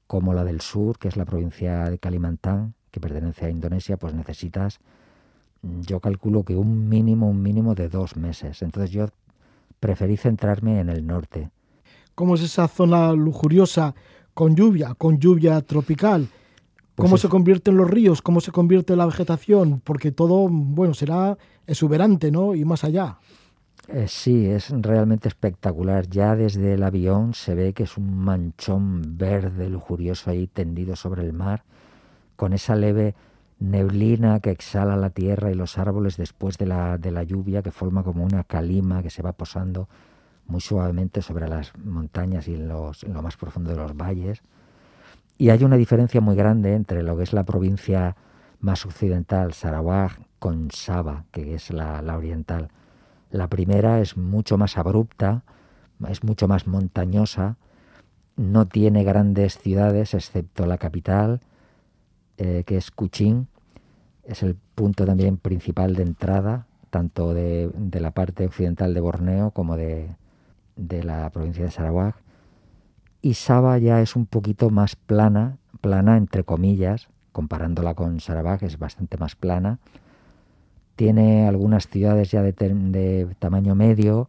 como 0.07 0.35
la 0.35 0.43
del 0.43 0.61
sur, 0.61 0.99
que 0.99 1.07
es 1.07 1.17
la 1.17 1.25
provincia 1.25 1.89
de 1.89 1.99
Kalimantan, 1.99 2.75
que 2.91 2.99
pertenece 2.99 3.47
a 3.47 3.51
Indonesia, 3.51 3.97
pues 3.97 4.13
necesitas, 4.13 4.81
mm, 5.63 5.83
yo 5.83 6.01
calculo 6.01 6.43
que 6.43 6.57
un 6.57 6.89
mínimo, 6.89 7.29
un 7.29 7.41
mínimo 7.41 7.77
de 7.77 7.89
dos 7.89 8.17
meses. 8.17 8.63
Entonces 8.63 8.91
yo 8.91 9.07
preferí 9.79 10.17
centrarme 10.17 10.81
en 10.81 10.89
el 10.89 11.07
norte. 11.07 11.51
¿Cómo 12.17 12.35
es 12.35 12.43
esa 12.43 12.67
zona 12.67 13.13
lujuriosa 13.13 13.95
con 14.35 14.57
lluvia, 14.57 14.95
con 14.95 15.19
lluvia 15.19 15.61
tropical? 15.63 16.29
¿Cómo 17.01 17.11
Pues 17.13 17.23
se 17.23 17.29
convierten 17.29 17.77
los 17.77 17.91
ríos? 17.91 18.23
¿Cómo 18.23 18.41
se 18.41 18.53
convierte 18.53 18.97
la 18.97 19.07
vegetación? 19.07 19.81
Porque 19.85 20.13
todo, 20.13 20.49
bueno, 20.49 20.95
será 20.95 21.37
exuberante, 21.67 22.31
¿no? 22.31 22.55
Y 22.55 22.65
más 22.65 22.85
allá. 22.85 23.19
Eh, 23.89 24.07
sí, 24.09 24.47
es 24.47 24.71
realmente 24.71 25.27
espectacular. 25.29 26.07
Ya 26.09 26.37
desde 26.37 26.75
el 26.75 26.83
avión 26.83 27.35
se 27.35 27.55
ve 27.55 27.73
que 27.73 27.83
es 27.85 27.97
un 27.97 28.17
manchón 28.19 29.17
verde 29.19 29.69
lujurioso 29.69 30.31
ahí 30.31 30.47
tendido 30.47 30.95
sobre 30.97 31.23
el 31.23 31.33
mar, 31.33 31.65
con 32.37 32.53
esa 32.53 32.77
leve 32.77 33.15
neblina 33.59 34.41
que 34.41 34.51
exhala 34.51 34.97
la 34.97 35.11
tierra 35.11 35.51
y 35.51 35.55
los 35.55 35.77
árboles 35.77 36.17
después 36.17 36.57
de 36.57 36.67
la, 36.67 36.99
de 36.99 37.11
la 37.11 37.23
lluvia, 37.25 37.63
que 37.63 37.71
forma 37.73 38.03
como 38.03 38.25
una 38.25 38.45
calima 38.45 39.03
que 39.03 39.11
se 39.11 39.23
va 39.23 39.33
posando 39.33 39.89
muy 40.47 40.61
suavemente 40.61 41.21
sobre 41.23 41.49
las 41.49 41.73
montañas 41.85 42.49
y 42.49 42.55
en, 42.55 42.69
los- 42.69 43.05
en 43.05 43.13
lo 43.13 43.23
más 43.23 43.37
profundo 43.37 43.71
de 43.71 43.77
los 43.77 43.97
valles. 43.97 44.43
Y 45.41 45.49
hay 45.49 45.65
una 45.65 45.79
diferencia 45.79 46.21
muy 46.21 46.37
grande 46.37 46.75
entre 46.75 47.03
lo 47.03 47.17
que 47.17 47.23
es 47.23 47.33
la 47.33 47.45
provincia 47.45 48.15
más 48.59 48.85
occidental, 48.85 49.55
Sarawak, 49.55 50.21
con 50.39 50.71
Sabah, 50.71 51.25
que 51.33 51.55
es 51.55 51.71
la, 51.71 52.03
oriental. 52.15 52.69
La 53.31 53.49
primera 53.49 54.03
es 54.03 54.19
mucho 54.19 54.59
más 54.59 54.77
abrupta, 54.77 55.43
es 56.11 56.23
mucho 56.25 56.47
más 56.47 56.67
montañosa, 56.67 57.57
no 58.37 58.69
tiene 58.69 59.03
grandes 59.03 59.57
ciudades 59.57 60.13
excepto 60.13 60.67
la 60.67 60.77
capital, 60.77 61.41
eh, 62.37 62.65
que 62.67 62.77
es 62.77 62.91
Kuching. 62.91 63.47
Es 64.25 64.43
el 64.43 64.57
punto 64.75 65.07
también 65.07 65.39
principal 65.39 65.97
de 65.97 66.03
entrada, 66.03 66.67
tanto 66.91 67.33
de, 67.33 67.71
de 67.75 68.01
la 68.01 68.11
parte 68.11 68.45
occidental 68.45 68.93
de 68.93 69.01
Borneo 69.01 69.53
como 69.53 69.79
de, 69.79 70.11
de 70.77 71.03
la 71.03 71.31
provincia 71.31 71.65
de 71.65 71.71
Sarawak. 71.71 72.17
Y 73.23 73.35
Sabah 73.35 73.79
ya 73.79 74.01
es 74.01 74.17
un 74.17 74.27
poquito 74.27 74.71
más 74.71 74.97
plana, 74.97 75.59
plana 75.81 76.17
entre 76.17 76.45
comillas, 76.45 77.09
comparándola 77.33 77.95
con 77.95 78.21
Sarawak, 78.21 78.63
es 78.63 78.79
bastante 78.79 79.17
más 79.17 79.37
plana 79.37 79.79
tiene 81.01 81.49
algunas 81.49 81.89
ciudades 81.89 82.31
ya 82.31 82.43
de 82.43 83.35
tamaño 83.39 83.75
medio 83.75 84.29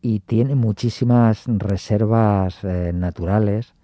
y 0.00 0.20
tiene 0.20 0.54
muchísimas 0.54 1.46
reservas 1.48 2.62
eh, 2.62 2.92
naturales, 2.94 3.74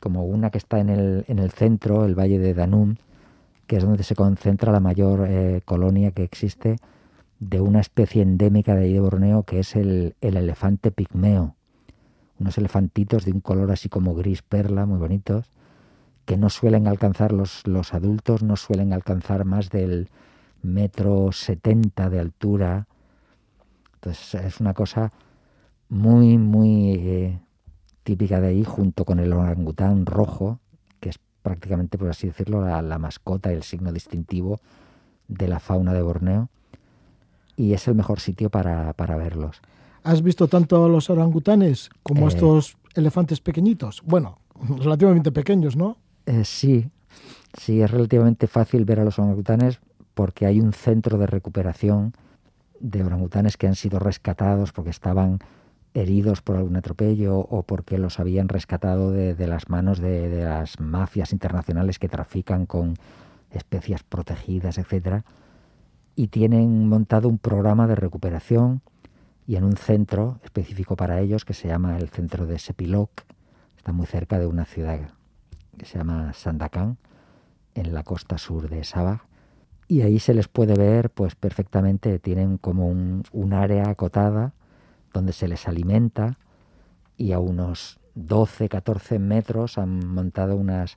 como 0.00 0.24
una 0.24 0.50
que 0.50 0.58
está 0.58 0.78
en 0.78 0.90
el, 0.90 1.24
en 1.26 1.40
el 1.40 1.50
centro, 1.50 2.04
el 2.04 2.14
Valle 2.14 2.38
de 2.38 2.54
Danum, 2.54 2.98
que 3.66 3.78
es 3.78 3.82
donde 3.82 4.04
se 4.04 4.14
concentra 4.14 4.70
la 4.70 4.78
mayor 4.78 5.26
eh, 5.28 5.62
colonia 5.64 6.12
que 6.12 6.22
existe 6.22 6.76
de 7.40 7.60
una 7.60 7.80
especie 7.80 8.22
endémica 8.22 8.76
de 8.76 8.84
ahí 8.84 8.92
de 8.92 9.00
Borneo, 9.00 9.42
que 9.42 9.58
es 9.58 9.74
el, 9.74 10.14
el 10.20 10.36
elefante 10.36 10.92
pigmeo. 10.92 11.56
Unos 12.42 12.58
elefantitos 12.58 13.24
de 13.24 13.30
un 13.30 13.40
color 13.40 13.70
así 13.70 13.88
como 13.88 14.16
gris 14.16 14.42
perla, 14.42 14.84
muy 14.84 14.98
bonitos, 14.98 15.52
que 16.24 16.36
no 16.36 16.50
suelen 16.50 16.88
alcanzar 16.88 17.30
los, 17.30 17.64
los 17.68 17.94
adultos, 17.94 18.42
no 18.42 18.56
suelen 18.56 18.92
alcanzar 18.92 19.44
más 19.44 19.70
del 19.70 20.08
metro 20.60 21.30
setenta 21.30 22.10
de 22.10 22.18
altura. 22.18 22.88
Entonces 23.94 24.34
es 24.34 24.60
una 24.60 24.74
cosa 24.74 25.12
muy, 25.88 26.36
muy 26.36 26.94
eh, 26.94 27.38
típica 28.02 28.40
de 28.40 28.48
ahí, 28.48 28.64
junto 28.64 29.04
con 29.04 29.20
el 29.20 29.32
orangután 29.32 30.04
rojo, 30.04 30.58
que 30.98 31.10
es 31.10 31.20
prácticamente, 31.42 31.96
por 31.96 32.08
así 32.08 32.26
decirlo, 32.26 32.64
la, 32.64 32.82
la 32.82 32.98
mascota, 32.98 33.52
el 33.52 33.62
signo 33.62 33.92
distintivo 33.92 34.58
de 35.28 35.46
la 35.46 35.60
fauna 35.60 35.92
de 35.92 36.02
Borneo. 36.02 36.48
Y 37.54 37.74
es 37.74 37.86
el 37.86 37.94
mejor 37.94 38.18
sitio 38.18 38.50
para, 38.50 38.94
para 38.94 39.16
verlos. 39.16 39.62
¿Has 40.04 40.22
visto 40.22 40.48
tanto 40.48 40.84
a 40.84 40.88
los 40.88 41.10
orangutanes 41.10 41.90
como 42.02 42.22
a 42.26 42.28
Eh. 42.30 42.34
estos 42.34 42.76
elefantes 42.94 43.40
pequeñitos? 43.40 44.02
Bueno, 44.04 44.38
relativamente 44.78 45.32
pequeños, 45.32 45.76
¿no? 45.76 45.96
Eh, 46.26 46.44
sí, 46.44 46.90
sí, 47.58 47.82
es 47.82 47.90
relativamente 47.90 48.46
fácil 48.46 48.84
ver 48.84 49.00
a 49.00 49.04
los 49.04 49.18
orangutanes 49.18 49.80
porque 50.14 50.46
hay 50.46 50.60
un 50.60 50.72
centro 50.72 51.18
de 51.18 51.26
recuperación 51.26 52.12
de 52.80 53.02
orangutanes 53.04 53.56
que 53.56 53.66
han 53.66 53.76
sido 53.76 53.98
rescatados 53.98 54.72
porque 54.72 54.90
estaban 54.90 55.38
heridos 55.94 56.40
por 56.42 56.56
algún 56.56 56.76
atropello 56.76 57.38
o 57.38 57.62
porque 57.62 57.98
los 57.98 58.18
habían 58.18 58.48
rescatado 58.48 59.10
de, 59.10 59.34
de 59.34 59.46
las 59.46 59.68
manos 59.68 60.00
de, 60.00 60.28
de, 60.28 60.44
las 60.44 60.80
mafias 60.80 61.32
internacionales 61.32 61.98
que 61.98 62.08
trafican 62.08 62.66
con 62.66 62.94
especias 63.50 64.02
protegidas, 64.02 64.78
etcétera, 64.78 65.24
y 66.16 66.28
tienen 66.28 66.88
montado 66.88 67.28
un 67.28 67.38
programa 67.38 67.86
de 67.86 67.94
recuperación 67.94 68.80
y 69.46 69.56
en 69.56 69.64
un 69.64 69.76
centro 69.76 70.40
específico 70.44 70.96
para 70.96 71.20
ellos 71.20 71.44
que 71.44 71.54
se 71.54 71.68
llama 71.68 71.98
el 71.98 72.08
centro 72.08 72.46
de 72.46 72.58
Sepilok, 72.58 73.10
está 73.76 73.92
muy 73.92 74.06
cerca 74.06 74.38
de 74.38 74.46
una 74.46 74.64
ciudad 74.64 75.10
que 75.76 75.86
se 75.86 75.98
llama 75.98 76.32
Sandakan, 76.32 76.98
en 77.74 77.94
la 77.94 78.02
costa 78.02 78.38
sur 78.38 78.68
de 78.68 78.84
Sabah, 78.84 79.24
y 79.88 80.02
ahí 80.02 80.18
se 80.18 80.34
les 80.34 80.48
puede 80.48 80.74
ver 80.74 81.10
pues 81.10 81.34
perfectamente, 81.34 82.18
tienen 82.18 82.58
como 82.58 82.88
un, 82.88 83.24
un 83.32 83.52
área 83.52 83.88
acotada 83.88 84.54
donde 85.12 85.32
se 85.32 85.48
les 85.48 85.68
alimenta 85.68 86.38
y 87.16 87.32
a 87.32 87.38
unos 87.38 87.98
12, 88.14 88.68
14 88.68 89.18
metros 89.18 89.78
han 89.78 90.06
montado 90.06 90.56
unas 90.56 90.96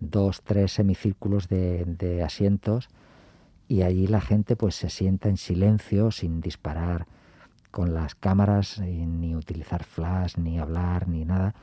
dos, 0.00 0.42
tres 0.42 0.72
semicírculos 0.72 1.48
de, 1.48 1.84
de, 1.84 2.22
asientos 2.22 2.88
y 3.68 3.82
allí 3.82 4.06
la 4.06 4.20
gente 4.20 4.56
pues 4.56 4.74
se 4.74 4.90
sienta 4.90 5.28
en 5.28 5.36
silencio 5.36 6.10
sin 6.10 6.40
disparar 6.40 7.06
con 7.76 7.92
las 7.92 8.14
cámaras 8.14 8.80
ni 8.80 9.36
utilizar 9.36 9.84
flash 9.84 10.38
ni 10.38 10.58
hablar 10.58 11.08
ni 11.08 11.26
nada. 11.26 11.54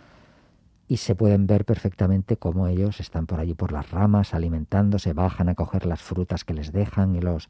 Y 0.87 0.97
se 0.97 1.15
pueden 1.15 1.47
ver 1.47 1.65
perfectamente 1.65 2.37
cómo 2.37 2.67
ellos 2.67 2.99
están 2.99 3.25
por 3.25 3.39
allí 3.39 3.55
por 3.55 3.71
las 3.71 3.89
ramas 3.89 4.35
alimentándose, 4.35 5.13
bajan 5.13 5.49
a 5.49 5.55
coger 5.55 5.87
las 5.87 6.03
frutas 6.03 6.45
que 6.45 6.53
les 6.53 6.71
dejan 6.71 7.15
y 7.15 7.19
los 7.19 7.49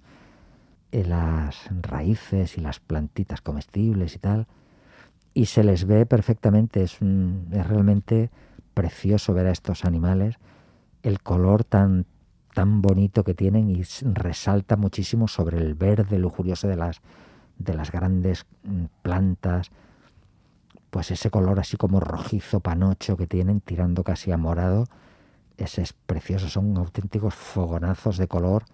y 0.94 1.04
las 1.04 1.68
raíces 1.82 2.58
y 2.58 2.62
las 2.62 2.80
plantitas 2.80 3.42
comestibles 3.42 4.16
y 4.16 4.20
tal. 4.20 4.48
Y 5.34 5.48
se 5.48 5.66
les 5.66 5.84
ve 5.84 6.06
perfectamente 6.06 6.84
es, 6.84 6.94
es 7.02 7.68
realmente 7.68 8.30
precioso 8.74 9.34
ver 9.34 9.48
a 9.48 9.52
estos 9.52 9.84
animales. 9.84 10.38
El 11.02 11.22
color 11.22 11.66
tan 11.66 12.06
tan 12.54 12.82
bonito 12.82 13.26
que 13.26 13.34
tienen 13.34 13.70
y 13.70 13.84
resalta 14.14 14.78
muchísimo 14.78 15.28
sobre 15.28 15.58
el 15.58 15.74
verde 15.74 16.18
lujurioso 16.18 16.70
de 16.70 16.78
las 16.78 17.02
de 17.58 17.74
las 17.74 17.92
grandes 17.92 18.46
plantas 19.02 19.72
pues 20.90 21.10
ese 21.12 21.32
color 21.32 21.60
así 21.60 21.76
como 21.76 22.00
rojizo 22.00 22.60
panocho 22.60 23.18
que 23.18 23.26
tienen 23.26 23.62
tirando 23.62 24.04
casi 24.04 24.32
a 24.32 24.38
morado 24.38 24.86
ese 25.58 25.82
es 25.82 25.94
precioso. 25.94 26.50
Son 26.50 26.76
auténticos 26.78 27.34
fogonazos 27.34 28.18
de 28.18 28.28
color 28.28 28.66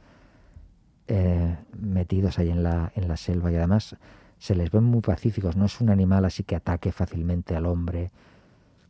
eh, 1.08 1.58
metidos 1.78 2.40
ahí 2.40 2.50
en 2.50 2.64
la 2.64 2.92
en 2.96 3.08
la 3.08 3.18
selva. 3.18 3.52
Y 3.52 3.56
además 3.56 3.96
se 4.38 4.56
les 4.56 4.72
ven 4.72 4.84
muy 4.84 5.02
pacíficos. 5.02 5.56
No 5.56 5.66
es 5.66 5.82
un 5.82 5.90
animal 5.90 6.26
así 6.26 6.44
que 6.44 6.56
ataque 6.56 6.92
fácilmente 6.92 7.56
al 7.56 7.66
hombre 7.66 8.12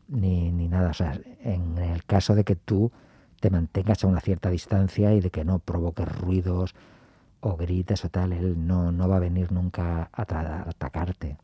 ni, 0.07 0.51
ni 0.51 0.67
nada. 0.67 0.89
O 0.89 0.93
sea 0.93 1.19
en 1.43 1.77
el 1.77 2.03
caso 2.05 2.35
de 2.35 2.43
que 2.43 2.55
tú 2.55 2.91
te 3.39 3.49
mantengas 3.49 4.03
a 4.03 4.07
una 4.07 4.19
cierta 4.19 4.49
distancia 4.49 5.13
y 5.13 5.21
de 5.21 5.31
que 5.31 5.45
no 5.45 5.59
provoques 5.59 6.07
ruidos 6.19 6.75
o 7.41 7.55
grites 7.55 8.03
o 8.05 8.09
tal, 8.09 8.33
él 8.33 8.55
no, 8.67 8.91
no 8.91 9.07
va 9.07 9.17
a 9.17 9.19
venir 9.19 9.51
nunca 9.51 10.09
a, 10.11 10.21
a 10.21 10.69
atacarte. 10.69 11.37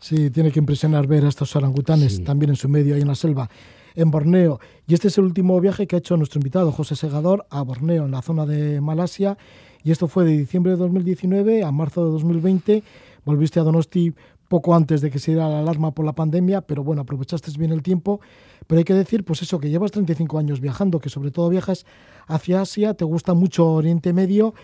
Sí, 0.00 0.30
tiene 0.30 0.52
que 0.52 0.60
impresionar 0.60 1.06
ver 1.06 1.24
a 1.24 1.28
estos 1.28 1.54
orangutanes 1.56 2.16
sí. 2.16 2.24
también 2.24 2.50
en 2.50 2.56
su 2.56 2.68
medio, 2.68 2.94
ahí 2.94 3.00
en 3.00 3.08
la 3.08 3.14
selva, 3.14 3.50
en 3.94 4.10
Borneo. 4.10 4.60
Y 4.86 4.94
este 4.94 5.08
es 5.08 5.18
el 5.18 5.24
último 5.24 5.60
viaje 5.60 5.86
que 5.86 5.96
ha 5.96 5.98
hecho 5.98 6.16
nuestro 6.16 6.38
invitado, 6.38 6.70
José 6.70 6.94
Segador, 6.94 7.46
a 7.50 7.62
Borneo, 7.62 8.04
en 8.04 8.12
la 8.12 8.22
zona 8.22 8.46
de 8.46 8.80
Malasia. 8.80 9.36
Y 9.82 9.90
esto 9.90 10.06
fue 10.06 10.24
de 10.24 10.36
diciembre 10.36 10.72
de 10.72 10.78
2019 10.78 11.64
a 11.64 11.72
marzo 11.72 12.04
de 12.04 12.12
2020. 12.12 12.82
Volviste 13.24 13.58
a 13.58 13.64
Donosti 13.64 14.14
poco 14.48 14.74
antes 14.74 15.00
de 15.00 15.10
que 15.10 15.18
se 15.18 15.32
diera 15.32 15.48
la 15.48 15.58
alarma 15.58 15.92
por 15.92 16.04
la 16.06 16.14
pandemia, 16.14 16.62
pero 16.62 16.82
bueno, 16.82 17.02
aprovechaste 17.02 17.50
bien 17.58 17.72
el 17.72 17.82
tiempo. 17.82 18.20
Pero 18.66 18.78
hay 18.78 18.84
que 18.84 18.94
decir, 18.94 19.24
pues 19.24 19.42
eso, 19.42 19.58
que 19.58 19.68
llevas 19.68 19.90
35 19.90 20.38
años 20.38 20.60
viajando, 20.60 21.00
que 21.00 21.10
sobre 21.10 21.30
todo 21.30 21.48
viajas 21.48 21.84
hacia 22.26 22.62
Asia, 22.62 22.94
te 22.94 23.04
gusta 23.04 23.34
mucho 23.34 23.66
Oriente 23.66 24.12
Medio, 24.12 24.54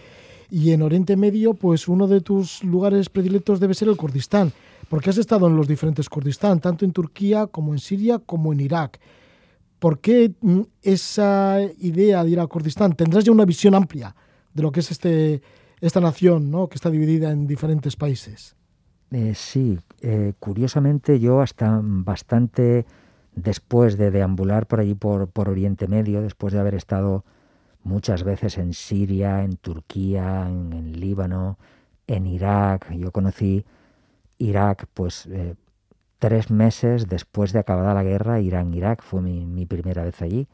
y 0.55 0.71
en 0.71 0.83
Oriente 0.83 1.17
Medio, 1.17 1.55
pues 1.55 1.89
uno 1.89 2.07
de 2.07 2.21
tus 2.21 2.63
lugares 2.63 3.09
predilectos 3.09 3.59
debe 3.59 3.75
ser 3.75 3.89
el 3.89 3.97
Kurdistán, 3.97 4.53
porque 4.89 5.11
has 5.11 5.19
estado 5.19 5.49
en 5.49 5.57
los 5.57 5.67
diferentes 5.67 6.09
Kurdistán, 6.09 6.61
tanto 6.61 6.85
en 6.85 6.93
Turquía 6.93 7.49
como 7.49 7.73
en 7.73 7.81
Siria 7.81 8.21
como 8.21 8.53
en 8.53 8.61
Irak. 8.61 9.01
¿Por 9.81 9.99
qué 9.99 10.33
mm, 10.41 10.61
esa 10.81 11.59
idea 11.81 12.23
de 12.23 12.31
ir 12.31 12.39
a 12.39 12.47
Kurdistán? 12.47 12.93
Tendrás 12.93 13.25
ya 13.25 13.33
una 13.33 13.45
visión 13.45 13.75
amplia 13.75 14.15
de 14.53 14.63
lo 14.63 14.71
que 14.71 14.79
es 14.79 14.93
este, 14.93 15.43
esta 15.81 15.99
nación, 15.99 16.53
¿no? 16.53 16.69
que 16.69 16.77
está 16.77 16.89
dividida 16.89 17.33
en 17.33 17.49
diferentes 17.49 17.97
países. 17.97 18.55
Eh, 19.11 19.33
sí, 19.35 19.77
eh, 20.03 20.35
curiosamente 20.39 21.19
yo 21.19 21.41
hasta 21.41 21.81
bastante 21.83 22.87
después 23.35 23.99
de 23.99 24.13
deambular 24.13 24.69
por 24.69 24.79
allí 24.79 24.95
por, 24.95 25.27
por 25.27 25.49
Oriente 25.49 25.89
Medio, 25.89 26.23
después 26.23 26.53
de 26.53 26.61
haber 26.61 26.77
estado 26.77 27.25
muchas 27.85 28.24
veces 28.24 28.59
en 28.59 28.74
Siria, 28.74 29.45
en 29.45 29.57
Turquía, 29.57 30.47
en, 30.49 30.72
en 30.72 31.01
Líbano, 31.01 31.59
en 32.07 32.26
Irak, 32.26 32.91
yo 32.93 33.12
conocí 33.12 33.64
Irak 34.39 34.87
pues 34.95 35.26
eh, 35.26 35.55
tres 36.18 36.51
meses 36.51 37.09
después 37.09 37.53
de 37.53 37.61
acabada 37.61 37.95
la 37.95 38.03
guerra, 38.03 38.41
Irán-Irak 38.41 39.03
fue 39.03 39.20
mi, 39.20 39.66
primera 39.66 40.05
vez 40.05 40.20
allí, 40.22 40.49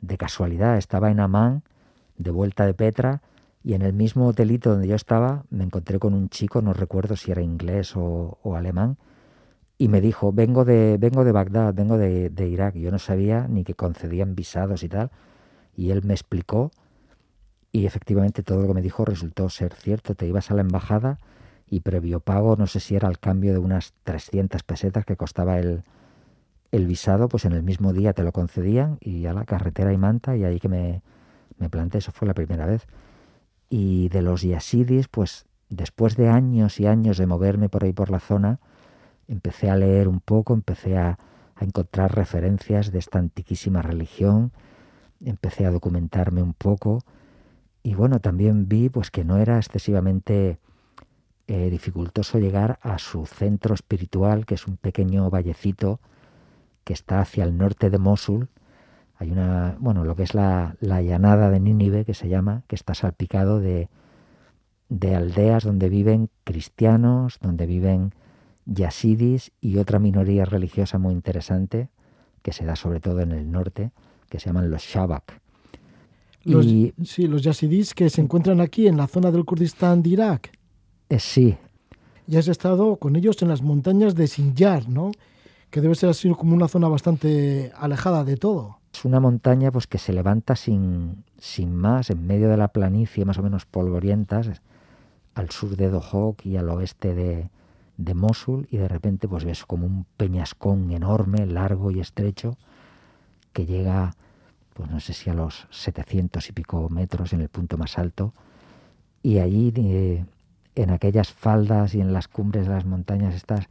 de 0.00 0.16
casualidad, 0.16 0.78
estaba 0.78 1.10
en 1.10 1.20
Amán, 1.20 1.62
de 2.16 2.30
vuelta 2.30 2.66
de 2.66 2.74
Petra, 2.74 3.22
y 3.62 3.74
en 3.74 3.82
el 3.82 3.92
mismo 3.92 4.26
hotelito 4.26 4.70
donde 4.70 4.88
yo 4.88 4.94
estaba 4.94 5.44
me 5.50 5.64
encontré 5.64 5.98
con 5.98 6.14
un 6.14 6.28
chico, 6.28 6.62
no 6.62 6.74
recuerdo 6.74 7.16
si 7.16 7.30
era 7.30 7.42
inglés 7.42 7.96
o, 7.96 8.38
o 8.42 8.54
alemán, 8.56 8.98
y 9.78 9.88
me 9.88 10.00
dijo, 10.00 10.32
vengo 10.32 10.64
de, 10.64 10.96
vengo 11.00 11.24
de 11.24 11.32
Bagdad, 11.32 11.74
vengo 11.74 11.98
de, 11.98 12.30
de, 12.30 12.48
Irak. 12.48 12.76
Yo 12.76 12.92
no 12.92 13.00
sabía 13.00 13.48
ni 13.48 13.64
que 13.64 13.74
concedían 13.74 14.36
visados 14.36 14.84
y 14.84 14.88
tal, 14.88 15.10
y 15.76 15.90
él 15.90 16.02
me 16.04 16.14
explicó, 16.14 16.70
y 17.72 17.86
efectivamente 17.86 18.42
todo 18.42 18.62
lo 18.62 18.68
que 18.68 18.74
me 18.74 18.82
dijo 18.82 19.04
resultó 19.04 19.48
ser 19.48 19.74
cierto. 19.74 20.14
Te 20.14 20.26
ibas 20.26 20.50
a 20.50 20.54
la 20.54 20.60
embajada 20.60 21.18
y 21.68 21.80
previo 21.80 22.20
pago, 22.20 22.56
no 22.56 22.66
sé 22.66 22.78
si 22.80 22.94
era 22.94 23.08
al 23.08 23.18
cambio 23.18 23.52
de 23.52 23.58
unas 23.58 23.94
300 24.04 24.62
pesetas 24.62 25.04
que 25.04 25.16
costaba 25.16 25.58
el, 25.58 25.82
el 26.70 26.86
visado, 26.86 27.28
pues 27.28 27.44
en 27.44 27.52
el 27.52 27.62
mismo 27.62 27.92
día 27.92 28.12
te 28.12 28.22
lo 28.22 28.32
concedían 28.32 28.98
y 29.00 29.26
a 29.26 29.32
la 29.32 29.44
carretera 29.44 29.92
y 29.92 29.96
manta, 29.96 30.36
y 30.36 30.44
ahí 30.44 30.60
que 30.60 30.68
me, 30.68 31.02
me 31.58 31.68
planté, 31.68 31.98
eso 31.98 32.12
fue 32.12 32.28
la 32.28 32.34
primera 32.34 32.66
vez 32.66 32.86
y 33.76 34.08
de 34.08 34.22
los 34.22 34.42
yasidis, 34.42 35.08
pues 35.08 35.46
después 35.68 36.16
de 36.16 36.28
años 36.28 36.78
y 36.78 36.86
años 36.86 37.18
de 37.18 37.26
moverme 37.26 37.68
por 37.68 37.82
ahí 37.82 37.92
por 37.92 38.08
la 38.08 38.20
zona, 38.20 38.60
empecé 39.26 39.68
a 39.68 39.76
leer 39.76 40.06
un 40.06 40.20
poco, 40.20 40.54
empecé 40.54 40.96
a, 40.96 41.18
a 41.56 41.64
encontrar 41.64 42.14
referencias 42.14 42.92
de 42.92 43.00
esta 43.00 43.18
antiquísima 43.18 43.82
religión, 43.82 44.52
empecé 45.20 45.66
a 45.66 45.70
documentarme 45.70 46.42
un 46.42 46.54
poco 46.54 47.02
y 47.82 47.94
bueno, 47.94 48.20
también 48.20 48.68
vi 48.68 48.88
pues 48.88 49.10
que 49.10 49.24
no 49.24 49.36
era 49.38 49.58
excesivamente 49.58 50.58
eh, 51.46 51.68
dificultoso 51.70 52.38
llegar 52.38 52.78
a 52.82 52.98
su 52.98 53.26
centro 53.26 53.74
espiritual, 53.74 54.46
que 54.46 54.54
es 54.54 54.66
un 54.66 54.76
pequeño 54.76 55.28
vallecito 55.28 56.00
que 56.84 56.94
está 56.94 57.20
hacia 57.20 57.44
el 57.44 57.56
norte 57.56 57.90
de 57.90 57.98
Mosul, 57.98 58.48
hay 59.16 59.30
una, 59.30 59.76
bueno, 59.78 60.04
lo 60.04 60.16
que 60.16 60.24
es 60.24 60.34
la, 60.34 60.76
la 60.80 61.00
llanada 61.00 61.50
de 61.50 61.60
Nínive, 61.60 62.04
que 62.04 62.14
se 62.14 62.28
llama, 62.28 62.62
que 62.66 62.74
está 62.74 62.94
salpicado 62.94 63.60
de, 63.60 63.88
de 64.88 65.14
aldeas 65.14 65.64
donde 65.64 65.88
viven 65.88 66.30
cristianos, 66.42 67.38
donde 67.40 67.66
viven 67.66 68.12
yasidis 68.66 69.52
y 69.60 69.78
otra 69.78 69.98
minoría 69.98 70.44
religiosa 70.44 70.98
muy 70.98 71.14
interesante, 71.14 71.88
que 72.42 72.52
se 72.52 72.64
da 72.64 72.76
sobre 72.76 73.00
todo 73.00 73.20
en 73.20 73.32
el 73.32 73.50
norte, 73.50 73.92
que 74.34 74.40
se 74.40 74.46
llaman 74.46 74.68
los 74.68 74.82
Shabak. 74.82 75.40
Los, 76.42 76.66
y, 76.66 76.92
sí, 77.04 77.28
los 77.28 77.42
yasidis 77.42 77.94
que 77.94 78.10
se 78.10 78.20
encuentran 78.20 78.60
aquí 78.60 78.88
en 78.88 78.96
la 78.96 79.06
zona 79.06 79.30
del 79.30 79.44
Kurdistán 79.44 80.02
de 80.02 80.10
Irak. 80.10 80.50
Eh, 81.08 81.20
sí. 81.20 81.56
Y 82.26 82.36
has 82.36 82.48
estado 82.48 82.96
con 82.96 83.14
ellos 83.14 83.40
en 83.42 83.48
las 83.48 83.62
montañas 83.62 84.16
de 84.16 84.26
Sinjar, 84.26 84.88
¿no? 84.88 85.12
Que 85.70 85.80
debe 85.80 85.94
ser 85.94 86.10
así 86.10 86.28
como 86.30 86.52
una 86.52 86.66
zona 86.66 86.88
bastante 86.88 87.70
alejada 87.76 88.24
de 88.24 88.36
todo. 88.36 88.80
Es 88.92 89.04
una 89.04 89.20
montaña 89.20 89.70
pues 89.70 89.86
que 89.86 89.98
se 89.98 90.12
levanta 90.12 90.56
sin, 90.56 91.22
sin 91.38 91.72
más, 91.72 92.10
en 92.10 92.26
medio 92.26 92.48
de 92.48 92.56
la 92.56 92.68
planicie 92.68 93.24
más 93.24 93.38
o 93.38 93.42
menos 93.44 93.66
polvorientas, 93.66 94.50
al 95.36 95.50
sur 95.50 95.76
de 95.76 95.90
Dohok 95.90 96.44
y 96.44 96.56
al 96.56 96.68
oeste 96.70 97.14
de, 97.14 97.50
de 97.98 98.14
Mosul, 98.14 98.66
y 98.68 98.78
de 98.78 98.88
repente 98.88 99.28
pues 99.28 99.44
ves 99.44 99.64
como 99.64 99.86
un 99.86 100.06
peñascón 100.16 100.90
enorme, 100.90 101.46
largo 101.46 101.92
y 101.92 102.00
estrecho, 102.00 102.56
que 103.54 103.64
llega, 103.64 104.16
pues 104.74 104.90
no 104.90 105.00
sé 105.00 105.14
si 105.14 105.30
a 105.30 105.34
los 105.34 105.66
700 105.70 106.48
y 106.48 106.52
pico 106.52 106.88
metros 106.90 107.32
en 107.32 107.40
el 107.40 107.48
punto 107.48 107.78
más 107.78 107.98
alto, 107.98 108.34
y 109.22 109.38
allí 109.38 109.72
eh, 109.76 110.24
en 110.74 110.90
aquellas 110.90 111.32
faldas 111.32 111.94
y 111.94 112.00
en 112.00 112.12
las 112.12 112.28
cumbres 112.28 112.66
de 112.66 112.74
las 112.74 112.84
montañas 112.84 113.34
estas 113.34 113.68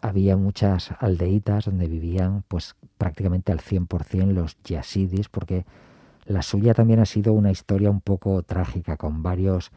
había 0.00 0.36
muchas 0.36 0.90
aldeitas 0.98 1.64
donde 1.64 1.86
vivían 1.86 2.44
pues 2.48 2.76
prácticamente 2.98 3.52
al 3.52 3.60
100% 3.60 4.32
los 4.32 4.56
yasidis, 4.64 5.28
porque 5.28 5.64
la 6.24 6.42
suya 6.42 6.74
también 6.74 7.00
ha 7.00 7.06
sido 7.06 7.32
una 7.32 7.50
historia 7.50 7.90
un 7.90 8.00
poco 8.00 8.42
trágica, 8.42 8.96
con 8.96 9.22
varios 9.22 9.70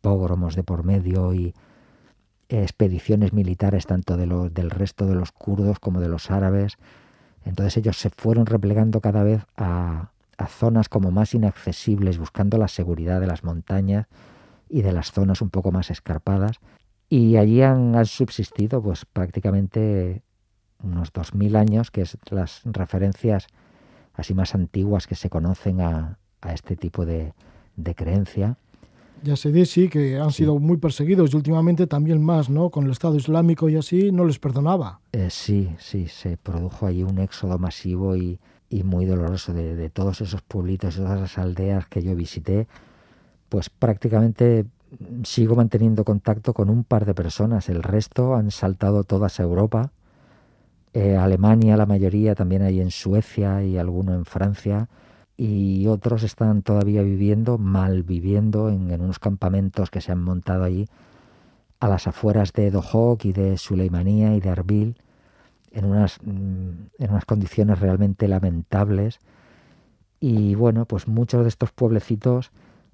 pogromos 0.00 0.54
de 0.54 0.64
por 0.64 0.84
medio 0.84 1.34
y 1.34 1.54
expediciones 2.48 3.32
militares 3.32 3.86
tanto 3.86 4.16
de 4.16 4.26
los, 4.26 4.52
del 4.52 4.70
resto 4.70 5.06
de 5.06 5.14
los 5.14 5.32
kurdos 5.32 5.78
como 5.78 6.00
de 6.00 6.08
los 6.08 6.30
árabes. 6.30 6.76
Entonces 7.44 7.76
ellos 7.76 7.96
se 7.96 8.10
fueron 8.10 8.46
replegando 8.46 9.00
cada 9.00 9.22
vez 9.22 9.42
a, 9.56 10.10
zonas 10.48 10.88
como 10.88 11.10
más 11.10 11.34
inaccesibles, 11.34 12.18
buscando 12.18 12.58
la 12.58 12.68
seguridad 12.68 13.20
de 13.20 13.26
las 13.26 13.44
montañas 13.44 14.06
y 14.68 14.82
de 14.82 14.92
las 14.92 15.12
zonas 15.12 15.40
un 15.40 15.50
poco 15.50 15.72
más 15.72 15.90
escarpadas. 15.90 16.58
Y 17.08 17.36
allí 17.36 17.62
han, 17.62 18.04
subsistido 18.06 18.82
pues 18.82 19.04
prácticamente 19.04 20.22
unos 20.82 21.12
2.000 21.12 21.56
años, 21.56 21.90
que 21.90 22.02
es 22.02 22.18
las 22.30 22.62
referencias 22.64 23.46
así 24.14 24.34
más 24.34 24.54
antiguas 24.54 25.06
que 25.06 25.14
se 25.14 25.30
conocen 25.30 25.80
a, 25.80 26.18
este 26.52 26.76
tipo 26.76 27.06
de 27.06 27.32
creencia. 27.94 28.58
Ya 29.24 29.36
se 29.36 29.50
dice, 29.50 29.72
sí, 29.72 29.88
que 29.88 30.18
han 30.18 30.32
sido 30.32 30.58
muy 30.58 30.76
perseguidos 30.76 31.32
y 31.32 31.36
últimamente 31.36 31.86
también 31.86 32.22
más, 32.22 32.50
¿no? 32.50 32.68
Con 32.68 32.84
el 32.84 32.90
Estado 32.90 33.16
Islámico 33.16 33.70
y 33.70 33.76
así, 33.76 34.12
no 34.12 34.26
les 34.26 34.38
perdonaba. 34.38 35.00
Eh, 35.12 35.28
sí, 35.30 35.74
sí, 35.78 36.08
se 36.08 36.36
produjo 36.36 36.86
allí 36.86 37.04
un 37.04 37.18
éxodo 37.18 37.58
masivo 37.58 38.16
y, 38.16 38.38
y 38.68 38.82
muy 38.82 39.06
doloroso 39.06 39.54
de, 39.54 39.76
de, 39.76 39.88
todos 39.88 40.20
esos 40.20 40.42
pueblitos, 40.42 40.96
todas 40.96 41.16
esas 41.16 41.38
aldeas 41.38 41.86
que 41.86 42.02
yo 42.02 42.14
visité. 42.14 42.66
Pues 43.48 43.70
prácticamente 43.70 44.66
sigo 45.22 45.56
manteniendo 45.56 46.04
contacto 46.04 46.52
con 46.52 46.68
un 46.68 46.84
par 46.84 47.06
de 47.06 47.14
personas. 47.14 47.70
El 47.70 47.82
resto 47.82 48.34
han 48.34 48.50
saltado 48.50 49.04
todas 49.04 49.40
a 49.40 49.42
Europa. 49.42 49.90
Eh, 50.92 51.16
Alemania, 51.16 51.78
la 51.78 51.86
mayoría, 51.86 52.34
también 52.34 52.60
hay 52.60 52.78
en 52.78 52.90
Suecia 52.90 53.64
y 53.64 53.78
alguno 53.78 54.14
en 54.14 54.26
Francia 54.26 54.90
y 55.36 55.86
otros 55.88 56.22
están 56.22 56.62
todavía 56.62 57.02
viviendo, 57.02 57.58
mal 57.58 58.02
viviendo, 58.02 58.68
en, 58.68 58.90
en, 58.90 59.00
unos 59.00 59.18
campamentos 59.18 59.90
que 59.90 60.00
se 60.00 60.12
han 60.12 60.22
montado 60.22 60.64
allí 60.64 60.86
a 61.80 61.88
las 61.88 62.06
afueras 62.06 62.52
de 62.52 62.70
Dohok 62.70 63.24
y 63.24 63.32
de 63.32 63.58
Suleimanía 63.58 64.34
y 64.34 64.40
de 64.40 64.48
Erbil, 64.48 64.96
en 65.72 65.84
unas, 65.86 66.18
en 66.24 66.88
unas 66.98 67.24
condiciones 67.24 67.80
realmente 67.80 68.28
lamentables. 68.28 69.18
Y 70.20 70.54
bueno, 70.54 70.86
pues 70.86 71.08
muchos 71.08 71.42
de 71.42 71.48
estos 71.48 71.72
pueblecitos 71.72 72.52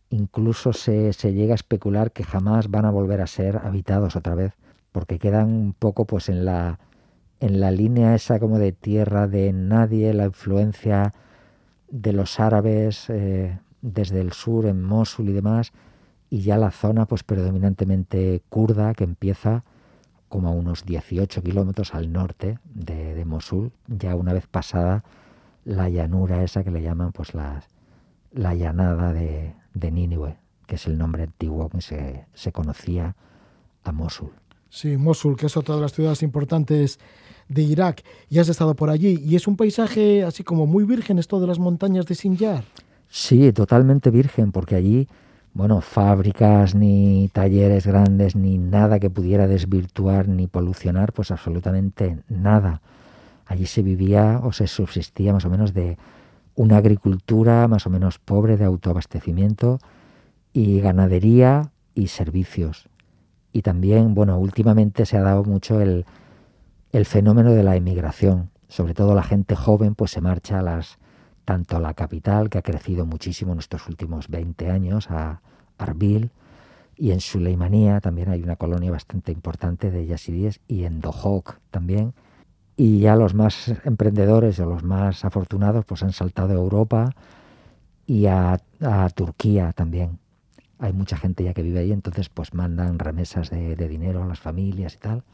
incluso 0.09 0.73
se, 0.73 1.13
se 1.13 1.33
llega 1.33 1.53
a 1.53 1.55
especular 1.55 2.11
que 2.11 2.25
jamás 2.25 2.69
van 2.69 2.85
a 2.85 2.91
volver 2.91 3.21
a 3.21 3.27
ser 3.27 3.59
habitados 3.59 4.17
otra 4.17 4.35
vez, 4.35 4.55
porque 4.93 5.19
quedan 5.19 5.49
un 5.49 5.73
poco 5.73 6.05
pues 6.05 6.29
en 6.29 6.45
la, 6.45 6.81
en 7.39 7.61
la 7.61 7.71
línea 7.71 8.15
esa 8.15 8.41
como 8.41 8.59
de 8.59 8.73
tierra 8.73 9.29
de 9.29 9.53
nadie, 9.53 10.13
la 10.13 10.25
influencia 10.25 11.13
de 11.91 12.13
los 12.13 12.41
árabes 12.41 13.09
eh, 13.09 13.59
desde 13.83 14.21
el 14.21 14.33
sur 14.33 14.67
en 14.67 14.83
Mosul 14.83 15.29
y 15.29 15.33
demás 15.33 15.73
y 16.29 16.43
ya 16.43 16.57
la 16.57 16.71
zona 16.71 17.07
pues 17.07 17.23
predominantemente 17.23 18.43
kurda 18.49 18.95
que 18.95 19.05
empieza 19.05 19.65
como 20.29 20.49
a 20.49 20.53
unos 20.53 20.85
18 20.87 21.43
kilómetros 21.43 21.95
al 21.95 22.13
norte 22.13 22.59
de, 22.65 23.15
de, 23.15 23.25
Mosul 23.25 23.73
ya 23.89 24.15
una 24.15 24.33
vez 24.33 24.47
pasada 24.47 25.05
la 25.65 25.89
llanura 25.89 26.45
esa 26.45 26.63
que 26.63 26.71
le 26.71 26.83
llaman 26.83 27.13
pues 27.13 27.35
la, 27.35 27.65
la 28.33 28.55
llanada 28.55 29.13
de, 29.13 29.55
de 29.75 29.91
Nínive 29.91 30.37
que 30.71 30.77
es 30.77 30.87
el 30.87 30.97
nombre 30.97 31.25
antiguo 31.25 31.69
que 31.69 31.81
se, 31.81 32.27
se 32.33 32.53
conocía 32.53 33.17
a 33.83 33.91
Mosul. 33.91 34.31
Sí, 34.69 34.97
Mosul, 34.97 35.37
que 35.37 35.47
es 35.47 35.57
otra 35.57 35.75
de 35.75 35.81
las 35.81 35.93
ciudades 35.93 36.23
importantes 36.23 37.01
de 37.51 37.63
Irak 37.63 38.03
y 38.31 38.39
has 38.39 38.49
estado 38.49 38.75
por 38.75 38.91
allí 38.91 39.21
y 39.23 39.37
es 39.37 39.47
un 39.47 39.57
paisaje 39.57 40.23
así 40.23 40.45
como 40.45 40.67
muy 40.67 40.85
virgen 40.85 41.19
esto 41.19 41.41
de 41.41 41.49
las 41.49 41.59
montañas 41.59 42.07
de 42.07 42.15
Sinjar. 42.15 42.65
Sí, 43.09 43.53
totalmente 43.53 44.11
virgen 44.11 44.53
porque 44.53 44.77
allí, 44.77 45.09
bueno, 45.53 45.81
fábricas 45.81 46.77
ni 46.77 47.29
talleres 47.33 47.87
grandes 47.87 48.37
ni 48.37 48.57
nada 48.57 49.01
que 49.01 49.11
pudiera 49.11 49.49
desvirtuar 49.49 50.29
ni 50.29 50.47
polucionar, 50.47 51.13
pues 51.13 51.33
absolutamente 51.33 52.21
nada. 52.29 52.81
Allí 53.47 53.67
se 53.67 53.83
vivía 53.83 54.41
o 54.45 54.53
se 54.53 54.69
subsistía 54.69 55.33
más 55.33 55.45
o 55.45 55.51
menos 55.51 55.75
de 55.75 55.99
una 56.55 56.77
agricultura 56.77 57.67
más 57.67 57.87
o 57.87 57.91
menos 57.91 58.19
pobre 58.19 58.57
de 58.57 58.65
autoabastecimiento 58.65 59.81
y 60.53 60.81
ganadería 60.81 61.73
y 61.97 62.09
servicios. 62.09 62.89
Y 63.53 63.63
también, 63.63 64.15
bueno, 64.15 64.39
últimamente 64.39 65.05
se 65.05 65.17
ha 65.17 65.23
dado 65.23 65.43
mucho 65.43 65.81
el, 65.81 66.05
el 66.93 67.07
fenómeno 67.07 67.53
de 67.53 67.63
la 67.63 67.77
emigración. 67.77 68.51
Sobre 68.69 68.95
todo 68.95 69.15
la 69.15 69.23
gente 69.23 69.57
joven 69.57 69.95
pues 69.95 70.11
se 70.13 70.21
marcha 70.21 70.61
a 70.61 70.63
las, 70.63 70.99
tanto 71.45 71.77
a 71.77 71.81
la 71.81 71.95
capital, 71.95 72.51
que 72.51 72.59
ha 72.59 72.63
crecido 72.63 73.07
muchísimo 73.07 73.53
en 73.53 73.59
estos 73.59 73.89
últimos 73.89 74.29
20 74.29 74.71
años, 74.71 75.11
a 75.11 75.41
Arbil, 75.79 76.31
y 76.97 77.13
en 77.13 77.21
Suleimanía 77.21 78.01
también 78.01 78.29
hay 78.31 78.43
una 78.43 78.57
colonia 78.57 78.91
bastante 78.91 79.33
importante 79.33 79.91
de 79.91 80.07
yazidíes, 80.07 80.61
y 80.69 80.85
en 80.85 81.01
Dohok 81.01 81.59
también. 81.71 82.13
Y 82.77 83.01
ya 83.01 83.17
los 83.17 83.35
más 83.35 83.75
emprendedores 83.85 84.59
o 84.61 84.67
los 84.67 84.83
más 84.83 85.25
afortunados 85.25 85.85
pues 85.85 86.03
han 86.03 86.13
saltado 86.13 86.51
a 86.51 86.57
Europa 86.57 87.15
y 88.07 88.27
a, 88.27 88.61
Turquía 89.15 89.73
también. 89.73 90.19
Hay 90.79 90.93
mucha 90.93 91.17
gente 91.17 91.45
ya 91.45 91.53
que 91.53 91.63
vive 91.63 91.81
ahí, 91.81 91.93
entonces 91.93 92.29
pues 92.31 92.55
mandan 92.55 92.99
remesas 92.99 93.51
de, 93.51 93.77
de 93.77 93.89
dinero 93.89 94.23
a 94.23 94.27
las 94.27 94.41
familias 94.41 94.95
y 94.95 94.99
tal 94.99 95.25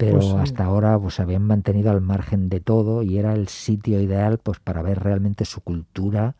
pero 0.00 0.18
pues 0.18 0.26
sí. 0.26 0.34
hasta 0.38 0.64
ahora 0.64 0.98
pues 0.98 1.20
habían 1.20 1.42
mantenido 1.42 1.90
al 1.90 2.00
margen 2.00 2.48
de 2.48 2.60
todo 2.60 3.02
y 3.02 3.18
era 3.18 3.34
el 3.34 3.48
sitio 3.48 4.00
ideal 4.00 4.38
pues 4.38 4.58
para 4.58 4.80
ver 4.80 4.98
realmente 5.00 5.44
su 5.44 5.60
cultura 5.60 6.36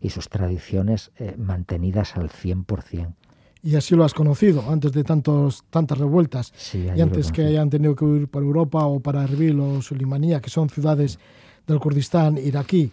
y 0.00 0.10
sus 0.10 0.28
tradiciones 0.28 1.12
eh, 1.18 1.36
mantenidas 1.38 2.16
al 2.16 2.28
100%. 2.28 3.14
Y 3.62 3.76
así 3.76 3.94
lo 3.94 4.04
has 4.04 4.12
conocido, 4.12 4.64
antes 4.68 4.92
de 4.92 5.04
tantos, 5.04 5.64
tantas 5.70 5.96
revueltas, 5.96 6.52
sí, 6.54 6.86
y 6.94 7.00
antes 7.00 7.32
que 7.32 7.46
hayan 7.46 7.70
tenido 7.70 7.96
que 7.96 8.04
huir 8.04 8.28
por 8.28 8.42
Europa 8.42 8.84
o 8.84 9.00
para 9.00 9.24
Erbil 9.24 9.58
o 9.60 9.80
Sulimanía, 9.80 10.40
que 10.40 10.50
son 10.50 10.68
ciudades 10.68 11.18
del 11.66 11.78
Kurdistán 11.78 12.36
iraquí. 12.36 12.92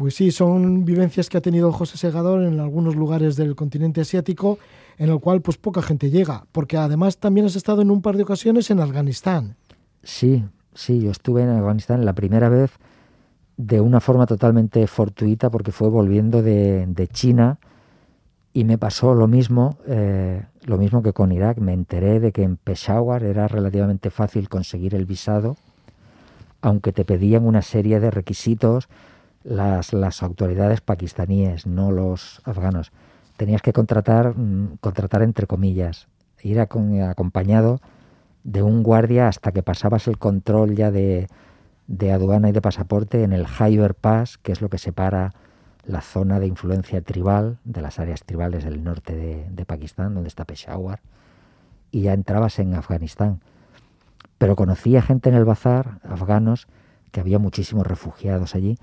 Pues 0.00 0.14
sí, 0.14 0.30
son 0.30 0.86
vivencias 0.86 1.28
que 1.28 1.36
ha 1.36 1.42
tenido 1.42 1.70
José 1.72 1.98
Segador 1.98 2.42
en 2.44 2.58
algunos 2.58 2.96
lugares 2.96 3.36
del 3.36 3.54
continente 3.54 4.00
asiático, 4.00 4.58
en 4.96 5.10
el 5.10 5.20
cual 5.20 5.42
pues 5.42 5.58
poca 5.58 5.82
gente 5.82 6.08
llega, 6.08 6.46
porque 6.52 6.78
además 6.78 7.18
también 7.18 7.44
has 7.44 7.54
estado 7.54 7.82
en 7.82 7.90
un 7.90 8.00
par 8.00 8.16
de 8.16 8.22
ocasiones 8.22 8.70
en 8.70 8.80
Afganistán. 8.80 9.56
Sí, 10.02 10.42
sí, 10.72 11.02
yo 11.02 11.10
estuve 11.10 11.42
en 11.42 11.50
Afganistán 11.50 12.06
la 12.06 12.14
primera 12.14 12.48
vez 12.48 12.70
de 13.58 13.82
una 13.82 14.00
forma 14.00 14.24
totalmente 14.24 14.86
fortuita 14.86 15.50
porque 15.50 15.70
fue 15.70 15.90
volviendo 15.90 16.42
de, 16.42 17.08
China 17.12 17.58
y 18.54 18.64
me 18.64 18.78
pasó 18.78 19.14
lo 19.14 19.28
mismo, 19.28 19.76
eh, 19.86 20.42
lo 20.64 20.78
mismo 20.78 21.02
que 21.02 21.12
con 21.12 21.30
Irak. 21.30 21.58
Me 21.58 21.74
enteré 21.74 22.20
de 22.20 22.32
que 22.32 22.42
en 22.42 22.56
Peshawar 22.56 23.22
era 23.22 23.48
relativamente 23.48 24.08
fácil 24.08 24.48
conseguir 24.48 24.94
el 24.94 25.04
visado, 25.04 25.58
aunque 26.62 26.90
te 26.90 27.04
pedían 27.04 27.44
una 27.44 27.60
serie 27.60 28.00
de 28.00 28.10
requisitos 28.10 28.88
las, 29.42 29.92
las 29.92 30.22
autoridades 30.22 30.80
pakistaníes, 30.80 31.66
no 31.66 31.90
los 31.90 32.42
afganos 32.44 32.92
tenías 33.40 33.62
que 33.62 33.72
contratar, 33.72 34.36
mm, 34.36 34.76
contratar 34.82 35.22
entre 35.22 35.46
comillas, 35.46 36.08
ir 36.42 36.60
acompañado 36.60 37.80
de 38.44 38.62
un 38.62 38.82
guardia 38.82 39.28
hasta 39.28 39.50
que 39.52 39.62
pasabas 39.62 40.08
el 40.08 40.18
control 40.18 40.76
ya 40.76 40.90
de, 40.90 41.26
de 41.86 42.12
aduana 42.12 42.50
y 42.50 42.52
de 42.52 42.60
pasaporte 42.60 43.24
en 43.24 43.32
el 43.32 43.46
Khyber 43.46 43.94
Pass, 43.94 44.36
que 44.36 44.52
es 44.52 44.60
lo 44.60 44.68
que 44.68 44.76
separa 44.76 45.32
la 45.86 46.02
zona 46.02 46.38
de 46.38 46.48
influencia 46.48 47.00
tribal 47.00 47.56
de 47.64 47.80
las 47.80 47.98
áreas 47.98 48.24
tribales 48.24 48.62
del 48.64 48.84
norte 48.84 49.16
de, 49.16 49.48
de 49.50 49.64
Pakistán, 49.64 50.12
donde 50.12 50.28
está 50.28 50.44
Peshawar, 50.44 51.00
y 51.90 52.02
ya 52.02 52.12
entrabas 52.12 52.58
en 52.58 52.74
Afganistán. 52.74 53.40
Pero 54.36 54.54
conocía 54.54 55.00
gente 55.00 55.30
en 55.30 55.34
el 55.34 55.46
bazar, 55.46 55.98
afganos, 56.02 56.68
que 57.10 57.20
había 57.20 57.38
muchísimos 57.38 57.86
refugiados 57.86 58.54
allí, 58.54 58.76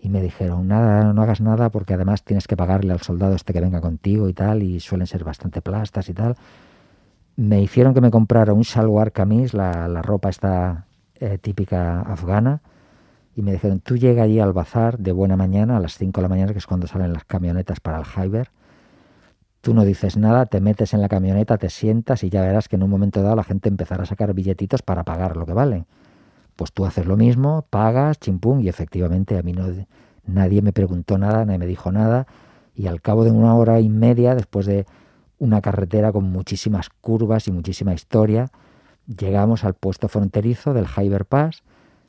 y 0.00 0.08
me 0.08 0.22
dijeron, 0.22 0.68
nada, 0.68 1.12
no 1.12 1.22
hagas 1.22 1.40
nada 1.40 1.70
porque 1.70 1.94
además 1.94 2.22
tienes 2.22 2.46
que 2.46 2.56
pagarle 2.56 2.92
al 2.92 3.00
soldado 3.00 3.34
este 3.34 3.52
que 3.52 3.60
venga 3.60 3.80
contigo 3.80 4.28
y 4.28 4.32
tal, 4.34 4.62
y 4.62 4.80
suelen 4.80 5.06
ser 5.06 5.24
bastante 5.24 5.60
plastas 5.60 6.08
y 6.08 6.14
tal. 6.14 6.36
Me 7.36 7.60
hicieron 7.62 7.94
que 7.94 8.00
me 8.00 8.10
comprara 8.10 8.52
un 8.52 8.62
shalwar 8.62 9.12
kamis, 9.12 9.54
la, 9.54 9.88
la 9.88 10.02
ropa 10.02 10.28
esta 10.28 10.86
eh, 11.16 11.38
típica 11.38 12.00
afgana, 12.00 12.62
y 13.34 13.42
me 13.42 13.52
dijeron, 13.52 13.80
tú 13.80 13.96
llega 13.96 14.24
allí 14.24 14.40
al 14.40 14.52
bazar 14.52 14.98
de 14.98 15.12
buena 15.12 15.36
mañana, 15.36 15.76
a 15.76 15.80
las 15.80 15.96
5 15.96 16.20
de 16.20 16.22
la 16.22 16.28
mañana, 16.28 16.52
que 16.52 16.58
es 16.58 16.66
cuando 16.66 16.86
salen 16.86 17.12
las 17.12 17.24
camionetas 17.24 17.80
para 17.80 17.98
el 17.98 18.04
Hyber, 18.04 18.50
tú 19.60 19.74
no 19.74 19.84
dices 19.84 20.16
nada, 20.16 20.46
te 20.46 20.60
metes 20.60 20.94
en 20.94 21.00
la 21.00 21.08
camioneta, 21.08 21.58
te 21.58 21.70
sientas 21.70 22.24
y 22.24 22.30
ya 22.30 22.42
verás 22.42 22.68
que 22.68 22.76
en 22.76 22.82
un 22.84 22.90
momento 22.90 23.22
dado 23.22 23.36
la 23.36 23.44
gente 23.44 23.68
empezará 23.68 24.04
a 24.04 24.06
sacar 24.06 24.32
billetitos 24.34 24.82
para 24.82 25.04
pagar 25.04 25.36
lo 25.36 25.46
que 25.46 25.52
valen 25.52 25.86
pues 26.58 26.72
tú 26.72 26.84
haces 26.84 27.06
lo 27.06 27.16
mismo, 27.16 27.64
pagas, 27.70 28.18
chimpum, 28.18 28.58
y 28.58 28.68
efectivamente 28.68 29.38
a 29.38 29.42
mí 29.42 29.54
nadie 30.26 30.60
me 30.60 30.72
preguntó 30.72 31.16
nada, 31.16 31.44
nadie 31.44 31.58
me 31.60 31.66
dijo 31.66 31.92
nada, 31.92 32.26
y 32.74 32.88
al 32.88 33.00
cabo 33.00 33.22
de 33.22 33.30
una 33.30 33.54
hora 33.54 33.78
y 33.78 33.88
media, 33.88 34.34
después 34.34 34.66
de 34.66 34.84
una 35.38 35.60
carretera 35.60 36.10
con 36.10 36.24
muchísimas 36.24 36.90
curvas 37.00 37.46
y 37.46 37.52
muchísima 37.52 37.94
historia, 37.94 38.50
llegamos 39.06 39.62
al 39.62 39.74
puesto 39.74 40.08
fronterizo 40.08 40.74
del 40.74 40.88
Hyber 40.88 41.26
Pass, 41.26 41.62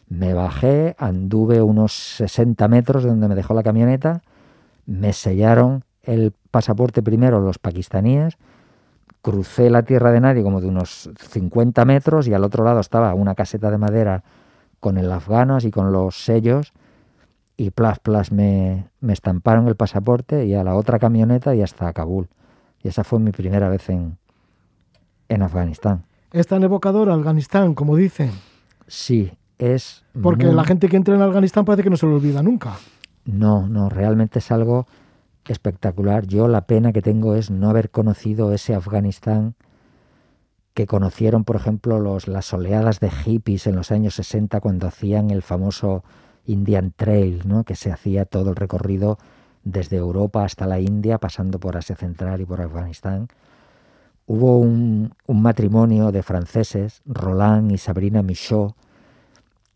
me 0.08 0.34
bajé, 0.34 0.95
anduve 0.97 1.62
unos 1.62 1.93
60 1.93 2.68
metros 2.70 3.04
de 3.04 3.10
donde 3.10 3.28
me 3.28 3.36
dejó 3.36 3.54
la 3.54 3.62
camioneta, 3.62 4.24
me 4.88 5.14
sellaron 5.14 5.84
el 6.02 6.34
pasaporte 6.50 7.04
primero 7.04 7.39
los 7.39 7.60
pakistaníes, 7.60 8.39
crucé 9.22 9.70
la 9.70 9.84
tierra 9.84 10.12
de 10.12 10.22
nadie 10.22 10.44
como 10.44 10.62
de 10.62 10.68
unos 10.68 11.10
50 11.30 11.84
metros 11.86 12.28
y 12.28 12.34
al 12.34 12.44
otro 12.44 12.64
lado 12.64 12.80
estaba 12.80 13.14
una 13.14 13.36
caseta 13.36 13.70
de 13.72 13.78
madera 13.78 14.24
con 14.80 14.98
el 14.98 15.12
afgano 15.12 15.58
y 15.62 15.72
con 15.72 15.92
los 15.92 16.24
sellos 16.24 16.74
y 17.58 17.72
plas 17.72 18.00
plas 18.00 18.32
me, 18.32 18.86
me 19.02 19.12
estamparon 19.14 19.68
el 19.68 19.76
pasaporte 19.76 20.46
y 20.46 20.54
a 20.56 20.64
la 20.64 20.76
otra 20.76 21.00
camioneta 21.00 21.54
y 21.56 21.62
hasta 21.62 21.92
Kabul. 21.92 22.30
Y 22.82 22.88
esa 22.88 23.04
fue 23.04 23.20
mi 23.20 23.32
primera 23.32 23.68
vez 23.68 23.90
en, 23.90 24.18
en 25.28 25.42
Afganistán. 25.44 26.06
Es 26.32 26.48
tan 26.48 26.64
evocador 26.64 27.10
Afganistán, 27.10 27.74
como 27.74 27.98
dicen. 27.98 28.32
Sí, 28.88 29.34
es... 29.58 30.06
Porque 30.22 30.46
muy- 30.46 30.56
la 30.56 30.64
gente 30.64 30.88
que 30.88 30.96
entra 30.96 31.16
en 31.16 31.22
Afganistán 31.22 31.66
parece 31.66 31.84
que 31.84 31.90
no 31.90 31.98
se 31.98 32.06
lo 32.06 32.16
olvida 32.16 32.42
nunca. 32.42 32.76
No, 33.26 33.68
no, 33.68 33.90
realmente 33.90 34.40
es 34.40 34.50
algo 34.52 34.88
espectacular. 35.52 36.28
Yo 36.28 36.47
la 36.47 36.66
pena 36.66 36.93
que 36.93 37.02
tengo 37.02 37.36
es 37.36 37.52
no 37.52 37.70
haber 37.70 37.89
conocido 37.89 38.54
ese 38.54 38.76
Afganistán 38.76 39.56
que 40.74 40.88
conocieron, 40.88 41.43
por 41.43 41.56
ejemplo, 41.56 42.00
los, 42.00 42.28
las 42.28 42.54
oleadas 42.54 43.00
de 43.00 43.10
hippies 43.10 43.68
en 43.68 43.76
los 43.76 43.91
años 43.91 44.16
60 44.16 44.62
cuando 44.62 44.88
hacían 44.88 45.30
el 45.30 45.41
famoso 45.41 46.04
Indian 46.45 46.93
Trail, 46.95 47.41
¿no? 47.45 47.64
que 47.64 47.76
se 47.76 47.91
hacía 47.91 48.26
todo 48.26 48.52
el 48.52 48.56
recorrido 48.56 49.18
desde 49.64 49.97
Europa 49.97 50.45
hasta 50.45 50.66
la 50.68 50.80
India, 50.80 51.18
pasando 51.18 51.60
por 51.60 51.76
Asia 51.76 51.95
Central 51.95 52.41
y 52.41 52.45
por 52.45 52.62
Afganistán. 52.62 53.28
Hubo 54.26 54.60
un, 54.60 55.14
un 55.26 55.41
matrimonio 55.41 56.12
de 56.12 56.24
franceses, 56.24 57.02
Roland 57.06 57.72
y 57.72 57.78
Sabrina 57.78 58.22
Michaud, 58.24 58.72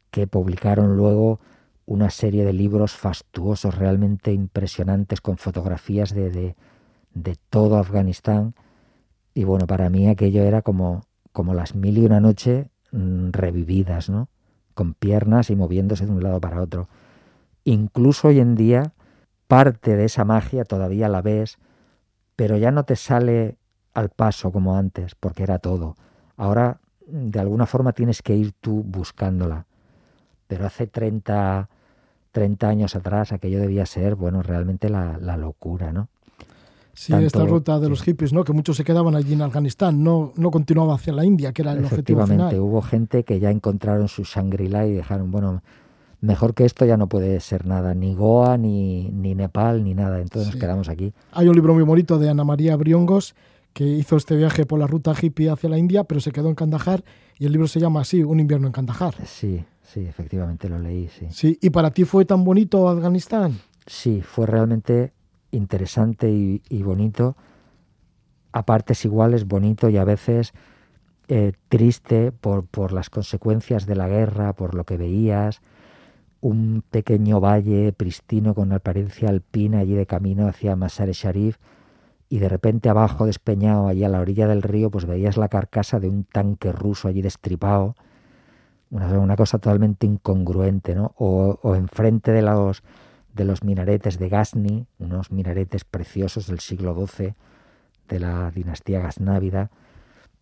que 0.10 0.28
publicaron 0.28 0.96
luego 0.96 1.40
una 1.86 2.10
serie 2.10 2.46
de 2.46 2.54
libros 2.54 2.94
fastuosos, 2.94 3.78
realmente 3.78 4.32
impresionantes, 4.32 5.22
con 5.22 5.38
fotografías 5.38 6.14
de, 6.14 6.56
de, 7.14 7.36
todo 7.50 7.78
Afganistán. 7.78 8.56
Y 9.34 9.44
bueno, 9.44 9.68
para 9.68 9.90
mí 9.90 10.08
aquello 10.08 10.44
era 10.44 10.62
como, 10.62 11.02
como 11.32 11.54
las 11.54 11.76
mil 11.76 11.98
y 11.98 12.06
una 12.06 12.20
noche 12.20 12.70
mm, 12.92 13.32
revividas, 13.32 14.10
¿no? 14.10 14.30
Con 14.74 14.94
piernas 14.94 15.50
y 15.50 15.56
moviéndose 15.56 16.06
de 16.06 16.12
un 16.12 16.24
lado 16.24 16.40
para 16.40 16.62
otro. 16.62 16.88
Incluso 17.64 18.30
hoy 18.30 18.40
en 18.40 18.56
día, 18.56 18.94
parte 19.48 19.96
de 19.96 20.06
esa 20.06 20.26
magia 20.26 20.64
todavía 20.66 21.10
la 21.10 21.22
ves, 21.22 21.58
pero 22.36 22.58
ya 22.58 22.72
no 22.72 22.86
te 22.86 22.96
sale 22.96 23.58
al 23.94 24.10
paso 24.10 24.52
como 24.52 24.76
antes, 24.76 25.16
porque 25.16 25.44
era 25.44 25.60
todo. 25.60 25.96
Ahora, 26.38 26.80
de 27.06 27.40
alguna 27.40 27.66
forma, 27.66 27.94
tienes 27.94 28.22
que 28.22 28.36
ir 28.36 28.54
tú 28.54 28.84
buscándola 28.84 29.68
pero 30.54 30.68
hace 30.68 30.86
30, 30.86 31.68
30 32.34 32.68
años 32.68 32.96
atrás 32.98 33.32
aquello 33.32 33.60
debía 33.62 33.86
ser, 33.86 34.16
bueno, 34.16 34.44
realmente 34.44 34.90
la, 34.90 35.18
la 35.18 35.38
locura, 35.38 35.94
¿no? 35.94 36.10
Sí, 36.96 37.12
Tanto- 37.12 37.26
esta 37.28 37.46
ruta 37.46 37.80
de 37.80 37.90
los 37.90 38.04
hippies, 38.04 38.34
¿no? 38.34 38.44
Que 38.44 38.54
muchos 38.54 38.76
se 38.78 38.84
quedaban 38.84 39.16
allí 39.16 39.34
en 39.34 39.42
Afganistán, 39.42 40.04
no, 40.04 40.32
no 40.36 40.52
continuaba 40.52 40.94
hacia 40.96 41.14
la 41.14 41.26
India, 41.26 41.52
que 41.54 41.62
era 41.64 41.72
el 41.72 41.80
objetivo 41.86 42.22
Efectivamente, 42.22 42.56
final. 42.56 42.60
hubo 42.70 42.82
gente 42.84 43.24
que 43.24 43.40
ya 43.40 43.50
encontraron 43.50 44.08
su 44.08 44.24
Shangri-La 44.24 44.86
y 44.86 44.94
dejaron, 44.94 45.32
bueno, 45.32 45.64
mejor 46.22 46.54
que 46.54 46.66
esto 46.66 46.86
ya 46.86 46.96
no 46.98 47.08
puede 47.08 47.40
ser 47.40 47.66
nada, 47.66 47.94
ni 47.96 48.14
Goa, 48.14 48.58
ni, 48.58 49.10
ni 49.10 49.34
Nepal, 49.34 49.84
ni 49.84 49.94
nada, 49.96 50.20
entonces 50.22 50.50
Sí. 50.52 50.56
nos 50.58 50.62
quedamos 50.62 50.90
aquí. 50.90 51.14
Hay 51.32 51.48
un 51.48 51.56
libro 51.56 51.74
muy 51.74 51.84
bonito 51.84 52.20
de 52.20 52.30
Ana 52.30 52.44
María 52.44 52.76
Briongos 52.76 53.34
que 53.74 53.86
hizo 53.86 54.16
este 54.18 54.36
viaje 54.36 54.68
por 54.68 54.78
la 54.80 54.86
ruta 54.86 55.14
hippie 55.20 55.50
hacia 55.50 55.70
la 55.70 55.80
India, 55.80 56.04
pero 56.04 56.22
se 56.22 56.32
quedó 56.32 56.50
en 56.50 56.56
Kandahar 56.56 57.04
y 57.40 57.46
el 57.48 57.52
libro 57.54 57.68
se 57.68 57.80
llama 57.80 58.02
así, 58.02 58.24
Un 58.24 58.40
invierno 58.40 58.68
en 58.68 58.74
Kandahar. 58.74 59.16
Sí, 59.26 59.64
sí, 59.94 60.06
efectivamente 60.06 60.70
lo 60.70 60.80
leí, 60.80 61.08
sí. 61.08 61.28
Sí, 61.30 61.58
y 61.62 61.70
para 61.70 61.92
ti 61.92 62.04
fue 62.04 62.26
tan 62.26 62.44
bonito 62.44 62.90
Afganistán. 62.90 63.60
Sí, 63.86 64.22
fue 64.22 64.48
realmente 64.48 65.14
interesante 65.52 66.32
y, 66.32 66.62
y 66.70 66.82
bonito, 66.84 67.36
a 68.52 68.66
partes 68.66 69.06
iguales, 69.06 69.46
bonito 69.48 69.90
y 69.90 69.98
a 69.98 70.04
veces 70.04 70.54
eh, 71.28 71.54
triste 71.70 72.32
por, 72.32 72.66
por 72.66 72.92
las 72.92 73.10
consecuencias 73.10 73.86
de 73.86 73.96
la 73.96 74.08
guerra, 74.08 74.54
por 74.54 74.76
lo 74.76 74.84
que 74.84 74.98
veías, 74.98 75.62
un 76.42 76.84
pequeño 76.90 77.40
valle 77.40 77.94
pristino 77.94 78.54
con 78.54 78.74
apariencia 78.74 79.30
alpina 79.30 79.80
allí 79.80 79.94
de 79.94 80.06
camino 80.06 80.48
hacia 80.48 80.76
Masar-e 80.76 81.14
Sharif 81.14 81.58
y 82.30 82.40
de 82.40 82.50
repente 82.50 82.90
abajo 82.90 83.26
despeñado 83.26 83.88
allí 83.88 84.04
a 84.04 84.10
la 84.10 84.20
orilla 84.20 84.48
del 84.48 84.62
río 84.62 84.92
pues 84.92 85.06
veías 85.06 85.38
la 85.38 85.48
carcasa 85.48 86.00
de 86.00 86.10
un 86.10 86.26
tanque 86.26 86.72
ruso 86.72 87.08
allí 87.08 87.22
destripado 87.22 87.96
una, 88.94 89.36
cosa 89.36 89.58
totalmente 89.58 90.06
incongruente 90.06 90.96
¿no? 90.96 91.14
o, 91.18 91.60
o 91.62 91.76
enfrente 91.76 92.32
de 92.32 92.42
los 92.42 92.84
de 93.34 93.46
los 93.46 93.64
minaretes 93.64 94.20
de 94.20 94.30
Ghazni 94.30 94.86
unos 95.00 95.32
minaretes 95.32 95.84
preciosos 95.84 96.48
del 96.48 96.60
siglo 96.60 96.96
XII 96.96 97.34
de 98.08 98.20
la 98.20 98.52
dinastía 98.52 99.00
gaznávida 99.00 99.72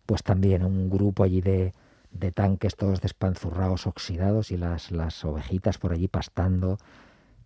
pues 0.06 0.22
también 0.22 0.64
un 0.64 0.90
grupo 0.90 1.24
allí 1.24 1.40
de, 1.40 1.72
de 2.12 2.32
tanques 2.32 2.76
todos 2.76 3.00
despanzurrados, 3.00 3.86
oxidados 3.86 4.50
y 4.50 4.56
las, 4.56 4.90
las 4.90 5.24
ovejitas 5.24 5.78
por 5.78 5.92
allí 5.92 6.08
pastando 6.08 6.78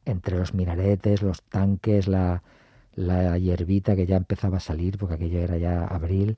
entre 0.05 0.39
los 0.39 0.55
minaretes, 0.55 1.23
los 1.23 1.43
tanques, 1.43 2.09
la, 2.09 2.43
la 2.95 3.39
hierbita 3.39 3.97
que 3.97 4.07
ya 4.07 4.17
empezaba 4.17 4.59
a 4.59 4.61
salir 4.61 4.99
porque 4.99 5.15
aquello 5.15 5.41
era 5.41 5.59
ya 5.59 5.85
abril. 5.85 6.37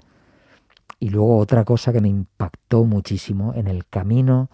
Y 1.01 1.11
luego 1.11 1.39
otra 1.39 1.65
cosa 1.65 1.93
que 1.93 2.01
me 2.01 2.09
impactó 2.09 2.85
muchísimo, 2.85 3.55
en 3.55 3.69
el 3.69 3.87
camino 3.87 4.51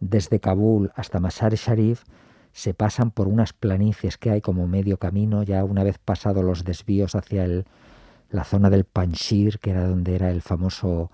desde 0.00 0.40
Kabul 0.40 0.90
hasta 0.94 1.20
Masar-e 1.20 1.56
Sharif 1.56 2.04
se 2.52 2.74
pasan 2.74 3.10
por 3.10 3.28
unas 3.28 3.52
planicies 3.52 4.16
que 4.16 4.30
hay 4.30 4.40
como 4.40 4.66
medio 4.66 4.98
camino, 4.98 5.42
ya 5.42 5.62
una 5.62 5.84
vez 5.84 5.98
pasado 5.98 6.42
los 6.42 6.64
desvíos 6.64 7.14
hacia 7.14 7.44
el, 7.44 7.66
la 8.30 8.44
zona 8.44 8.70
del 8.70 8.84
Panjshir, 8.84 9.58
que 9.58 9.70
era 9.70 9.86
donde 9.86 10.14
era 10.14 10.30
el 10.30 10.42
famoso 10.42 11.10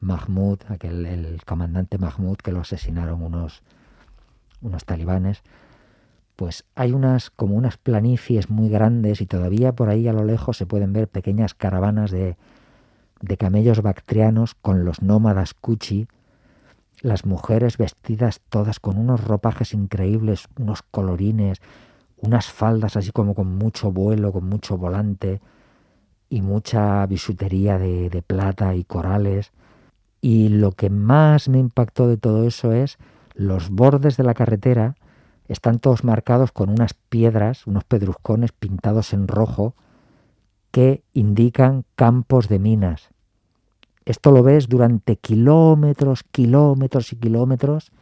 Mahmud, 0.00 0.58
aquel 0.68 1.06
el 1.06 1.44
comandante 1.44 1.98
Mahmud 1.98 2.36
que 2.36 2.52
lo 2.52 2.60
asesinaron 2.60 3.22
unos 3.22 3.62
unos 4.62 4.84
talibanes, 4.84 5.42
pues 6.34 6.64
hay 6.74 6.92
unas 6.92 7.30
como 7.30 7.56
unas 7.56 7.76
planicies 7.76 8.50
muy 8.50 8.68
grandes 8.68 9.20
y 9.20 9.26
todavía 9.26 9.74
por 9.74 9.88
ahí 9.88 10.08
a 10.08 10.12
lo 10.12 10.24
lejos 10.24 10.56
se 10.56 10.66
pueden 10.66 10.92
ver 10.92 11.08
pequeñas 11.08 11.54
caravanas 11.54 12.10
de, 12.10 12.36
de 13.20 13.36
camellos 13.36 13.82
bactrianos 13.82 14.54
con 14.54 14.84
los 14.84 15.02
nómadas 15.02 15.54
cuchi, 15.54 16.08
las 17.00 17.24
mujeres 17.24 17.76
vestidas 17.76 18.40
todas 18.48 18.80
con 18.80 18.98
unos 18.98 19.24
ropajes 19.24 19.74
increíbles, 19.74 20.48
unos 20.58 20.82
colorines, 20.82 21.60
unas 22.16 22.46
faldas 22.46 22.96
así 22.96 23.12
como 23.12 23.34
con 23.34 23.56
mucho 23.56 23.92
vuelo, 23.92 24.32
con 24.32 24.48
mucho 24.48 24.78
volante 24.78 25.40
y 26.28 26.42
mucha 26.42 27.06
bisutería 27.06 27.78
de, 27.78 28.10
de 28.10 28.22
plata 28.22 28.74
y 28.74 28.84
corales. 28.84 29.52
Y 30.20 30.48
lo 30.48 30.72
que 30.72 30.90
más 30.90 31.48
me 31.48 31.58
impactó 31.58 32.08
de 32.08 32.16
todo 32.16 32.46
eso 32.46 32.72
es 32.72 32.98
los 33.34 33.70
bordes 33.70 34.16
de 34.16 34.24
la 34.24 34.34
carretera 34.34 34.96
están 35.48 35.78
todos 35.78 36.02
marcados 36.02 36.50
con 36.50 36.70
unas 36.70 36.94
piedras, 36.94 37.66
unos 37.66 37.84
pedruscones 37.84 38.52
pintados 38.52 39.12
en 39.12 39.28
rojo 39.28 39.74
que 40.76 41.02
indican 41.14 41.86
campos 41.94 42.50
de 42.50 42.58
minas. 42.58 43.08
Esto 44.04 44.30
lo 44.30 44.42
ves 44.42 44.68
durante 44.68 45.16
kilómetros, 45.16 46.22
kilómetros 46.22 47.14
y 47.14 47.16
kilómetros. 47.16 47.92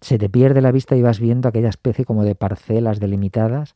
Se 0.00 0.16
te 0.16 0.30
pierde 0.30 0.62
la 0.62 0.72
vista 0.72 0.96
y 0.96 1.02
vas 1.02 1.20
viendo 1.20 1.50
aquella 1.50 1.68
especie 1.68 2.06
como 2.06 2.24
de 2.24 2.34
parcelas 2.34 2.98
delimitadas. 2.98 3.74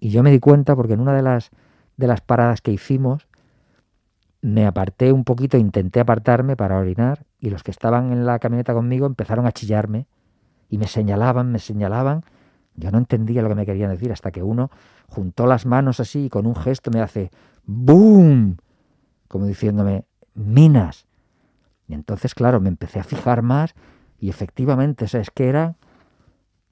Y 0.00 0.08
yo 0.08 0.24
me 0.24 0.32
di 0.32 0.40
cuenta 0.40 0.74
porque 0.74 0.94
en 0.94 1.00
una 1.00 1.14
de 1.14 1.22
las, 1.22 1.52
de 1.96 2.08
las 2.08 2.22
paradas 2.22 2.60
que 2.60 2.72
hicimos 2.72 3.28
me 4.40 4.66
aparté 4.66 5.12
un 5.12 5.22
poquito, 5.22 5.58
intenté 5.58 6.00
apartarme 6.00 6.56
para 6.56 6.76
orinar 6.76 7.24
y 7.38 7.50
los 7.50 7.62
que 7.62 7.70
estaban 7.70 8.10
en 8.10 8.26
la 8.26 8.40
camioneta 8.40 8.74
conmigo 8.74 9.06
empezaron 9.06 9.46
a 9.46 9.52
chillarme 9.52 10.08
y 10.68 10.76
me 10.76 10.88
señalaban, 10.88 11.52
me 11.52 11.60
señalaban. 11.60 12.24
Yo 12.74 12.90
no 12.90 12.98
entendía 12.98 13.42
lo 13.42 13.48
que 13.48 13.54
me 13.54 13.66
querían 13.66 13.90
decir 13.90 14.12
hasta 14.12 14.30
que 14.30 14.42
uno 14.42 14.70
juntó 15.08 15.46
las 15.46 15.66
manos 15.66 16.00
así 16.00 16.26
y 16.26 16.28
con 16.30 16.46
un 16.46 16.56
gesto 16.56 16.90
me 16.90 17.00
hace 17.00 17.30
¡boom! 17.66 18.56
Como 19.28 19.46
diciéndome, 19.46 20.04
minas. 20.34 21.06
Y 21.86 21.94
entonces, 21.94 22.34
claro, 22.34 22.60
me 22.60 22.68
empecé 22.68 23.00
a 23.00 23.04
fijar 23.04 23.42
más 23.42 23.74
y 24.18 24.30
efectivamente, 24.30 25.04
o 25.04 25.08
sea, 25.08 25.20
es 25.20 25.30
que 25.30 25.48
era 25.48 25.76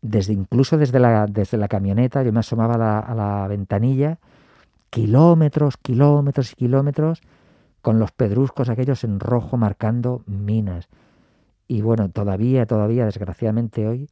desde 0.03 0.32
incluso 0.32 0.78
desde 0.78 0.98
la, 0.98 1.26
desde 1.26 1.59
la 1.59 1.68
camioneta, 1.68 2.22
yo 2.22 2.32
me 2.32 2.40
asomaba 2.40 2.74
a 2.74 2.78
la, 2.78 2.98
a 3.01 3.14
la 3.14 3.48
ventanilla, 3.48 4.18
kilómetros, 4.88 5.76
kilómetros 5.76 6.53
y 6.53 6.57
kilómetros 6.57 7.20
con 7.82 7.98
los 7.98 8.12
pedruscos 8.12 8.68
aquellos 8.68 9.05
en 9.05 9.20
rojo 9.20 9.57
marcando 9.57 10.22
minas. 10.26 10.88
Y 11.68 11.82
bueno, 11.82 12.09
todavía, 12.11 12.66
todavía, 12.66 13.05
desgraciadamente 13.05 13.86
hoy, 13.86 14.09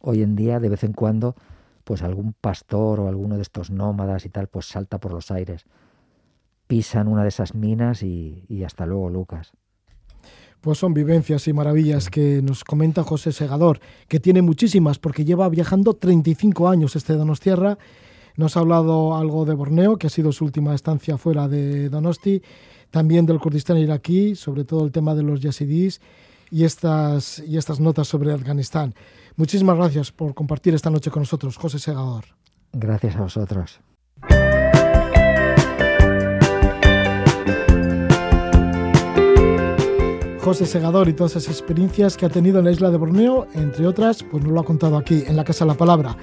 hoy 0.00 0.22
en 0.22 0.36
día, 0.36 0.60
de 0.60 0.68
vez 0.68 0.84
en 0.84 0.92
cuando, 0.92 1.34
pues 1.84 2.02
algún 2.02 2.32
pastor 2.32 3.00
o 3.00 3.08
alguno 3.08 3.36
de 3.36 3.42
estos 3.42 3.70
nómadas 3.70 4.24
y 4.26 4.28
tal, 4.28 4.48
pues 4.48 4.66
salta 4.66 4.98
por 4.98 5.12
los 5.12 5.30
aires. 5.30 5.64
Pisan 6.66 7.08
una 7.08 7.22
de 7.22 7.28
esas 7.28 7.54
minas 7.54 8.02
y, 8.02 8.44
y 8.48 8.64
hasta 8.64 8.86
luego, 8.86 9.10
Lucas. 9.10 9.52
Pues 10.60 10.78
son 10.78 10.92
vivencias 10.92 11.48
y 11.48 11.52
maravillas 11.52 12.10
que 12.10 12.42
nos 12.42 12.64
comenta 12.64 13.02
José 13.02 13.32
Segador, 13.32 13.80
que 14.08 14.20
tiene 14.20 14.42
muchísimas 14.42 14.98
porque 14.98 15.24
lleva 15.24 15.48
viajando 15.48 15.94
35 15.94 16.68
años 16.68 16.96
este 16.96 17.14
Donostierra. 17.14 17.78
Nos 18.36 18.56
ha 18.56 18.60
hablado 18.60 19.16
algo 19.16 19.44
de 19.44 19.54
Borneo, 19.54 19.96
que 19.96 20.06
ha 20.06 20.10
sido 20.10 20.32
su 20.32 20.44
última 20.44 20.74
estancia 20.74 21.16
fuera 21.18 21.48
de 21.48 21.88
Donosti. 21.88 22.42
también 22.90 23.24
del 23.24 23.38
Kurdistán 23.38 23.78
iraquí, 23.78 24.34
sobre 24.34 24.64
todo 24.64 24.84
el 24.84 24.92
tema 24.92 25.14
de 25.14 25.22
los 25.22 25.40
yazidis 25.40 26.00
y 26.50 26.64
estas, 26.64 27.38
y 27.46 27.56
estas 27.56 27.80
notas 27.80 28.08
sobre 28.08 28.32
Afganistán. 28.32 28.94
Muchísimas 29.36 29.76
gracias 29.76 30.12
por 30.12 30.34
compartir 30.34 30.74
esta 30.74 30.90
noche 30.90 31.10
con 31.10 31.22
nosotros, 31.22 31.56
José 31.56 31.78
Segador. 31.78 32.24
Gracias 32.72 33.16
a 33.16 33.22
vosotros. 33.22 33.80
José 40.40 40.64
Segador 40.64 41.08
y 41.08 41.12
todas 41.12 41.36
esas 41.36 41.60
experiencias 41.60 42.16
que 42.16 42.26
ha 42.26 42.30
tenido 42.30 42.58
en 42.58 42.64
la 42.64 42.70
isla 42.70 42.90
de 42.90 42.96
Borneo, 42.96 43.46
entre 43.54 43.86
otras, 43.86 44.22
pues 44.22 44.42
nos 44.42 44.52
lo 44.52 44.60
ha 44.60 44.64
contado 44.64 44.96
aquí, 44.96 45.22
en 45.26 45.36
la 45.36 45.44
Casa 45.44 45.64
de 45.64 45.70
la 45.70 45.76
Palabra. 45.76 46.16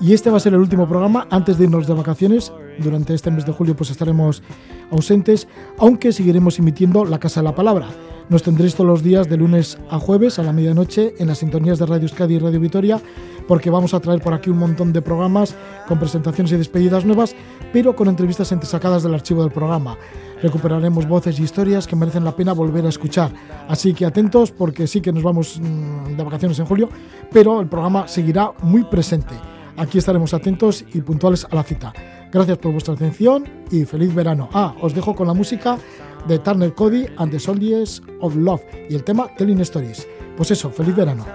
Y 0.00 0.14
este 0.14 0.30
va 0.30 0.38
a 0.38 0.40
ser 0.40 0.54
el 0.54 0.60
último 0.60 0.88
programa 0.88 1.26
antes 1.30 1.56
de 1.56 1.64
irnos 1.64 1.86
de 1.86 1.94
vacaciones. 1.94 2.52
Durante 2.78 3.14
este 3.14 3.30
mes 3.30 3.46
de 3.46 3.52
julio 3.52 3.76
pues 3.76 3.90
estaremos 3.90 4.42
ausentes, 4.90 5.46
aunque 5.78 6.12
seguiremos 6.12 6.58
emitiendo 6.58 7.04
la 7.04 7.18
Casa 7.18 7.40
de 7.40 7.44
la 7.44 7.54
Palabra. 7.54 7.88
Nos 8.30 8.44
tendréis 8.44 8.76
todos 8.76 8.86
los 8.86 9.02
días 9.02 9.28
de 9.28 9.36
lunes 9.36 9.76
a 9.90 9.98
jueves 9.98 10.38
a 10.38 10.44
la 10.44 10.52
medianoche 10.52 11.14
en 11.18 11.26
las 11.26 11.38
sintonías 11.38 11.80
de 11.80 11.86
Radio 11.86 12.04
Euskadi 12.04 12.34
y 12.34 12.38
Radio 12.38 12.60
Vitoria, 12.60 13.00
porque 13.48 13.70
vamos 13.70 13.92
a 13.92 13.98
traer 13.98 14.22
por 14.22 14.32
aquí 14.32 14.50
un 14.50 14.58
montón 14.58 14.92
de 14.92 15.02
programas 15.02 15.56
con 15.88 15.98
presentaciones 15.98 16.52
y 16.52 16.56
despedidas 16.56 17.04
nuevas, 17.04 17.34
pero 17.72 17.96
con 17.96 18.06
entrevistas 18.06 18.52
entresacadas 18.52 19.02
del 19.02 19.14
archivo 19.14 19.42
del 19.42 19.50
programa. 19.50 19.98
Recuperaremos 20.40 21.08
voces 21.08 21.40
y 21.40 21.42
historias 21.42 21.88
que 21.88 21.96
merecen 21.96 22.24
la 22.24 22.36
pena 22.36 22.52
volver 22.52 22.86
a 22.86 22.90
escuchar. 22.90 23.32
Así 23.66 23.94
que 23.94 24.06
atentos 24.06 24.52
porque 24.52 24.86
sí 24.86 25.00
que 25.00 25.12
nos 25.12 25.24
vamos 25.24 25.58
mm, 25.60 26.16
de 26.16 26.22
vacaciones 26.22 26.60
en 26.60 26.66
julio, 26.66 26.88
pero 27.32 27.60
el 27.60 27.66
programa 27.66 28.06
seguirá 28.06 28.52
muy 28.62 28.84
presente. 28.84 29.34
Aquí 29.76 29.98
estaremos 29.98 30.34
atentos 30.34 30.84
y 30.94 31.00
puntuales 31.00 31.48
a 31.50 31.54
la 31.56 31.64
cita. 31.64 31.92
Gracias 32.30 32.58
por 32.58 32.70
vuestra 32.70 32.94
atención 32.94 33.44
y 33.72 33.84
feliz 33.86 34.14
verano. 34.14 34.48
Ah, 34.52 34.76
os 34.80 34.94
dejo 34.94 35.16
con 35.16 35.26
la 35.26 35.34
música 35.34 35.78
de 36.26 36.38
Turner 36.38 36.74
Cody 36.74 37.06
and 37.18 37.30
the 37.30 37.38
Soldiers 37.38 38.02
of 38.20 38.34
Love 38.36 38.62
y 38.88 38.94
el 38.94 39.04
tema 39.04 39.28
Telling 39.36 39.60
Stories. 39.60 40.06
Pues 40.36 40.50
eso, 40.50 40.70
feliz 40.70 40.94
verano. 40.96 41.26